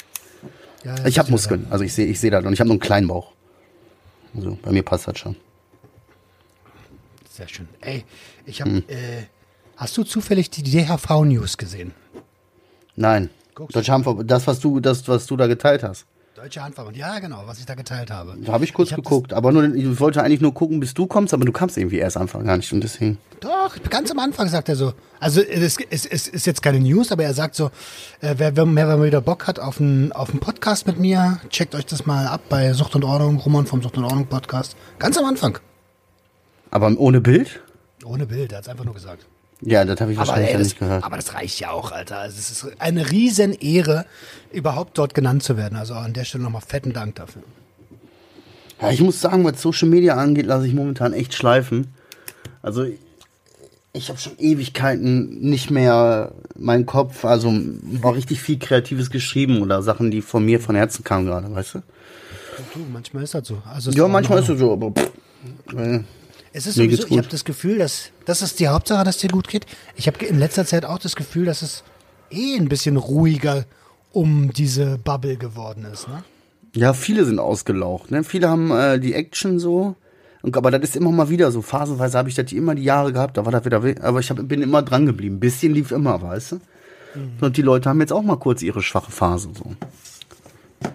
Ja, 0.85 1.07
Ich 1.07 1.19
habe 1.19 1.31
Muskeln. 1.31 1.67
Also 1.71 1.85
ich 1.85 1.95
sehe 1.95 2.07
ich 2.07 2.21
sehe 2.21 2.31
das 2.31 2.45
und 2.45 2.53
ich 2.53 2.61
habe 2.61 2.69
nur 2.69 2.75
einen 2.75 2.81
kleinen 2.81 3.09
Bauch. 3.09 3.33
Also 4.35 4.59
bei 4.63 4.73
mir 4.73 4.83
passt 4.83 5.09
das 5.09 5.19
schon. 5.19 5.37
Sehr 7.31 7.49
schön. 7.49 7.69
Ey, 7.81 8.05
ich 8.47 8.61
habe. 8.61 8.71
Hm. 8.71 8.85
Äh, 8.89 9.25
hast 9.77 9.97
du 9.97 10.05
zufällig 10.05 10.51
die 10.51 10.63
DHV-News 10.63 11.57
gesehen? 11.57 11.93
Nein. 12.97 13.31
Handverband, 13.59 14.31
das, 14.31 14.47
was 14.47 14.61
du, 14.61 14.81
das, 14.81 15.07
was 15.09 15.27
du 15.27 15.37
da 15.37 15.47
geteilt 15.47 15.83
hast. 15.83 16.07
Deutsche 16.45 16.63
Handverband. 16.63 16.95
Ja, 16.95 17.21
genau, 17.21 17.45
was 17.47 17.59
ich 17.59 17.65
da 17.65 17.75
geteilt 17.75 18.11
habe. 18.11 18.37
Da 18.37 18.53
habe 18.53 18.65
ich 18.65 18.75
kurz 18.75 18.89
Ich 18.91 18.93
hab 18.93 19.03
geguckt. 19.03 19.33
aber 19.33 19.51
nur, 19.51 19.75
ich 19.75 19.99
wollte 19.99 20.23
eigentlich 20.23 20.43
nur 20.43 20.53
gucken, 20.53 20.79
bis 20.79 20.93
du 20.93 21.07
kommst, 21.07 21.33
aber 21.33 21.47
du 21.47 21.53
kamst 21.53 21.79
irgendwie 21.79 21.97
erst 21.97 22.19
Anfang 22.19 22.45
gar 22.45 22.59
nicht. 22.59 22.71
Und 22.71 22.83
deswegen. 22.85 23.17
Doch, 23.41 23.75
ganz 23.89 24.11
am 24.11 24.19
Anfang 24.19 24.49
sagt 24.49 24.69
er 24.69 24.77
so. 24.77 24.93
Also 25.21 25.41
es, 25.41 25.79
es, 25.89 26.05
es 26.05 26.29
ist 26.29 26.45
jetzt 26.45 26.61
keine 26.63 26.81
News, 26.81 27.13
aber 27.13 27.25
er 27.25 27.33
sagt 27.33 27.55
so, 27.55 27.69
äh, 28.21 28.35
wer, 28.37 28.55
wer, 28.59 28.67
wer 28.67 29.03
wieder 29.03 29.23
Bock 29.23 29.47
hat 29.47 29.59
auf 29.59 29.81
einen, 29.81 30.13
auf 30.13 30.29
einen 30.33 30.41
Podcast 30.41 30.87
mit 30.87 30.99
mir, 31.01 31.41
checkt 31.49 31.75
euch 31.75 31.87
das 31.87 32.05
mal 32.05 32.27
ab 32.27 32.43
bei 32.51 32.75
Sucht 32.75 32.95
und 32.95 33.05
Ordnung, 33.05 33.39
Roman 33.39 33.65
vom 33.65 33.81
Sucht 33.81 33.97
und 33.97 34.05
Ordnung 34.05 34.27
Podcast. 34.27 34.77
Ganz 34.99 35.17
am 35.17 35.25
Anfang. 35.25 35.59
Aber 36.71 36.93
ohne 36.99 37.23
Bild? 37.23 37.63
Ohne 38.05 38.27
Bild, 38.27 38.53
er 38.53 38.59
hat 38.59 38.65
es 38.65 38.69
einfach 38.69 38.85
nur 38.85 38.93
gesagt. 38.93 39.25
Ja, 39.67 39.85
das 39.85 40.01
habe 40.01 40.13
ich 40.13 40.19
Aber, 40.19 40.29
wahrscheinlich 40.29 40.53
ey, 40.53 40.59
das, 40.59 40.69
nicht 40.69 40.79
gehört. 40.79 41.05
aber 41.05 41.17
das 41.17 41.33
reicht 41.35 41.59
ja 41.61 41.71
auch, 41.71 41.91
Alter. 41.91 42.19
Also 42.19 42.37
es 42.39 42.51
ist 42.51 42.67
eine 42.81 43.11
riesen 43.11 43.53
Ehre, 43.55 44.05
überhaupt 44.53 44.99
dort 44.99 45.15
genannt 45.15 45.43
zu 45.43 45.57
werden. 45.57 45.77
Also 45.77 45.95
an 45.95 46.13
der 46.13 46.25
Stelle 46.25 46.45
nochmal 46.45 46.61
fetten 46.61 46.93
Dank 46.93 47.15
dafür. 47.15 47.43
Ja, 48.81 48.91
ich 48.91 49.01
muss 49.01 49.21
sagen, 49.21 49.45
was 49.45 49.63
Social 49.63 49.89
Media 49.89 50.17
angeht, 50.17 50.47
lasse 50.47 50.67
ich 50.67 50.75
momentan 50.75 51.13
echt 51.15 51.33
schleifen. 51.33 51.95
Also 52.61 52.85
ich 53.95 54.09
habe 54.09 54.19
schon 54.19 54.33
Ewigkeiten 54.39 55.41
nicht 55.41 55.71
mehr 55.71 56.33
meinen 56.57 56.85
Kopf, 56.85 57.25
also 57.25 57.53
war 57.83 58.15
richtig 58.15 58.43
viel 58.43 58.59
Kreatives 58.59 59.09
geschrieben 59.11 59.63
oder 59.63 59.83
Sachen, 59.83 60.11
die 60.11 60.21
von 60.21 60.45
mir 60.45 60.61
von 60.61 60.75
Herzen 60.75 61.05
kamen 61.05 61.27
gerade, 61.27 61.55
weißt 61.55 61.77
du? 61.77 61.79
Du, 62.75 62.81
manchmal 62.93 63.23
ist 63.23 63.35
das 63.35 63.47
so. 63.49 63.63
Also 63.73 63.91
Ja, 63.93 64.09
manchmal 64.09 64.41
ist 64.41 64.49
es 64.49 64.59
so, 64.59 64.73
aber 64.73 64.91
pff, 64.91 65.11
äh, 65.77 66.01
Es 66.57 66.67
ist 66.67 66.77
sowieso, 66.77 67.03
ich 67.09 67.19
habe 67.19 67.29
das 67.29 67.45
Gefühl, 67.45 67.79
dass 67.79 68.11
das 68.27 68.41
ist 68.41 68.61
die 68.61 68.69
Hauptsache, 68.69 69.03
dass 69.05 69.19
dir 69.19 69.29
gut 69.29 69.49
geht. 69.49 69.67
Ich 69.97 70.07
habe 70.07 70.25
in 70.25 70.39
letzter 70.39 70.65
Zeit 70.65 70.85
auch 70.85 70.99
das 70.99 71.17
Gefühl, 71.17 71.45
dass 71.47 71.63
es 71.63 71.83
eh 72.31 72.57
ein 72.57 72.69
bisschen 72.69 72.97
ruhiger 72.97 73.65
um 74.13 74.53
diese 74.53 74.97
Bubble 74.99 75.37
geworden 75.37 75.85
ist. 75.93 76.07
Ne? 76.09 76.23
ja, 76.77 76.93
viele 76.93 77.25
sind 77.25 77.39
ausgelaucht, 77.41 78.11
ne? 78.13 78.23
Viele 78.25 78.49
haben 78.49 78.71
äh, 78.71 78.99
die 79.01 79.15
Action 79.15 79.59
so, 79.59 79.97
und, 80.43 80.57
aber 80.57 80.71
das 80.71 80.83
ist 80.83 80.97
immer 80.97 81.11
mal 81.11 81.29
wieder 81.29 81.51
so. 81.51 81.61
Phasenweise 81.61 82.17
habe 82.19 82.29
ich 82.29 82.35
das 82.37 82.53
immer 82.53 82.75
die 82.77 82.85
Jahre 82.85 83.13
gehabt, 83.13 83.37
da 83.37 83.45
war 83.45 83.51
das 83.53 83.65
wieder, 83.65 83.83
we- 83.83 83.97
aber 84.01 84.21
ich 84.21 84.31
hab, 84.31 84.37
bin 84.47 84.63
immer 84.63 84.83
dran 84.83 85.07
geblieben. 85.07 85.37
Ein 85.37 85.41
bisschen 85.41 85.75
lief 85.75 85.91
immer, 85.91 86.23
weißt 86.23 86.53
du? 86.53 86.61
Und 87.41 87.57
die 87.57 87.63
Leute 87.63 87.89
haben 87.89 88.01
jetzt 88.01 88.13
auch 88.13 88.23
mal 88.23 88.37
kurz 88.39 88.61
ihre 88.63 88.83
schwache 88.83 89.11
Phase 89.13 89.51
so. 89.57 89.75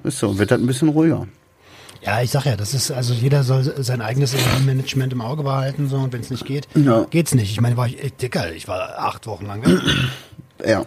Ist 0.08 0.20
so, 0.20 0.38
wird 0.38 0.52
halt 0.52 0.62
ein 0.62 0.68
bisschen 0.68 0.90
ruhiger. 0.90 1.28
Ja, 2.02 2.22
ich 2.22 2.32
sag 2.32 2.46
ja, 2.46 2.56
das 2.56 2.74
ist 2.74 2.92
also 2.92 3.14
jeder 3.14 3.44
soll 3.44 3.64
sein 3.84 4.02
eigenes 4.02 4.34
Management 4.66 5.12
im 5.14 5.22
Auge 5.22 5.44
behalten 5.44 5.90
so 5.90 5.98
und 5.98 6.14
wenn 6.14 6.22
es 6.22 6.30
nicht 6.30 6.46
geht, 6.46 6.68
Ja. 6.76 7.06
geht's 7.10 7.36
nicht. 7.36 7.52
Ich 7.52 7.60
meine, 7.62 7.76
war 7.78 7.88
ich 7.88 8.02
ey, 8.02 8.12
dicker, 8.12 8.52
ich 8.54 8.68
war 8.68 9.00
acht 9.00 9.28
Wochen 9.28 9.46
lang 9.46 9.66
weg. 9.66 9.80
Ja. 10.66 10.86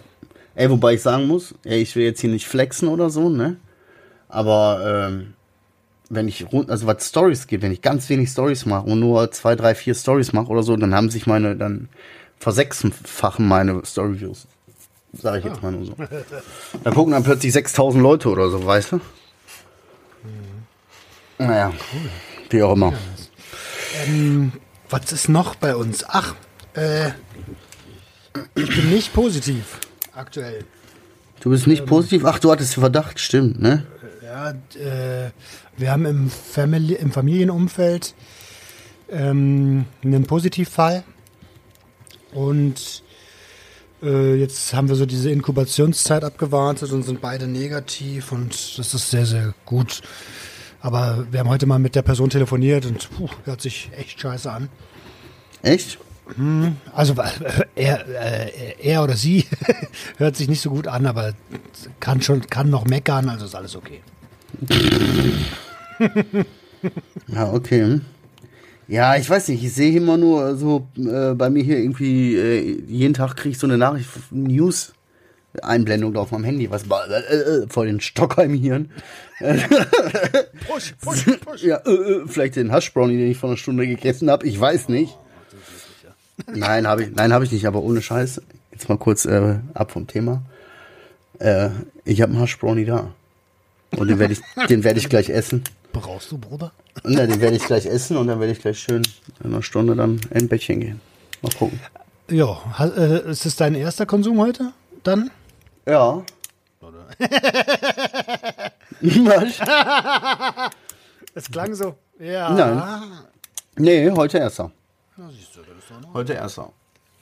Ey, 0.54 0.70
wobei 0.70 0.94
ich 0.94 1.02
sagen 1.02 1.26
muss, 1.26 1.54
ey, 1.64 1.80
ich 1.80 1.94
will 1.96 2.04
jetzt 2.04 2.20
hier 2.20 2.30
nicht 2.30 2.46
flexen 2.46 2.88
oder 2.88 3.08
so, 3.10 3.28
ne? 3.30 3.56
Aber 4.28 5.08
ähm, 5.10 5.34
wenn 6.10 6.28
ich, 6.28 6.46
rund- 6.52 6.70
also 6.70 6.86
was 6.86 7.08
Stories 7.08 7.46
geht, 7.46 7.62
wenn 7.62 7.72
ich 7.72 7.80
ganz 7.82 8.08
wenig 8.10 8.28
Stories 8.30 8.66
mache 8.66 8.86
und 8.86 9.00
nur 9.00 9.30
zwei, 9.32 9.54
drei, 9.56 9.74
vier 9.74 9.94
Stories 9.94 10.32
mache 10.32 10.48
oder 10.48 10.62
so, 10.62 10.76
dann 10.76 10.94
haben 10.94 11.10
sich 11.10 11.26
meine, 11.26 11.56
dann 11.56 11.88
versechsfachen 12.38 13.46
meine 13.46 13.82
Story-Views. 13.84 14.46
Sag 15.14 15.38
ich 15.38 15.44
jetzt 15.44 15.62
mal 15.62 15.72
nur 15.72 15.84
so. 15.86 15.94
Da 16.84 16.90
gucken 16.90 17.12
dann 17.12 17.22
plötzlich 17.22 17.52
6000 17.52 18.02
Leute 18.02 18.28
oder 18.30 18.50
so, 18.50 18.64
weißt 18.64 18.92
du? 18.92 19.00
Naja, 21.46 21.72
wie 22.50 22.62
auch 22.62 22.72
immer. 22.72 22.92
Was 24.90 25.12
ist 25.12 25.28
noch 25.28 25.54
bei 25.54 25.74
uns? 25.76 26.04
Ach, 26.06 26.34
äh, 26.74 27.10
ich 28.54 28.68
bin 28.68 28.90
nicht 28.90 29.12
positiv 29.12 29.78
aktuell. 30.14 30.64
Du 31.40 31.50
bist 31.50 31.66
nicht 31.66 31.86
positiv? 31.86 32.24
Ach, 32.24 32.38
du 32.38 32.50
hattest 32.50 32.74
Verdacht, 32.74 33.18
stimmt, 33.18 33.60
ne? 33.60 33.84
Ja, 34.22 34.50
äh, 34.50 35.30
wir 35.76 35.90
haben 35.90 36.06
im, 36.06 36.30
Famili 36.30 36.94
im 36.94 37.10
Familienumfeld 37.10 38.14
ähm, 39.10 39.84
einen 40.02 40.24
Positivfall 40.24 41.02
und 42.32 43.02
äh, 44.02 44.36
jetzt 44.36 44.72
haben 44.72 44.88
wir 44.88 44.96
so 44.96 45.04
diese 45.04 45.30
Inkubationszeit 45.30 46.24
abgewartet 46.24 46.92
und 46.92 47.02
sind 47.02 47.20
beide 47.20 47.46
negativ 47.46 48.32
und 48.32 48.78
das 48.78 48.94
ist 48.94 49.10
sehr, 49.10 49.26
sehr 49.26 49.54
gut. 49.64 50.02
Aber 50.82 51.26
wir 51.30 51.40
haben 51.40 51.48
heute 51.48 51.66
mal 51.66 51.78
mit 51.78 51.94
der 51.94 52.02
Person 52.02 52.28
telefoniert 52.28 52.84
und 52.86 53.08
puh, 53.10 53.28
hört 53.44 53.60
sich 53.60 53.90
echt 53.96 54.20
scheiße 54.20 54.50
an. 54.50 54.68
Echt? 55.62 55.98
Also 56.92 57.14
äh, 57.14 57.64
er, 57.74 58.06
äh, 58.08 58.74
er 58.82 59.02
oder 59.02 59.16
sie 59.16 59.44
hört 60.18 60.36
sich 60.36 60.48
nicht 60.48 60.60
so 60.60 60.70
gut 60.70 60.88
an, 60.88 61.06
aber 61.06 61.34
kann 62.00 62.20
schon 62.20 62.46
kann 62.48 62.68
noch 62.70 62.84
meckern, 62.84 63.28
also 63.28 63.44
ist 63.44 63.54
alles 63.54 63.76
okay. 63.76 64.00
Ja, 67.28 67.52
okay. 67.52 67.82
hm. 67.82 68.00
Ja, 68.88 69.16
ich 69.16 69.30
weiß 69.30 69.48
nicht, 69.48 69.62
ich 69.62 69.72
sehe 69.72 69.96
immer 69.96 70.16
nur 70.16 70.56
so 70.56 70.88
äh, 70.96 71.32
bei 71.34 71.48
mir 71.48 71.62
hier 71.62 71.78
irgendwie, 71.78 72.34
äh, 72.34 72.82
jeden 72.88 73.14
Tag 73.14 73.36
kriege 73.36 73.52
ich 73.52 73.58
so 73.58 73.68
eine 73.68 73.78
Nachricht, 73.78 74.08
News. 74.30 74.92
Einblendung 75.60 76.14
da 76.14 76.20
auf 76.20 76.30
meinem 76.30 76.44
Handy, 76.44 76.70
was 76.70 76.84
äh, 76.84 77.34
äh, 77.34 77.66
vor 77.68 77.84
den 77.84 78.00
Stockheim-Hirn. 78.00 78.90
Push, 80.68 80.94
push, 81.00 81.24
push. 81.44 81.62
Ja, 81.62 81.78
äh, 81.78 81.90
äh, 81.90 82.22
vielleicht 82.26 82.56
den 82.56 82.70
Haschbrownie, 82.70 83.16
den 83.18 83.30
ich 83.30 83.38
vor 83.38 83.50
einer 83.50 83.56
Stunde 83.56 83.86
gegessen 83.86 84.30
habe, 84.30 84.46
ich 84.46 84.58
weiß 84.58 84.88
nicht. 84.88 85.16
Nein, 86.46 86.86
habe 86.86 87.04
ich, 87.04 87.10
nein, 87.14 87.32
habe 87.32 87.44
ich 87.44 87.52
nicht, 87.52 87.66
aber 87.66 87.82
ohne 87.82 88.00
Scheiß. 88.02 88.40
Jetzt 88.70 88.88
mal 88.88 88.98
kurz 88.98 89.24
äh, 89.24 89.56
ab 89.74 89.90
vom 89.90 90.06
Thema. 90.06 90.42
Äh, 91.38 91.70
ich 92.04 92.22
habe 92.22 92.32
einen 92.32 92.40
Haschbrownie 92.40 92.84
da. 92.84 93.12
Und 93.96 94.08
den 94.08 94.18
werde 94.18 94.34
ich, 94.34 94.40
den 94.68 94.84
werde 94.84 95.00
ich 95.00 95.08
gleich 95.08 95.28
essen. 95.28 95.64
Brauchst 95.92 96.30
du, 96.30 96.38
Bruder? 96.38 96.72
Ja, 97.04 97.26
den 97.26 97.40
werde 97.40 97.56
ich 97.56 97.64
gleich 97.64 97.86
essen 97.86 98.16
und 98.16 98.28
dann 98.28 98.40
werde 98.40 98.52
ich 98.52 98.60
gleich 98.60 98.78
schön 98.78 99.02
in 99.42 99.52
einer 99.52 99.62
Stunde 99.62 99.94
dann 99.96 100.20
in 100.30 100.42
ein 100.42 100.48
Bettchen 100.48 100.80
gehen. 100.80 101.00
Mal 101.42 101.52
gucken. 101.52 101.80
Ja, 102.30 102.58
äh, 102.78 103.30
ist 103.30 103.44
das 103.44 103.56
dein 103.56 103.74
erster 103.74 104.06
Konsum 104.06 104.38
heute? 104.38 104.72
Dann? 105.02 105.30
Ja. 105.86 106.22
Was? 109.00 109.58
Es 111.34 111.50
klang 111.50 111.74
so. 111.74 111.94
Ja. 112.18 112.50
Nein. 112.50 112.82
Nee, 113.76 114.10
heute 114.10 114.36
erster. 114.38 114.70
Heute 116.12 116.34
erster. 116.34 116.70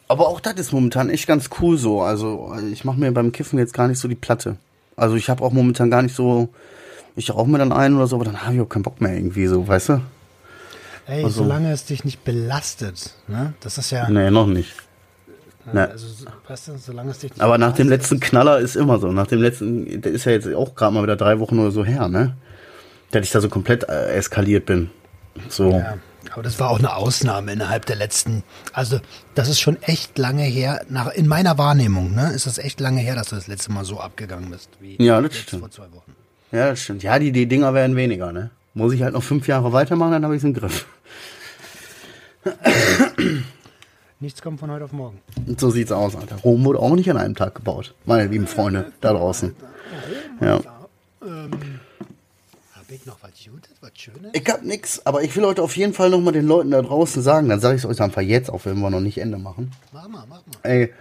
Aber 0.09 0.27
auch 0.29 0.41
das 0.41 0.55
ist 0.55 0.73
momentan 0.73 1.11
echt 1.11 1.29
ganz 1.29 1.49
cool 1.61 1.79
so. 1.79 2.03
Also 2.03 2.53
ich 2.73 2.85
mache 2.85 2.99
mir 2.99 3.13
beim 3.13 3.31
Kiffen 3.31 3.59
jetzt 3.59 3.73
gar 3.73 3.87
nicht 3.87 4.01
so 4.01 4.09
die 4.09 4.17
Platte. 4.17 4.57
Also 4.97 5.15
ich 5.15 5.31
habe 5.31 5.45
auch 5.45 5.53
momentan 5.53 5.91
gar 5.91 6.03
nicht 6.03 6.17
so, 6.17 6.49
ich 7.15 7.31
rauche 7.33 7.49
mir 7.49 7.59
dann 7.59 7.71
ein 7.73 7.95
oder 7.95 8.09
so, 8.09 8.17
aber 8.17 8.25
dann 8.25 8.43
habe 8.43 8.55
ich 8.57 8.61
auch 8.61 8.69
keinen 8.69 8.83
Bock 8.83 9.01
mehr 9.01 9.15
irgendwie 9.15 9.47
so, 9.47 9.67
weißt 9.69 9.91
du? 9.91 10.01
Ey, 11.07 11.23
Also- 11.25 11.45
solange 11.45 11.73
es 11.73 11.85
dich 11.85 12.05
nicht 12.05 12.25
belastet, 12.25 13.15
ne? 13.29 13.55
Das 13.61 13.79
ist 13.79 13.91
ja. 13.93 14.09
Nee, 14.11 14.31
noch 14.31 14.47
nicht. 14.47 14.75
Ne. 15.73 15.89
Also, 15.91 16.07
weißt 16.49 16.69
du, 16.69 16.79
solange 16.79 17.11
es 17.11 17.19
dich 17.19 17.31
nicht 17.33 17.41
Aber 17.41 17.59
nach 17.59 17.75
dem 17.75 17.89
letzten 17.89 18.21
Knaller 18.21 18.59
ist 18.59 18.77
immer 18.77 18.99
so. 18.99 19.13
Nach 19.13 19.27
dem 19.27 19.41
letzten, 19.41 20.01
der 20.01 20.13
ist 20.13 20.25
ja 20.25 20.33
jetzt 20.33 20.53
auch 20.55 20.75
gerade 20.75 20.95
mal 20.95 21.03
wieder 21.03 21.17
drei 21.17 21.39
Wochen 21.41 21.59
oder 21.59 21.71
so 21.71 21.85
her, 21.85 22.09
ne? 22.09 22.37
Dass 23.11 23.25
ich 23.25 23.31
da 23.33 23.41
so 23.41 23.49
komplett 23.49 23.89
äh, 23.89 24.13
eskaliert 24.13 24.67
bin. 24.67 24.91
So. 25.49 25.71
Ja, 25.71 25.99
aber 26.33 26.43
das 26.43 26.61
war 26.61 26.71
auch 26.71 26.79
eine 26.79 26.95
Ausnahme 26.95 27.53
innerhalb 27.53 27.87
der 27.87 27.97
letzten. 27.97 28.43
Also, 28.73 29.01
das 29.35 29.49
ist 29.49 29.61
schon 29.61 29.81
echt 29.83 30.19
lange 30.19 30.43
her. 30.45 30.83
Nach, 30.89 31.11
in 31.13 31.27
meiner 31.27 31.59
Wahrnehmung, 31.59 32.15
ne, 32.15 32.33
ist 32.33 32.47
das 32.47 32.59
echt 32.59 32.79
lange 32.81 33.01
her, 33.01 33.15
dass 33.15 33.29
du 33.31 33.37
das 33.37 33.47
letzte 33.47 33.73
Mal 33.73 33.85
so 33.85 34.01
abgegangen 34.01 34.51
bist 34.51 34.71
wie 34.81 34.97
Ja, 35.03 35.21
das 35.21 35.37
stimmt. 35.37 35.61
vor 35.61 35.71
zwei 35.71 35.91
Wochen. 35.93 36.15
Ja, 36.53 36.71
das 36.71 36.81
stimmt. 36.81 37.03
Ja, 37.03 37.19
die, 37.19 37.33
die 37.33 37.47
Dinger 37.47 37.75
werden 37.75 37.97
weniger, 37.97 38.33
ne? 38.33 38.51
Muss 38.75 38.93
ich 38.93 39.03
halt 39.03 39.15
noch 39.15 39.23
fünf 39.23 39.49
Jahre 39.49 39.73
weitermachen, 39.73 40.13
dann 40.13 40.25
habe 40.25 40.35
ich 40.37 40.41
es 40.41 40.45
im 40.45 40.55
Griff. 40.55 40.87
Nichts 44.21 44.43
kommt 44.43 44.61
von 44.61 44.71
heute 44.71 44.85
auf 44.85 44.93
morgen. 44.93 45.19
Und 45.47 45.59
so 45.59 45.71
sieht's 45.71 45.91
aus, 45.93 46.15
Alter. 46.15 46.37
Rom 46.37 46.63
wurde 46.65 46.79
auch 46.79 46.95
nicht 46.95 47.11
an 47.11 47.17
einem 47.17 47.35
Tag 47.35 47.55
gebaut. 47.55 47.95
Meine 48.05 48.31
lieben 48.31 48.47
Freunde 48.47 48.93
da 49.01 49.15
draußen. 49.15 49.57
Ja. 50.43 50.61
Hab 51.23 52.91
ich 52.91 53.07
noch 53.07 53.17
was 53.23 53.31
Gutes, 53.51 53.71
was 53.81 53.93
Schönes? 53.95 54.31
Ich 54.35 54.47
hab 54.47 54.63
nix, 54.63 55.01
aber 55.07 55.23
ich 55.23 55.35
will 55.37 55.47
heute 55.47 55.63
auf 55.63 55.75
jeden 55.75 55.95
Fall 55.95 56.11
nochmal 56.11 56.35
den 56.35 56.47
Leuten 56.47 56.71
da 56.71 56.83
draußen 56.83 57.23
sagen, 57.23 57.49
dann 57.49 57.61
sage 57.61 57.77
ich 57.77 57.85
es 57.85 57.89
euch 57.89 58.03
einfach 58.03 58.21
jetzt, 58.21 58.51
auch 58.51 58.67
wenn 58.67 58.79
wir 58.79 58.91
noch 58.91 59.01
nicht 59.01 59.19
Ende 59.19 59.39
machen. 59.39 59.73
Mach 59.93 60.07
mal, 60.09 60.25
mach 60.29 60.37
mal. 60.37 60.43
Ey, 60.65 60.93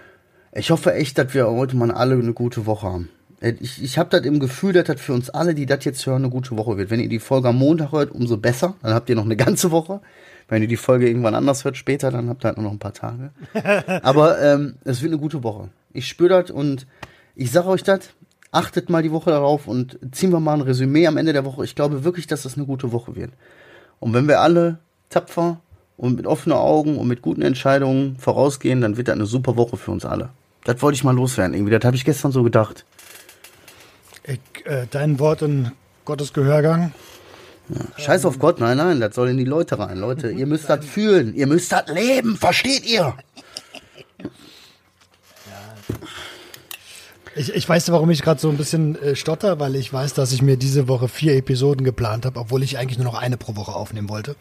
ich 0.54 0.72
hoffe 0.72 0.94
echt, 0.94 1.18
dass 1.18 1.34
wir 1.34 1.48
heute 1.48 1.76
mal 1.76 1.92
alle 1.92 2.16
eine 2.16 2.34
gute 2.34 2.66
Woche 2.66 2.88
haben. 2.88 3.10
Ey, 3.42 3.58
Ich, 3.60 3.84
ich 3.84 3.98
habe 3.98 4.10
das 4.10 4.26
im 4.26 4.40
Gefühl, 4.40 4.72
dass 4.72 4.86
das 4.86 5.02
für 5.02 5.14
uns 5.14 5.30
alle, 5.30 5.54
die 5.56 5.66
das 5.66 5.84
jetzt 5.84 6.06
hören, 6.06 6.24
eine 6.24 6.32
gute 6.32 6.56
Woche 6.58 6.78
wird. 6.78 6.90
Wenn 6.90 7.02
ihr 7.02 7.10
die 7.10 7.20
Folge 7.20 7.50
am 7.50 7.58
Montag 7.58 7.92
hört, 7.92 8.12
umso 8.12 8.38
besser. 8.38 8.76
Dann 8.82 8.94
habt 8.94 9.10
ihr 9.10 9.16
noch 9.16 9.26
eine 9.26 9.36
ganze 9.36 9.72
Woche. 9.72 10.00
Wenn 10.50 10.64
ihr 10.64 10.68
die 10.68 10.78
Folge 10.78 11.08
irgendwann 11.08 11.36
anders 11.36 11.64
hört, 11.64 11.78
später, 11.78 12.12
dann 12.12 12.28
habt 12.28 12.44
ihr 12.44 12.50
halt 12.50 12.58
nur 12.58 12.66
noch 12.66 12.72
ein 12.72 12.80
paar 12.80 12.94
Tage. 12.94 13.32
Aber 14.04 14.42
ähm, 14.42 14.76
es 14.84 15.02
wird 15.02 15.12
eine 15.12 15.22
gute 15.22 15.44
Woche. 15.44 15.70
Ich 15.94 16.08
spüre 16.08 16.42
das 16.42 16.52
und 16.52 16.88
ich 17.36 17.52
sage 17.52 17.68
euch 17.68 17.84
das. 17.84 18.10
Achtet 18.52 18.90
mal 18.90 19.04
die 19.04 19.12
Woche 19.12 19.30
darauf 19.30 19.68
und 19.68 20.00
ziehen 20.12 20.32
wir 20.32 20.40
mal 20.40 20.56
ein 20.56 20.62
Resümee 20.62 21.06
am 21.06 21.18
Ende 21.18 21.34
der 21.34 21.46
Woche. 21.46 21.64
Ich 21.64 21.76
glaube 21.76 22.04
wirklich, 22.04 22.26
dass 22.26 22.44
das 22.44 22.58
eine 22.58 22.66
gute 22.66 22.92
Woche 22.92 23.16
wird. 23.16 23.32
Und 24.00 24.14
wenn 24.14 24.28
wir 24.28 24.42
alle 24.42 24.80
tapfer 25.10 25.62
und 25.98 26.16
mit 26.16 26.26
offenen 26.26 26.58
Augen 26.58 26.98
und 26.98 27.08
mit 27.08 27.22
guten 27.22 27.44
Entscheidungen 27.44 28.16
vorausgehen, 28.18 28.82
dann 28.82 28.98
wird 28.98 29.08
das 29.08 29.16
eine 29.16 29.28
super 29.28 29.56
Woche 29.56 29.78
für 29.78 29.92
uns 29.92 30.04
alle. 30.04 30.30
Das 30.64 30.82
wollte 30.82 30.96
ich 30.96 31.04
mal 31.04 31.16
loswerden. 31.16 31.54
Irgendwie, 31.54 31.78
das 31.78 31.86
habe 31.86 31.96
ich 31.96 32.06
gestern 32.06 32.32
so 32.32 32.42
gedacht. 32.42 32.86
Ich, 34.24 34.66
äh, 34.66 34.88
dein 34.90 35.20
Wort 35.20 35.44
in 35.44 35.72
Gottes 36.06 36.34
Gehörgang. 36.34 36.92
Scheiß 37.98 38.26
auf 38.26 38.40
Gott, 38.40 38.60
nein, 38.60 38.78
nein, 38.78 39.00
das 39.00 39.16
soll 39.16 39.30
in 39.30 39.38
die 39.38 39.46
Leute 39.46 39.78
rein. 39.78 39.98
Leute, 39.98 40.32
ihr 40.32 40.48
müsst 40.48 40.70
das 40.70 40.86
fühlen, 40.86 41.36
ihr 41.36 41.48
müsst 41.48 41.72
das 41.72 41.88
leben, 41.88 42.36
versteht 42.36 42.86
ihr? 42.86 43.14
Ich, 47.36 47.54
ich 47.54 47.70
weiß, 47.70 47.92
warum 47.92 48.10
ich 48.10 48.22
gerade 48.22 48.42
so 48.42 48.50
ein 48.50 48.58
bisschen 48.58 49.02
äh, 49.02 49.16
stotter, 49.16 49.60
weil 49.60 49.76
ich 49.76 49.94
weiß, 49.94 50.14
dass 50.14 50.32
ich 50.32 50.42
mir 50.42 50.58
diese 50.58 50.88
Woche 50.88 51.08
vier 51.08 51.36
Episoden 51.36 51.86
geplant 51.86 52.26
habe, 52.26 52.40
obwohl 52.40 52.64
ich 52.64 52.78
eigentlich 52.78 52.98
nur 52.98 53.06
noch 53.06 53.20
eine 53.20 53.38
pro 53.38 53.56
Woche 53.56 53.74
aufnehmen 53.74 54.10
wollte. 54.10 54.36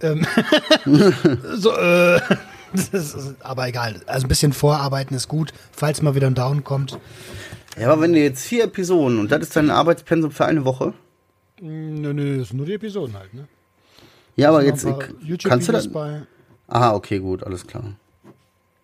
Ähm, 0.00 0.26
so, 1.54 1.76
äh, 1.76 2.20
ist, 2.92 3.16
aber 3.40 3.68
egal. 3.68 4.00
Also 4.06 4.26
ein 4.26 4.28
bisschen 4.28 4.52
vorarbeiten 4.52 5.14
ist 5.14 5.28
gut, 5.28 5.52
falls 5.72 6.02
mal 6.02 6.14
wieder 6.14 6.26
ein 6.26 6.34
Down 6.34 6.64
kommt. 6.64 6.98
Ja, 7.78 7.92
aber 7.92 8.02
wenn 8.02 8.12
du 8.12 8.18
jetzt 8.18 8.46
vier 8.46 8.64
Episoden 8.64 9.18
und 9.18 9.30
das 9.30 9.42
ist 9.42 9.56
dein 9.56 9.70
Arbeitspensum 9.70 10.30
für 10.30 10.46
eine 10.46 10.64
Woche, 10.64 10.94
Nö, 11.60 12.12
nö, 12.12 12.38
das 12.38 12.48
sind 12.48 12.56
nur 12.58 12.66
die 12.66 12.74
Episoden 12.74 13.14
halt, 13.16 13.32
ne? 13.34 13.46
ja, 14.36 14.48
aber 14.48 14.64
jetzt 14.64 14.84
äh, 14.84 14.92
kannst 15.44 15.68
du 15.68 15.72
das. 15.72 15.90
Bei. 15.90 16.22
Aha, 16.68 16.94
okay, 16.94 17.18
gut, 17.20 17.44
alles 17.44 17.66
klar. 17.66 17.84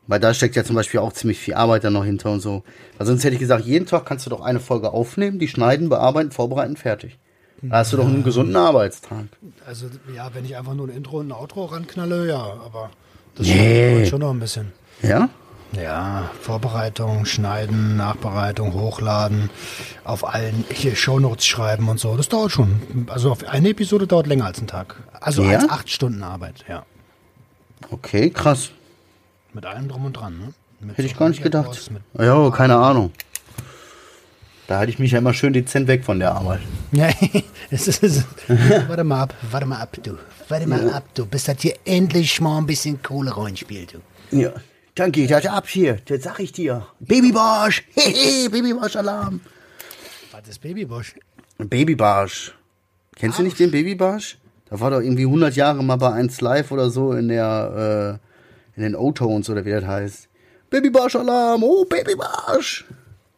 Weil 0.07 0.21
da 0.21 0.35
steckt 0.35 0.57
ja 0.57 0.65
zum 0.65 0.77
Beispiel 0.77 1.01
auch 1.01 1.13
ziemlich 1.13 1.39
viel 1.39 1.55
Arbeit 1.55 1.85
dann 1.85 1.93
noch 1.93 2.05
hinter 2.05 2.31
und 2.33 2.41
so. 2.41 2.63
Weil 2.99 3.07
sonst 3.07 3.23
hätte 3.25 3.35
ich 3.35 3.41
gesagt, 3.41 3.65
jeden 3.65 3.87
Tag 3.87 4.07
kannst 4.07 4.27
du 4.27 4.31
doch 4.31 4.41
eine 4.41 4.59
Folge 4.61 4.93
aufnehmen, 4.93 5.39
die 5.39 5.49
schneiden, 5.49 5.89
bearbeiten, 5.89 6.31
vorbereiten, 6.33 6.77
fertig. 6.77 7.19
Da 7.63 7.77
hast 7.79 7.93
du 7.93 7.99
doch 7.99 8.07
einen 8.07 8.25
gesunden 8.25 8.57
Arbeitstag. 8.57 9.27
Also, 9.67 9.87
ja, 10.15 10.31
wenn 10.35 10.45
ich 10.47 10.57
einfach 10.57 10.75
nur 10.75 10.89
ein 10.89 10.97
Intro 10.97 11.19
und 11.19 11.29
ein 11.29 11.33
Outro 11.33 11.67
ranknalle, 11.67 12.27
ja, 12.27 12.39
aber 12.39 12.91
das 13.35 13.47
Nee. 13.47 14.07
schon 14.07 14.21
noch 14.21 14.31
ein 14.31 14.41
bisschen. 14.41 14.73
Ja? 15.03 15.29
Ja, 15.73 16.31
Vorbereitung, 16.41 17.25
Schneiden, 17.27 17.97
Nachbereitung, 17.97 18.73
Hochladen, 18.75 19.51
auf 20.05 20.27
allen 20.27 20.65
hier 20.73 20.97
Shownotes 20.97 21.47
schreiben 21.47 21.89
und 21.89 22.01
so. 22.01 22.17
Das 22.17 22.29
dauert 22.29 22.51
schon. 22.51 22.81
Also 23.09 23.31
auf 23.31 23.47
eine 23.49 23.69
Episode 23.69 24.07
dauert 24.09 24.27
länger 24.27 24.47
als 24.47 24.61
ein 24.61 24.67
Tag. 24.67 24.97
Also 25.21 25.43
Ja? 25.45 25.59
als 25.61 25.71
acht 25.71 25.89
Stunden 25.91 26.23
Arbeit, 26.25 26.65
ja. 26.69 26.85
Okay, 27.91 28.31
krass. 28.31 28.71
Mit 29.53 29.65
allem 29.65 29.89
drum 29.89 30.05
und 30.07 30.13
dran, 30.15 30.39
ne? 30.39 30.53
Mit 30.81 30.99
Hätte 30.99 31.07
ich 31.07 31.17
gar 31.17 31.29
nicht 31.29 31.43
gedacht. 31.43 31.91
Ja, 32.19 32.51
keine 32.51 32.77
Ahnung. 32.77 33.13
Da 34.67 34.79
halte 34.79 34.91
ich 34.93 34.99
mich 34.99 35.13
ja 35.13 35.19
immer 35.19 35.35
schön 35.35 35.53
dezent 35.53 35.89
weg 35.89 36.05
von 36.05 36.19
der 36.19 36.33
Arbeit. 36.35 36.61
ja, 36.93 37.09
es 37.71 37.89
ist, 37.89 38.03
es 38.03 38.17
ist, 38.19 38.27
warte 38.89 39.05
mal 39.05 39.23
ab, 39.23 39.35
warte 39.51 39.67
mal 39.67 39.81
ab, 39.81 39.97
du. 40.03 40.17
Warte 40.49 40.67
mal 40.67 40.91
ab, 40.91 41.05
du. 41.15 41.27
Bis 41.27 41.45
das 41.45 41.57
hier 41.61 41.75
endlich 41.85 42.41
mal 42.41 42.59
ein 42.59 42.67
bisschen 42.67 43.03
Kohle 43.03 43.37
reinspielt, 43.37 43.95
du. 43.95 44.37
Ja. 44.37 44.51
Dann 45.01 45.13
geht 45.13 45.31
das 45.31 45.47
ab 45.47 45.67
hier, 45.67 45.97
das 46.05 46.25
sag 46.25 46.41
ich 46.41 46.53
dir. 46.53 46.87
Babybarsch, 46.99 47.85
hehe, 47.95 48.51
Babybarsch-Alarm. 48.51 49.41
Was 50.31 50.47
ist 50.47 50.61
Babybusch? 50.61 51.15
Babybarsch. 51.57 52.55
Kennst 53.17 53.39
du 53.39 53.43
nicht 53.43 53.59
den 53.59 53.71
Babybarsch? 53.71 54.37
Da 54.69 54.79
war 54.79 54.91
doch 54.91 55.01
irgendwie 55.01 55.25
100 55.25 55.57
Jahre 55.57 55.83
mal 55.83 55.97
bei 55.97 56.13
1 56.13 56.43
Live 56.43 56.71
oder 56.71 56.91
so 56.91 57.15
in 57.15 57.29
der, 57.29 58.21
äh, 58.77 58.77
in 58.77 58.83
den 58.83 58.95
O-Tones 58.95 59.49
oder 59.49 59.65
wie 59.65 59.71
das 59.71 59.87
heißt. 59.87 60.29
Babybarsch-Alarm, 60.69 61.63
oh, 61.63 61.87
Babybarsch. 61.87 62.85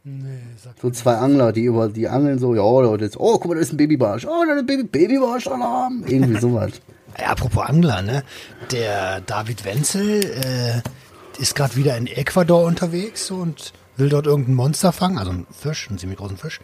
Nee, 0.03 0.41
sag 0.61 0.73
So 0.83 0.91
zwei 0.91 1.15
Angler, 1.15 1.53
die 1.53 1.67
über 1.67 1.89
die 1.89 2.09
angeln 2.09 2.41
so, 2.41 2.57
ja, 2.57 2.97
das, 2.97 3.17
oh, 3.17 3.39
guck 3.39 3.51
mal, 3.51 3.55
das 3.55 3.69
ist 3.69 3.75
ein 3.75 3.77
Babybarsch. 3.77 4.27
Oh, 4.27 4.45
da 4.45 4.55
ist 4.55 4.59
ein 4.59 4.67
Baby, 4.67 4.83
Babybarsch-Alarm. 4.83 6.07
Irgendwie 6.09 6.41
sowas. 6.41 6.73
Ja, 7.21 7.27
apropos 7.27 7.69
Angler, 7.69 8.01
ne? 8.01 8.23
Der 8.71 9.21
David 9.21 9.67
Wenzel 9.67 10.25
äh, 10.25 10.81
ist 11.43 11.57
gerade 11.57 11.75
wieder 11.75 11.97
in 11.97 12.07
Ecuador 12.07 12.65
unterwegs 12.65 13.31
und 13.31 13.73
will 13.97 14.09
dort 14.09 14.27
irgendein 14.27 14.55
Monster 14.55 14.93
fangen, 14.93 15.19
also 15.19 15.33
einen 15.33 15.47
Fisch, 15.51 15.89
einen 15.89 15.99
ziemlich 15.99 16.19
großen 16.19 16.37
Fisch. 16.37 16.61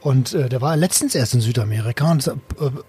Und 0.00 0.34
äh, 0.34 0.48
der 0.48 0.60
war 0.60 0.76
letztens 0.76 1.14
erst 1.14 1.34
in 1.34 1.40
Südamerika 1.40 2.10
und 2.10 2.26
äh, 2.26 2.32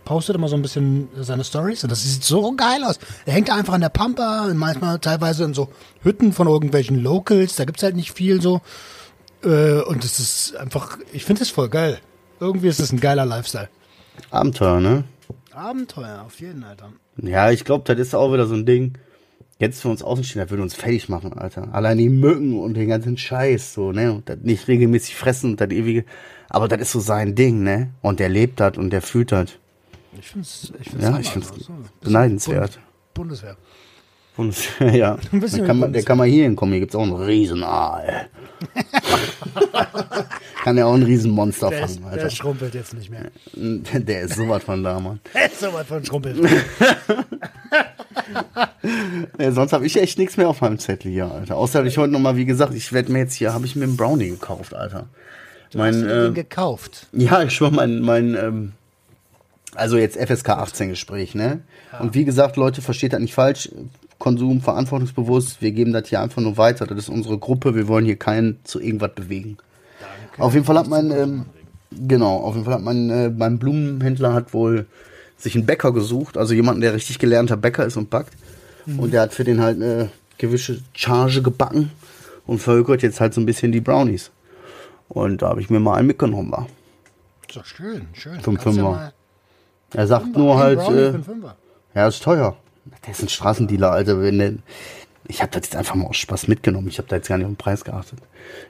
postet 0.03 0.36
immer 0.36 0.47
so 0.47 0.55
ein 0.55 0.61
bisschen 0.61 1.09
seine 1.15 1.43
Stories 1.43 1.84
und 1.84 1.91
das 1.91 2.03
sieht 2.03 2.24
so 2.24 2.53
geil 2.55 2.84
aus. 2.84 2.99
Er 3.26 3.34
hängt 3.34 3.51
einfach 3.51 3.74
an 3.74 3.82
der 3.82 3.89
Pampa, 3.89 4.49
manchmal 4.53 4.97
teilweise 4.99 5.43
in 5.43 5.53
so 5.53 5.69
Hütten 6.01 6.34
von 6.34 6.47
irgendwelchen 6.47 7.01
Locals, 7.01 7.55
da 7.55 7.65
gibt's 7.65 7.84
halt 7.84 7.95
nicht 7.95 8.13
viel 8.13 8.41
so. 8.41 8.61
Äh, 9.43 9.82
und 9.82 10.03
es 10.03 10.19
ist 10.19 10.55
einfach, 10.55 10.97
ich 11.13 11.26
finde 11.26 11.43
es 11.43 11.49
voll 11.49 11.69
geil. 11.69 11.99
Irgendwie 12.39 12.67
ist 12.67 12.80
es 12.80 12.91
ein 12.91 12.99
geiler 12.99 13.26
Lifestyle. 13.26 13.69
Abenteuer, 14.32 14.80
ne? 14.80 15.03
Abenteuer, 15.53 16.24
auf 16.26 16.39
jeden, 16.39 16.63
Alter. 16.63 16.93
Ja, 17.17 17.51
ich 17.51 17.65
glaube, 17.65 17.84
das 17.86 17.99
ist 17.99 18.15
auch 18.15 18.34
wieder 18.34 18.47
so 18.47 18.55
ein 18.55 18.65
Ding. 18.65 18.97
Jetzt 19.62 19.84
für 19.84 19.89
uns 19.89 20.01
Außenstehender 20.01 20.49
würde 20.49 20.64
uns 20.64 20.74
fertig 20.74 21.07
machen, 21.07 21.34
Alter. 21.34 21.72
Allein 21.72 21.99
die 21.99 22.09
Mücken 22.09 22.57
und 22.57 22.74
den 22.74 22.89
ganzen 22.89 23.16
Scheiß, 23.16 23.76
so, 23.76 23.91
ne? 23.91 24.12
Und 24.12 24.28
das 24.28 24.39
nicht 24.41 24.68
regelmäßig 24.68 25.16
fressen 25.16 25.51
und 25.51 25.62
das 25.62 25.70
ewige. 25.70 26.03
Aber 26.49 26.68
das 26.68 26.82
ist 26.82 26.91
so 26.93 26.99
sein 26.99 27.36
Ding, 27.36 27.62
ne? 27.62 27.91
Und 28.01 28.20
der 28.20 28.28
lebt 28.28 28.59
das 28.59 28.76
und 28.80 28.89
der 28.89 29.03
fühlt 29.03 29.32
das. 29.32 29.51
Ich 30.20 30.30
finde 30.30 30.47
es 30.47 30.74
ich 30.82 30.89
find's 30.89 31.05
Ja, 31.05 31.20
ich 31.20 31.30
find's 31.30 31.53
beneidenswert. 32.01 32.80
Bund 33.14 33.14
Bundeswehr. 33.14 33.55
Und, 34.42 34.56
ja, 34.80 35.20
da 35.32 35.66
kann 35.68 35.78
man, 35.78 35.94
der 35.94 36.02
kann 36.02 36.18
mal 36.18 36.28
hier 36.28 36.46
hinkommen. 36.46 36.74
Hier 36.74 36.80
gibt's 36.80 36.96
auch 36.96 37.04
einen 37.04 37.14
Riesenaal. 37.14 38.28
kann 40.64 40.78
ja 40.78 40.86
auch 40.86 40.96
ein 40.96 41.04
Riesenmonster 41.04 41.70
Der, 41.70 41.86
ist, 41.86 42.00
fangen, 42.00 42.16
der 42.16 42.24
Alter. 42.24 42.30
schrumpelt 42.32 42.74
jetzt 42.74 42.96
nicht 42.96 43.12
mehr. 43.12 43.30
Der 44.02 44.22
ist 44.22 44.36
sowas 44.36 44.64
von 44.64 44.84
da, 44.84 45.00
Mann. 45.00 45.20
Der 45.36 45.46
ist 45.46 45.60
so 45.60 45.72
weit 45.74 45.86
von 45.86 46.04
schrumpelt. 46.04 46.38
Nee, 49.38 49.52
sonst 49.52 49.74
habe 49.74 49.86
ich 49.86 50.02
echt 50.02 50.18
nichts 50.18 50.38
mehr 50.38 50.50
auf 50.50 50.62
meinem 50.62 50.80
Zettel 50.80 51.12
hier, 51.12 51.32
Alter. 51.32 51.56
Außer 51.56 51.86
ich 51.86 52.00
heute 52.00 52.12
nochmal, 52.12 52.36
wie 52.36 52.46
gesagt, 52.46 52.74
ich 52.74 52.92
werde 52.94 53.12
mir 53.12 53.20
jetzt 53.20 53.36
hier, 53.36 53.54
habe 53.54 53.68
ich 53.68 53.76
mir 53.76 53.84
einen 53.84 53.98
Brownie 53.98 54.30
gekauft, 54.30 54.74
Alter. 54.74 55.06
mein, 55.76 55.94
Hast 55.94 56.02
du 56.02 56.08
äh, 56.08 56.24
den 56.24 56.34
gekauft? 56.34 57.08
Ja, 57.14 57.44
ich 57.44 57.52
schwör, 57.54 57.70
mein, 57.70 58.02
mein, 58.02 58.34
ähm, 58.36 58.72
also 59.76 59.98
jetzt 59.98 60.18
FSK 60.18 60.50
18 60.50 60.89
Gespräch, 60.89 61.36
ne? 61.36 61.62
Und 62.00 62.16
wie 62.16 62.26
gesagt, 62.26 62.58
Leute, 62.58 62.82
versteht 62.82 63.14
das 63.14 63.20
nicht 63.20 63.34
falsch. 63.34 63.70
Konsum 64.22 64.61
verantwortungsbewusst. 64.61 65.61
Wir 65.61 65.72
geben 65.72 65.91
das 65.93 66.07
hier 66.07 66.22
einfach 66.22 66.41
nur 66.41 66.55
weiter. 66.57 66.86
Das 66.86 66.97
ist 66.99 67.09
unsere 67.09 67.38
Gruppe. 67.39 67.76
Wir 67.76 67.88
wollen 67.88 68.05
hier 68.05 68.15
keinen 68.17 68.59
zu 68.63 68.80
irgendwas 68.80 69.13
bewegen. 69.15 69.57
Auf 70.38 70.53
jeden 70.53 70.63
Fall 70.65 70.78
hat 70.78 70.88
mein, 70.88 71.09
ähm, 71.11 71.45
genau, 72.07 72.38
auf 72.38 72.53
jeden 72.53 72.65
Fall 72.65 72.76
hat 72.76 72.84
mein, 72.84 73.09
äh, 73.09 73.30
mein 73.30 73.57
Blumenhändler 73.59 74.34
hat 74.34 74.53
wohl 74.53 74.86
sich 75.38 75.55
einen 75.55 75.65
Bäcker 75.65 75.91
gesucht. 75.91 76.38
Also 76.38 76.53
jemanden, 76.53 76.82
der 76.82 76.93
richtig 76.93 77.17
gelernter 77.19 77.57
Bäcker 77.57 77.84
ist 77.86 77.97
und 77.97 78.09
backt. 78.11 78.34
Und 78.97 79.11
der 79.11 79.22
hat 79.22 79.34
für 79.34 79.43
den 79.43 79.59
halt 79.61 79.78
eine 79.78 80.09
gewisse 80.38 80.80
Charge 80.93 81.41
gebacken 81.41 81.91
und 82.47 82.59
verhökert 82.59 83.01
jetzt 83.03 83.19
halt 83.19 83.34
so 83.34 83.41
ein 83.41 83.45
bisschen 83.45 83.72
die 83.72 83.82
Brownies. 83.82 84.32
Und 85.09 85.41
da 85.41 85.49
habe 85.49 85.61
ich 85.61 85.69
mir 85.69 85.80
mal 85.80 85.95
einen 85.95 86.07
mitgenommen. 86.07 86.51
War. 86.51 86.67
Ist 87.47 87.57
doch 87.57 87.65
schön, 87.65 88.07
schön. 88.13 88.36
Ja 88.36 88.41
Fünfer. 88.41 88.72
mal- 88.72 89.13
Er 89.93 90.07
sagt 90.07 90.36
nur 90.38 90.57
halt, 90.57 90.80
Brownie 90.80 90.97
äh, 90.99 91.13
ja, 91.95 92.07
ist 92.07 92.24
teuer. 92.24 92.55
Der 93.06 93.12
ist 93.12 93.22
ein 93.22 93.30
Straßendealer, 93.30 93.91
Alter. 93.91 94.22
Wenn 94.22 94.38
der, 94.39 94.54
ich 95.28 95.41
habe 95.41 95.52
das 95.52 95.64
jetzt 95.64 95.76
einfach 95.76 95.95
mal 95.95 96.06
aus 96.08 96.18
Spaß 96.18 96.47
mitgenommen. 96.47 96.88
Ich 96.88 96.97
habe 96.97 97.08
da 97.08 97.16
jetzt 97.18 97.28
gar 97.28 97.38
nicht 97.38 97.45
auf 97.45 97.52
den 97.52 97.58
Preis 97.58 97.84
geachtet. 97.84 98.20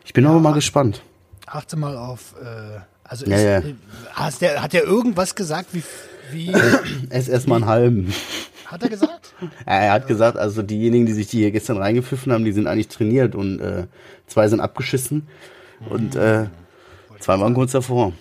Ich 0.05 0.13
bin 0.13 0.25
aber 0.25 0.39
mal 0.39 0.53
gespannt. 0.53 1.01
Achte 1.47 1.75
mal 1.75 1.97
auf, 1.97 2.35
äh, 2.41 2.79
also 3.03 3.25
Ja, 3.25 3.35
ist, 3.37 3.43
ja. 3.43 3.57
äh, 3.59 3.75
Hast 4.13 4.41
der, 4.41 4.61
hat 4.61 4.73
der 4.73 4.83
irgendwas 4.83 5.35
gesagt, 5.35 5.69
wie, 5.73 5.83
wie 6.31 6.53
Ess 7.09 7.27
erstmal 7.27 7.57
einen 7.61 7.69
halben. 7.69 8.13
hat 8.67 8.83
er 8.83 8.89
gesagt? 8.89 9.33
Er 9.65 9.91
hat 9.91 10.07
gesagt, 10.07 10.37
also 10.37 10.61
diejenigen, 10.61 11.05
die 11.07 11.13
sich 11.13 11.27
die 11.27 11.39
hier 11.39 11.51
gestern 11.51 11.77
reingepfiffen 11.77 12.31
haben, 12.31 12.45
die 12.45 12.51
sind 12.51 12.67
eigentlich 12.67 12.87
trainiert 12.89 13.33
und 13.35 13.59
äh, 13.59 13.87
zwei 14.27 14.47
sind 14.47 14.59
abgeschissen 14.59 15.27
und 15.89 16.15
äh, 16.15 16.45
zwei 17.19 17.39
waren 17.39 17.53
kurz 17.55 17.71
davor. 17.71 18.13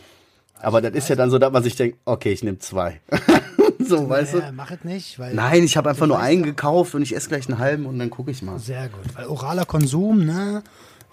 Aber 0.62 0.80
das 0.80 0.92
ist 0.94 1.08
ja 1.08 1.16
dann 1.16 1.30
so, 1.30 1.38
dass 1.38 1.52
man 1.52 1.62
sich 1.62 1.76
denkt, 1.76 1.98
okay, 2.06 2.32
ich 2.32 2.42
nehme 2.42 2.58
zwei. 2.58 3.00
so, 3.96 4.08
weißt 4.08 4.34
du? 4.34 4.52
mach 4.54 4.70
es 4.70 4.84
nicht, 4.84 5.18
weil 5.18 5.34
Nein, 5.34 5.62
ich 5.64 5.76
habe 5.76 5.90
einfach 5.90 6.06
nur 6.06 6.18
einen 6.18 6.42
gekauft 6.42 6.94
und 6.94 7.02
ich 7.02 7.14
esse 7.14 7.28
gleich 7.28 7.48
einen 7.48 7.58
halben 7.58 7.86
und 7.86 7.98
dann 7.98 8.10
gucke 8.10 8.30
ich 8.30 8.42
mal. 8.42 8.58
sehr 8.58 8.88
gut, 8.88 9.04
weil 9.16 9.26
oraler 9.26 9.64
Konsum, 9.66 10.24
ne? 10.24 10.62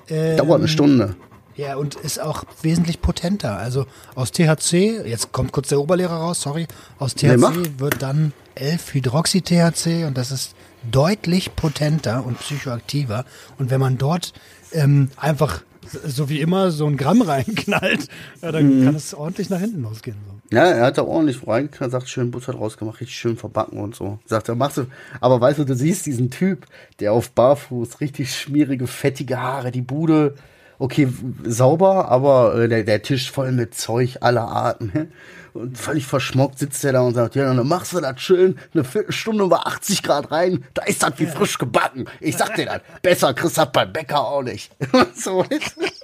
Ähm, 0.10 0.38
Dauert 0.38 0.60
eine 0.60 0.68
Stunde. 0.68 1.16
Ja, 1.56 1.76
und 1.76 1.96
ist 1.96 2.22
auch 2.22 2.44
wesentlich 2.62 3.02
potenter. 3.02 3.58
Also 3.58 3.86
aus 4.16 4.32
THC, 4.32 5.02
jetzt 5.06 5.32
kommt 5.32 5.52
kurz 5.52 5.70
der 5.70 5.80
Oberlehrer 5.82 6.16
raus, 6.18 6.42
sorry, 6.42 6.68
aus 7.00 7.16
Nee, 7.16 7.30
THC 7.36 7.38
mach. 7.40 7.56
wird 7.80 8.02
dann 8.02 8.32
11-Hydroxy-THC 8.58 10.06
und 10.06 10.18
das 10.18 10.32
ist 10.32 10.56
deutlich 10.92 11.56
potenter 11.56 12.26
und 12.26 12.40
psychoaktiver. 12.40 13.26
Und 13.58 13.70
wenn 13.72 13.80
man 13.80 13.98
dort 13.98 14.34
ähm, 14.72 15.10
einfach, 15.18 15.62
so 16.06 16.30
wie 16.30 16.40
immer, 16.42 16.72
so 16.72 16.86
ein 16.88 16.98
Gramm 16.98 17.22
reinknallt, 17.22 18.08
ja, 18.42 18.52
dann 18.52 18.80
Mhm. 18.82 18.86
kann 18.86 18.96
es 18.96 19.14
ordentlich 19.14 19.50
nach 19.50 19.60
hinten 19.60 19.82
losgehen. 19.84 20.18
So. 20.28 20.56
Ja, 20.56 20.64
er 20.66 20.86
hat 20.86 20.98
da 20.98 21.04
ordentlich 21.04 21.46
reingeknallt, 21.46 21.92
sagt 21.92 22.10
schön 22.10 22.32
Butter 22.32 22.54
draus 22.54 22.78
gemacht, 22.78 23.00
richtig 23.02 23.18
schön 23.18 23.38
verbacken 23.38 23.80
und 23.80 23.96
so. 23.96 24.20
Sagt 24.26 24.50
er, 24.50 24.56
machst 24.56 24.78
du, 24.78 24.86
aber 25.22 25.40
weißt 25.42 25.60
du, 25.60 25.66
du 25.66 25.76
siehst 25.76 26.06
diesen 26.06 26.30
Typ, 26.32 26.66
der 27.00 27.14
auf 27.14 27.32
Barfuß, 27.32 28.00
richtig 28.02 28.34
schmierige, 28.36 28.88
fettige 28.88 29.42
Haare, 29.42 29.72
die 29.72 29.82
Bude, 29.82 30.36
okay, 30.80 31.08
sauber, 31.44 32.10
aber 32.10 32.56
äh, 32.56 32.68
der, 32.68 32.84
der 32.84 33.02
Tisch 33.02 33.32
voll 33.32 33.52
mit 33.52 33.76
Zeug 33.76 34.18
aller 34.22 34.48
Arten. 34.48 34.92
ne? 34.94 35.08
Und 35.54 35.76
völlig 35.76 36.06
verschmockt 36.06 36.60
sitzt 36.60 36.86
er 36.86 36.94
da 36.94 37.02
und 37.02 37.16
sagt, 37.16 37.34
ja, 37.36 37.52
dann 37.52 37.68
machst 37.68 37.92
du 37.94 38.00
das 38.00 38.22
schön, 38.22 38.60
eine 38.76 38.84
Viertelstunde 38.84 39.48
bei 39.48 39.58
80 39.58 40.04
Grad 40.04 40.30
rein, 40.32 40.64
da 40.76 40.84
ist 40.84 41.02
das 41.02 41.14
wie 41.18 41.26
frisch 41.26 41.58
gebacken. 41.58 42.06
Ich 42.20 42.38
sag 42.38 42.54
dir 42.56 42.66
das, 42.68 42.82
besser 43.02 43.34
kriegst 43.34 43.58
das 43.58 43.72
beim 43.72 43.92
Bäcker 43.92 44.22
auch 44.24 44.44
nicht. 44.44 44.72
so, 45.16 45.44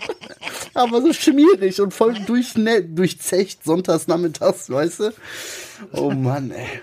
aber 0.73 1.01
so 1.01 1.13
schmierig 1.13 1.79
und 1.81 1.93
voll 1.93 2.13
durchnä- 2.25 2.81
durchzecht 2.95 3.63
sonntags 3.63 4.07
nachmittags, 4.07 4.71
weißt 4.71 4.99
du? 5.01 5.13
Oh 5.91 6.09
Mann, 6.09 6.49
ey. 6.49 6.81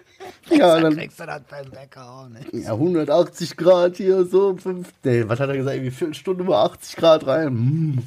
Ja, 0.50 0.80
dann 0.80 0.96
Kriegst 0.96 1.20
du 1.20 1.26
das 1.26 1.42
beim 1.48 1.70
Bäcker 1.70 2.10
auch 2.10 2.28
nicht. 2.28 2.52
ja, 2.52 2.72
180 2.72 3.56
Grad 3.56 3.96
hier, 3.96 4.24
so 4.24 4.56
fünf, 4.56 4.92
nee, 5.04 5.24
was 5.26 5.38
hat 5.40 5.48
er 5.48 5.56
gesagt, 5.56 5.76
irgendwie 5.76 5.92
Viertelstunde 5.92 6.44
bei 6.44 6.56
80 6.56 6.96
Grad 6.96 7.26
rein. 7.26 7.48
Hm. 7.48 7.98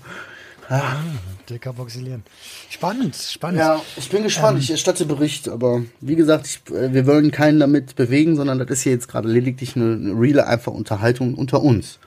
Dekarboxylieren. 1.49 2.23
Spannend, 2.69 3.15
spannend. 3.15 3.59
Ja, 3.59 3.81
ich 3.97 4.09
bin 4.09 4.23
gespannt, 4.23 4.59
ich 4.59 4.71
erstatte 4.71 5.05
Bericht, 5.05 5.49
aber 5.49 5.83
wie 5.99 6.15
gesagt, 6.15 6.47
ich, 6.47 6.73
äh, 6.73 6.93
wir 6.93 7.05
wollen 7.05 7.31
keinen 7.31 7.59
damit 7.59 7.95
bewegen, 7.95 8.35
sondern 8.35 8.59
das 8.59 8.69
ist 8.69 8.81
hier 8.81 8.93
jetzt 8.93 9.07
gerade 9.07 9.27
lediglich 9.27 9.75
eine, 9.75 9.93
eine 9.93 10.19
reale 10.19 10.47
einfach 10.47 10.71
Unterhaltung 10.71 11.35
unter 11.35 11.61
uns. 11.61 11.99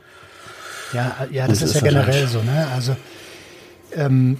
Ja, 0.93 1.27
ja 1.31 1.47
das 1.47 1.57
ist 1.57 1.61
ja 1.61 1.67
ist 1.67 1.75
das 1.77 1.83
generell 1.83 2.23
halt. 2.23 2.31
so, 2.31 2.43
ne? 2.43 2.69
Also, 2.75 2.97
ähm, 3.95 4.39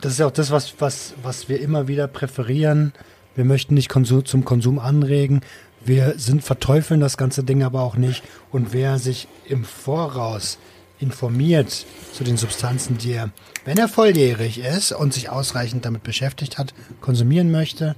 das 0.00 0.12
ist 0.12 0.18
ja 0.18 0.26
auch 0.26 0.32
das, 0.32 0.50
was, 0.50 0.74
was, 0.78 1.14
was 1.22 1.48
wir 1.48 1.60
immer 1.60 1.88
wieder 1.88 2.06
präferieren. 2.06 2.92
Wir 3.34 3.44
möchten 3.44 3.74
nicht 3.74 3.88
Konsum, 3.88 4.24
zum 4.24 4.44
Konsum 4.44 4.78
anregen. 4.78 5.40
Wir 5.84 6.14
sind 6.16 6.42
verteufeln 6.42 7.00
das 7.00 7.16
ganze 7.16 7.44
Ding 7.44 7.62
aber 7.62 7.82
auch 7.82 7.96
nicht. 7.96 8.22
Und 8.50 8.72
wer 8.72 8.98
sich 8.98 9.28
im 9.46 9.64
Voraus 9.64 10.58
informiert 11.00 11.84
zu 12.12 12.24
den 12.24 12.36
Substanzen, 12.36 12.98
die 12.98 13.12
er, 13.12 13.30
wenn 13.64 13.76
er 13.76 13.88
volljährig 13.88 14.58
ist 14.58 14.92
und 14.92 15.12
sich 15.12 15.28
ausreichend 15.28 15.84
damit 15.84 16.02
beschäftigt 16.02 16.58
hat, 16.58 16.72
konsumieren 17.00 17.50
möchte 17.50 17.96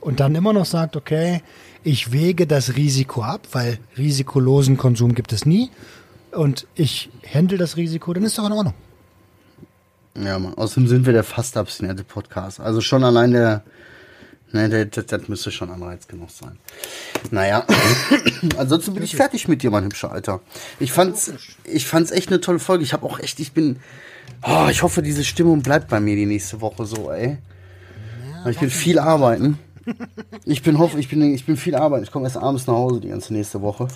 und 0.00 0.20
dann 0.20 0.34
immer 0.34 0.52
noch 0.52 0.66
sagt, 0.66 0.96
okay, 0.96 1.42
ich 1.84 2.12
wege 2.12 2.46
das 2.46 2.76
Risiko 2.76 3.22
ab, 3.22 3.46
weil 3.52 3.78
risikolosen 3.96 4.76
Konsum 4.76 5.14
gibt 5.14 5.32
es 5.32 5.46
nie 5.46 5.70
und 6.32 6.66
ich 6.74 7.10
handle 7.32 7.58
das 7.58 7.76
Risiko, 7.76 8.12
dann 8.12 8.24
ist 8.24 8.38
doch 8.38 8.46
in 8.46 8.52
Ordnung. 8.52 8.74
Ja, 10.16 10.38
Mann. 10.38 10.54
Außerdem 10.54 10.88
sind 10.88 11.06
wir 11.06 11.12
der 11.12 11.24
fast 11.24 11.56
abstinente 11.56 12.04
Podcast. 12.04 12.60
Also 12.60 12.80
schon 12.80 13.04
allein 13.04 13.32
der, 13.32 13.62
ne, 14.52 14.86
das, 14.86 15.06
das 15.06 15.28
müsste 15.28 15.50
schon 15.50 15.70
Anreiz 15.70 16.08
genug 16.08 16.30
sein. 16.30 16.58
Naja, 17.30 17.66
ansonsten 18.56 18.94
bin 18.94 19.02
ich 19.02 19.16
fertig 19.16 19.48
mit 19.48 19.62
dir, 19.62 19.70
mein 19.70 19.84
hübscher 19.84 20.12
Alter. 20.12 20.40
Ich 20.78 20.92
fand's, 20.92 21.32
ich 21.64 21.86
fand's 21.86 22.10
echt 22.10 22.28
eine 22.28 22.40
tolle 22.40 22.58
Folge. 22.58 22.84
Ich 22.84 22.92
habe 22.92 23.06
auch 23.06 23.18
echt, 23.18 23.40
ich 23.40 23.52
bin, 23.52 23.80
oh, 24.42 24.68
ich 24.70 24.82
hoffe, 24.82 25.02
diese 25.02 25.24
Stimmung 25.24 25.62
bleibt 25.62 25.88
bei 25.88 26.00
mir 26.00 26.16
die 26.16 26.26
nächste 26.26 26.60
Woche 26.60 26.84
so, 26.86 27.10
ey. 27.10 27.38
Weil 28.42 28.52
ich 28.52 28.58
bin 28.58 28.70
viel 28.70 28.98
arbeiten. 28.98 29.58
Ich 30.44 30.62
bin 30.62 30.78
hoffe, 30.78 30.98
ich 30.98 31.08
bin, 31.08 31.34
ich 31.34 31.44
bin 31.44 31.56
viel 31.56 31.74
arbeiten. 31.74 32.04
Ich 32.04 32.10
komme 32.10 32.24
erst 32.24 32.36
abends 32.36 32.66
nach 32.66 32.74
Hause 32.74 33.00
die 33.00 33.08
ganze 33.08 33.34
nächste 33.34 33.60
Woche. 33.60 33.88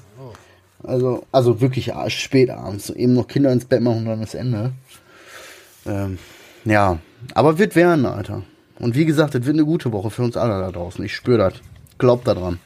Also, 0.83 1.25
also 1.33 1.61
wirklich 1.61 1.93
spät 2.09 2.51
abends. 2.51 2.89
So 2.89 2.95
eben 2.95 3.15
noch 3.15 3.27
Kinder 3.27 3.53
ins 3.53 3.65
Bett 3.65 3.81
machen 3.81 3.99
und 3.99 4.07
dann 4.07 4.23
ist 4.23 4.35
Ende. 4.35 4.73
Ähm, 5.87 6.19
ja, 6.65 6.99
aber 7.35 7.59
wird 7.59 7.75
werden, 7.75 8.07
Alter. 8.07 8.43
Und 8.85 8.95
wie 8.95 9.07
gesagt, 9.07 9.35
es 9.35 9.47
wird 9.47 9.57
eine 9.57 9.65
gute 9.65 9.93
Woche 9.93 10.11
für 10.11 10.21
uns 10.21 10.37
alle 10.37 10.61
da 10.61 10.71
draußen. 10.71 11.03
Ich 11.03 11.17
spüre 11.17 11.39
das. 11.39 11.55
Glaub 11.97 12.23
da 12.27 12.35
dran. 12.35 12.59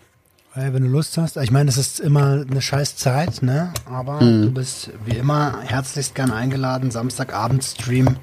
Hey, 0.53 0.75
wenn 0.75 0.83
du 0.83 0.89
Lust 0.89 1.17
hast, 1.17 1.37
ich 1.37 1.53
meine, 1.53 1.71
es 1.71 1.77
ist 1.77 2.01
immer 2.01 2.45
eine 2.51 2.61
scheiß 2.61 2.97
Zeit, 2.97 3.41
ne? 3.41 3.73
Aber 3.89 4.19
du 4.19 4.51
bist 4.51 4.91
wie 5.05 5.17
immer 5.17 5.61
herzlichst 5.61 6.17
gern 6.17 6.33
eingeladen. 6.33 6.91
Samstagabend 6.91 7.63
Stream. 7.63 8.17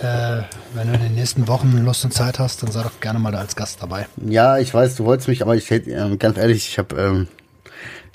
Äh, 0.00 0.44
wenn 0.72 0.88
du 0.88 0.94
in 0.94 1.02
den 1.02 1.14
nächsten 1.14 1.46
Wochen 1.46 1.76
Lust 1.84 2.06
und 2.06 2.14
Zeit 2.14 2.38
hast, 2.38 2.62
dann 2.62 2.72
sei 2.72 2.82
doch 2.82 3.00
gerne 3.00 3.18
mal 3.18 3.32
da 3.32 3.40
als 3.40 3.54
Gast 3.54 3.82
dabei. 3.82 4.06
Ja, 4.24 4.56
ich 4.56 4.72
weiß, 4.72 4.96
du 4.96 5.04
wolltest 5.04 5.28
mich, 5.28 5.42
aber 5.42 5.56
ich 5.56 5.68
hätte, 5.68 5.90
ähm, 5.90 6.18
ganz 6.18 6.38
ehrlich, 6.38 6.68
ich 6.68 6.78
habe 6.78 6.96
ähm, 6.98 7.28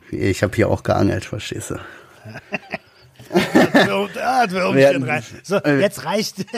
ich 0.10 0.42
hab 0.42 0.56
hier 0.56 0.70
auch 0.70 0.82
geangelt, 0.82 1.26
verstehst 1.26 1.70
du? 1.70 1.76
ah. 4.22 4.48
So, 5.44 5.58
jetzt 5.66 6.06
reicht. 6.06 6.46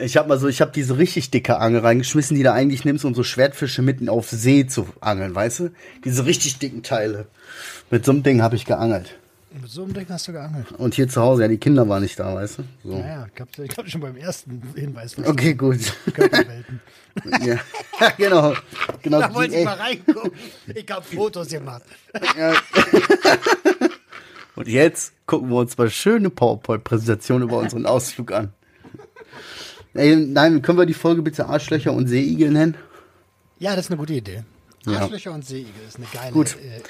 Ich 0.00 0.16
habe 0.16 0.28
mal 0.28 0.38
so, 0.38 0.46
ich 0.46 0.60
habe 0.60 0.70
diese 0.70 0.96
richtig 0.96 1.30
dicke 1.32 1.58
Angel 1.58 1.80
reingeschmissen, 1.80 2.36
die 2.36 2.44
du 2.44 2.52
eigentlich 2.52 2.84
nimmst, 2.84 3.04
um 3.04 3.14
so 3.14 3.24
Schwertfische 3.24 3.82
mitten 3.82 4.08
auf 4.08 4.30
See 4.30 4.64
zu 4.66 4.86
angeln, 5.00 5.34
weißt 5.34 5.60
du? 5.60 5.70
Diese 6.04 6.24
richtig 6.24 6.58
dicken 6.60 6.84
Teile. 6.84 7.26
Mit 7.90 8.04
so 8.04 8.12
einem 8.12 8.22
Ding 8.22 8.40
habe 8.40 8.54
ich 8.54 8.64
geangelt. 8.64 9.18
Mit 9.50 9.70
so 9.70 9.82
einem 9.82 9.94
Ding 9.94 10.06
hast 10.08 10.28
du 10.28 10.32
geangelt. 10.32 10.70
Und 10.72 10.94
hier 10.94 11.08
zu 11.08 11.20
Hause, 11.20 11.42
ja, 11.42 11.48
die 11.48 11.56
Kinder 11.58 11.88
waren 11.88 12.02
nicht 12.02 12.18
da, 12.18 12.34
weißt 12.34 12.58
du? 12.58 12.64
So. 12.84 12.98
Naja, 12.98 13.26
ich 13.26 13.34
glaube 13.34 13.50
glaub 13.66 13.88
schon 13.88 14.00
beim 14.02 14.16
ersten 14.16 14.62
Hinweis. 14.76 15.16
Okay, 15.18 15.54
gut. 15.54 15.80
ja. 17.40 17.54
ja, 18.00 18.10
genau. 18.16 18.54
genau 19.02 19.20
Da 19.20 19.34
wollte 19.34 19.56
ich 19.56 19.64
mal 19.64 19.74
reingucken. 19.74 20.32
Ich 20.74 20.90
habe 20.90 21.04
Fotos 21.04 21.48
gemacht. 21.48 21.82
Und 24.58 24.66
jetzt 24.66 25.12
gucken 25.26 25.50
wir 25.50 25.58
uns 25.58 25.78
mal 25.78 25.88
schöne 25.88 26.30
PowerPoint-Präsentation 26.30 27.42
über 27.42 27.58
unseren 27.58 27.86
Ausflug 27.86 28.32
an. 28.32 28.52
Ey, 29.94 30.16
nein, 30.16 30.62
können 30.62 30.78
wir 30.78 30.84
die 30.84 30.94
Folge 30.94 31.22
bitte 31.22 31.46
Arschlöcher 31.46 31.92
und 31.92 32.08
Seeigel 32.08 32.50
nennen? 32.50 32.76
Ja, 33.60 33.76
das 33.76 33.84
ist 33.84 33.92
eine 33.92 33.98
gute 33.98 34.14
Idee. 34.14 34.42
Ja. 34.84 35.02
Arschlöcher 35.02 35.30
und 35.30 35.46
Seeigel 35.46 35.70
ist 35.86 35.98
eine 35.98 36.06
geile 36.12 36.32
Gut. 36.32 36.56
Äh, 36.56 36.80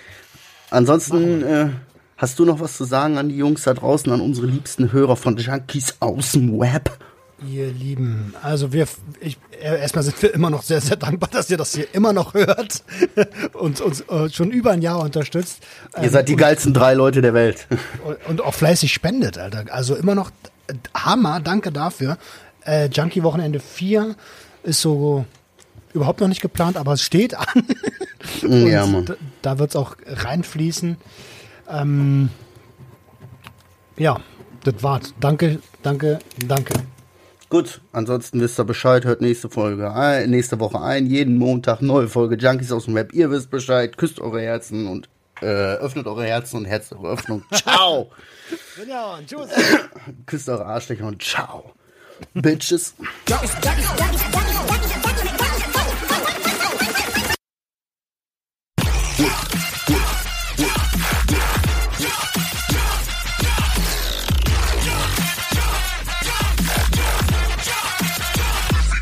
Ansonsten 0.71 1.43
äh, 1.43 1.69
hast 2.17 2.39
du 2.39 2.47
noch 2.47 2.59
was 2.59 2.75
zu 2.75 2.85
sagen 2.85 3.19
an 3.19 3.29
die 3.29 3.37
Jungs 3.37 3.65
da 3.65 3.75
draußen, 3.75 4.11
an 4.11 4.23
unsere 4.23 4.47
liebsten 4.47 4.91
Hörer 4.91 5.17
von 5.17 5.37
Junkies 5.37 5.97
aus 6.01 6.33
dem 6.33 6.59
Web? 6.59 6.91
Ihr 7.47 7.69
Lieben, 7.71 8.35
also 8.43 8.73
wir, 8.73 8.89
ich, 9.21 9.39
erstmal 9.61 10.03
sind 10.03 10.21
wir 10.23 10.35
immer 10.35 10.51
noch 10.51 10.63
sehr, 10.63 10.81
sehr 10.81 10.97
dankbar, 10.97 11.29
dass 11.33 11.49
ihr 11.49 11.57
das 11.57 11.73
hier 11.73 11.87
immer 11.95 12.13
noch 12.13 12.35
hört 12.35 12.83
und 13.53 13.81
uns 13.81 14.01
äh, 14.01 14.29
schon 14.31 14.51
über 14.51 14.73
ein 14.73 14.83
Jahr 14.83 14.99
unterstützt. 14.99 15.61
Ihr 15.97 16.05
Ähm, 16.05 16.11
seid 16.11 16.29
die 16.29 16.35
geilsten 16.35 16.75
drei 16.75 16.95
Leute 16.95 17.23
der 17.23 17.35
Welt. 17.35 17.69
und, 18.05 18.17
und 18.29 18.41
auch 18.41 18.55
fleißig 18.55 18.93
spendet, 18.93 19.39
Alter. 19.39 19.67
Also 19.71 19.95
immer 19.95 20.17
noch 20.17 20.31
äh, 20.67 20.75
Hammer, 20.95 21.39
danke 21.39 21.71
dafür. 21.71 22.19
Äh, 22.65 22.87
Junkie 22.87 23.23
Wochenende 23.23 23.61
4 23.61 24.17
ist 24.65 24.81
so 24.81 25.25
überhaupt 25.95 26.21
noch 26.21 26.29
nicht 26.29 26.43
geplant, 26.43 26.77
aber 26.77 26.95
es 26.95 27.03
steht 27.03 27.35
an. 27.35 27.47
ja, 28.43 28.83
Und 28.83 28.93
Mann. 28.93 29.05
Da, 29.05 29.15
da 29.43 29.59
wird 29.61 29.71
es 29.71 29.77
auch 29.77 29.95
reinfließen. 30.07 30.97
Ähm, 31.71 32.31
ja, 33.97 34.19
das 34.65 34.83
war's. 34.83 35.15
Danke, 35.21 35.61
danke, 35.83 36.19
danke. 36.47 36.75
Gut, 37.49 37.81
ansonsten 37.93 38.41
wisst 38.41 38.61
ihr 38.61 38.65
Bescheid, 38.65 39.07
hört 39.07 39.23
nächste 39.23 39.49
Folge 39.49 39.91
ein, 39.93 40.29
nächste 40.29 40.61
Woche 40.61 40.83
ein, 40.83 41.07
jeden 41.07 41.39
Montag 41.39 41.81
neue 41.81 42.09
Folge 42.09 42.37
Junkies 42.37 42.73
aus 42.73 42.85
dem 42.85 42.95
Web. 42.95 43.15
Ihr 43.15 43.31
wisst 43.31 43.51
Bescheid, 43.51 43.97
küsst 43.97 44.21
eure 44.21 44.43
Herzen 44.43 44.87
und 44.87 45.09
äh, 45.41 45.47
öffnet 45.47 46.07
eure 46.07 46.25
Herzen 46.25 46.59
und 46.59 46.65
Herz 46.67 46.93
eure 46.93 47.13
Öffnung. 47.13 47.43
Ciao! 47.55 48.11
Ja, 48.87 49.19
tschüss. 49.27 49.49
küsst 50.27 50.49
eure 50.49 50.67
Arschlöcher 50.67 51.07
und 51.07 51.23
ciao. 51.23 51.73
Bitches. 52.35 52.95